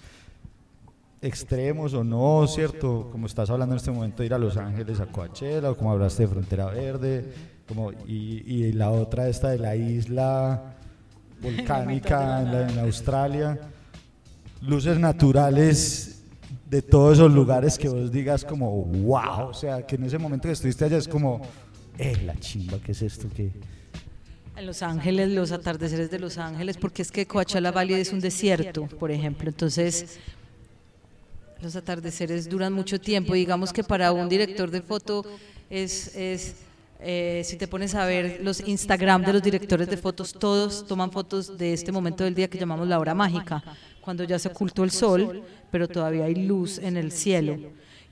extremos 1.22 1.94
o 1.94 2.04
no, 2.04 2.46
¿cierto? 2.48 3.08
Como 3.12 3.28
estás 3.28 3.50
hablando 3.50 3.74
en 3.74 3.78
este 3.78 3.92
momento, 3.92 4.24
ir 4.24 4.34
a 4.34 4.38
Los 4.38 4.58
Ángeles, 4.58 5.00
a 5.00 5.06
Coachella, 5.06 5.72
o 5.72 5.76
como 5.78 5.92
hablaste 5.92 6.24
de 6.24 6.28
Frontera 6.30 6.66
Verde, 6.66 7.26
como, 7.68 7.92
y, 8.08 8.44
y 8.46 8.72
la 8.74 8.92
otra 8.92 9.28
esta 9.30 9.50
de 9.50 9.58
la 9.58 9.76
isla 9.76 10.76
volcánica 11.42 12.42
en, 12.42 12.52
la- 12.52 12.70
en 12.70 12.80
Australia, 12.80 13.58
luces 14.62 15.00
naturales 15.00 16.13
de 16.74 16.82
todos 16.82 17.20
esos 17.20 17.32
lugares 17.32 17.78
que 17.78 17.88
vos 17.88 18.12
digas 18.12 18.44
como, 18.44 18.84
wow, 18.86 19.50
o 19.50 19.54
sea, 19.54 19.86
que 19.86 19.96
en 19.96 20.06
ese 20.06 20.18
momento 20.18 20.48
que 20.48 20.54
estuviste 20.54 20.84
allá 20.86 20.98
es 20.98 21.08
como, 21.08 21.40
eh, 22.00 22.18
la 22.26 22.36
chimba, 22.40 22.80
¿qué 22.84 22.94
es 22.94 23.04
esto? 23.04 23.30
que 23.30 23.52
En 24.56 24.66
Los 24.66 24.82
Ángeles, 24.82 25.30
los 25.30 25.52
atardeceres 25.52 26.10
de 26.10 26.18
Los 26.18 26.40
Ángeles, 26.40 26.78
porque 26.78 27.04
es 27.04 27.12
que 27.12 27.28
Coachella 27.28 27.72
Valley 27.72 28.02
es 28.02 28.12
un 28.12 28.20
desierto, 28.20 28.88
por 28.88 29.12
ejemplo. 29.12 29.50
Entonces, 29.50 30.18
Los 31.62 31.76
atardeceres 31.76 32.50
duran 32.50 32.74
mucho 32.74 33.00
tiempo. 33.00 33.36
Digamos 33.36 33.72
que 33.72 33.84
para 33.84 34.12
un 34.12 34.28
director 34.28 34.72
de 34.72 34.82
foto 34.82 35.24
es, 35.70 36.16
es 36.16 36.56
eh, 37.00 37.44
si 37.46 37.58
te 37.58 37.68
pones 37.68 37.94
a 37.96 38.06
ver 38.06 38.40
los 38.42 38.68
Instagram 38.68 39.24
de 39.24 39.34
los 39.34 39.44
directores 39.44 39.90
de 39.90 39.98
fotos, 39.98 40.34
todos 40.34 40.88
toman 40.88 41.12
fotos 41.12 41.58
de 41.58 41.74
este 41.74 41.92
momento 41.92 42.24
del 42.24 42.34
día 42.34 42.50
que 42.50 42.58
llamamos 42.58 42.88
la 42.88 42.98
hora 42.98 43.14
mágica, 43.14 43.62
cuando 44.04 44.24
ya 44.24 44.38
se 44.38 44.50
ocultó 44.50 44.84
el 44.84 44.92
sol, 44.92 45.44
pero 45.72 45.88
todavía 45.88 46.26
hay 46.26 46.36
luz 46.36 46.78
en 46.78 46.98
el 46.98 47.12
cielo 47.12 47.58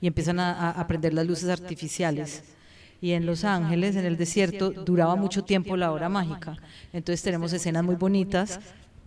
y 0.00 0.06
empiezan 0.06 0.40
a, 0.40 0.70
a 0.70 0.86
prender 0.86 1.14
las 1.14 1.26
luces 1.26 1.48
artificiales 1.48 2.42
y 3.02 3.12
en 3.12 3.26
Los 3.26 3.44
Ángeles, 3.44 3.96
en 3.96 4.04
el 4.04 4.16
desierto, 4.16 4.70
duraba 4.70 5.16
mucho 5.16 5.42
tiempo 5.42 5.76
la 5.76 5.90
hora 5.90 6.08
mágica. 6.08 6.56
Entonces 6.92 7.20
tenemos 7.20 7.52
escenas 7.52 7.82
muy 7.82 7.96
bonitas, 7.96 8.60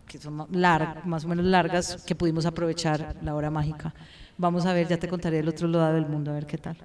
que 0.05 0.17
son 0.17 0.45
largas, 0.51 1.05
más 1.05 1.23
o 1.23 1.29
menos 1.29 1.45
largas, 1.45 2.03
que 2.05 2.13
pudimos 2.13 2.45
aprovechar 2.45 3.15
la 3.23 3.33
hora 3.33 3.49
mágica. 3.49 3.93
Vamos 4.37 4.65
a 4.65 4.73
ver, 4.73 4.89
ya 4.89 4.97
te 4.97 5.07
contaré 5.07 5.39
el 5.39 5.47
otro 5.47 5.69
lado 5.69 5.93
del 5.93 6.07
mundo, 6.07 6.31
a 6.31 6.33
ver 6.33 6.45
qué 6.45 6.57
tal. 6.57 6.75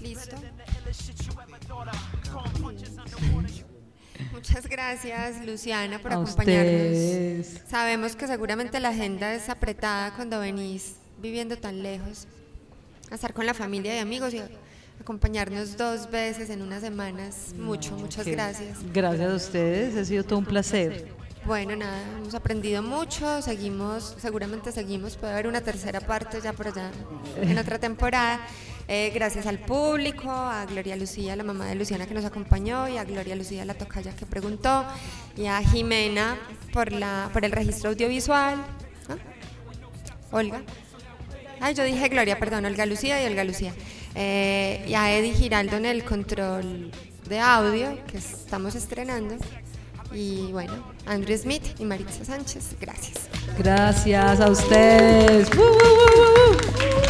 Listo. 0.00 0.36
Muchas 4.40 4.66
gracias, 4.70 5.44
Luciana, 5.44 5.98
por 5.98 6.12
A 6.12 6.14
acompañarnos. 6.14 6.72
ustedes. 6.72 7.60
Sabemos 7.68 8.16
que 8.16 8.26
seguramente 8.26 8.80
la 8.80 8.88
agenda 8.88 9.34
es 9.34 9.50
apretada 9.50 10.14
cuando 10.14 10.40
venís 10.40 10.94
viviendo 11.20 11.58
tan 11.58 11.82
lejos. 11.82 12.26
A 13.10 13.16
estar 13.16 13.34
con 13.34 13.44
la 13.44 13.52
familia 13.52 13.94
y 13.96 13.98
amigos 13.98 14.32
y 14.32 14.40
acompañarnos 14.98 15.76
dos 15.76 16.10
veces 16.10 16.48
en 16.48 16.62
unas 16.62 16.80
semanas. 16.80 17.52
Mucho, 17.54 17.94
muchas 17.96 18.26
gracias. 18.26 18.78
Gracias 18.94 19.30
a 19.30 19.34
ustedes, 19.34 19.94
ha 19.96 20.06
sido 20.06 20.24
todo 20.24 20.38
un 20.38 20.46
placer. 20.46 21.08
Bueno, 21.44 21.76
nada, 21.76 22.00
hemos 22.16 22.34
aprendido 22.34 22.82
mucho, 22.82 23.42
seguimos, 23.42 24.16
seguramente 24.18 24.72
seguimos, 24.72 25.16
puede 25.16 25.34
haber 25.34 25.48
una 25.48 25.60
tercera 25.60 26.00
parte 26.00 26.40
ya 26.42 26.54
por 26.54 26.68
allá 26.68 26.90
en 27.36 27.58
otra 27.58 27.78
temporada. 27.78 28.40
Eh, 28.92 29.12
gracias 29.14 29.46
al 29.46 29.60
público, 29.60 30.28
a 30.28 30.66
Gloria 30.66 30.96
Lucía, 30.96 31.36
la 31.36 31.44
mamá 31.44 31.66
de 31.66 31.76
Luciana 31.76 32.08
que 32.08 32.14
nos 32.14 32.24
acompañó, 32.24 32.88
y 32.88 32.96
a 32.96 33.04
Gloria 33.04 33.36
Lucía, 33.36 33.64
la 33.64 33.74
tocaya 33.74 34.16
que 34.16 34.26
preguntó, 34.26 34.84
y 35.36 35.46
a 35.46 35.62
Jimena 35.62 36.36
por, 36.72 36.90
la, 36.90 37.30
por 37.32 37.44
el 37.44 37.52
registro 37.52 37.90
audiovisual. 37.90 38.56
¿Ah? 39.08 39.16
Olga. 40.32 40.62
Ay, 41.60 41.74
yo 41.74 41.84
dije 41.84 42.08
Gloria, 42.08 42.36
perdón, 42.40 42.64
Olga 42.64 42.84
Lucía 42.84 43.22
y 43.22 43.26
Olga 43.26 43.44
Lucía. 43.44 43.72
Eh, 44.16 44.84
y 44.88 44.94
a 44.94 45.16
Eddie 45.16 45.34
Giraldo 45.34 45.76
en 45.76 45.86
el 45.86 46.02
control 46.02 46.90
de 47.28 47.38
audio 47.38 47.96
que 48.06 48.18
estamos 48.18 48.74
estrenando. 48.74 49.36
Y 50.12 50.50
bueno, 50.50 50.84
Andrew 51.06 51.38
Smith 51.38 51.62
y 51.78 51.84
Maritza 51.84 52.24
Sánchez, 52.24 52.74
gracias. 52.80 53.28
Gracias 53.56 54.40
a 54.40 54.50
ustedes. 54.50 55.48
¡Woo, 55.54 55.62
woo, 55.62 55.76
woo, 55.76 57.09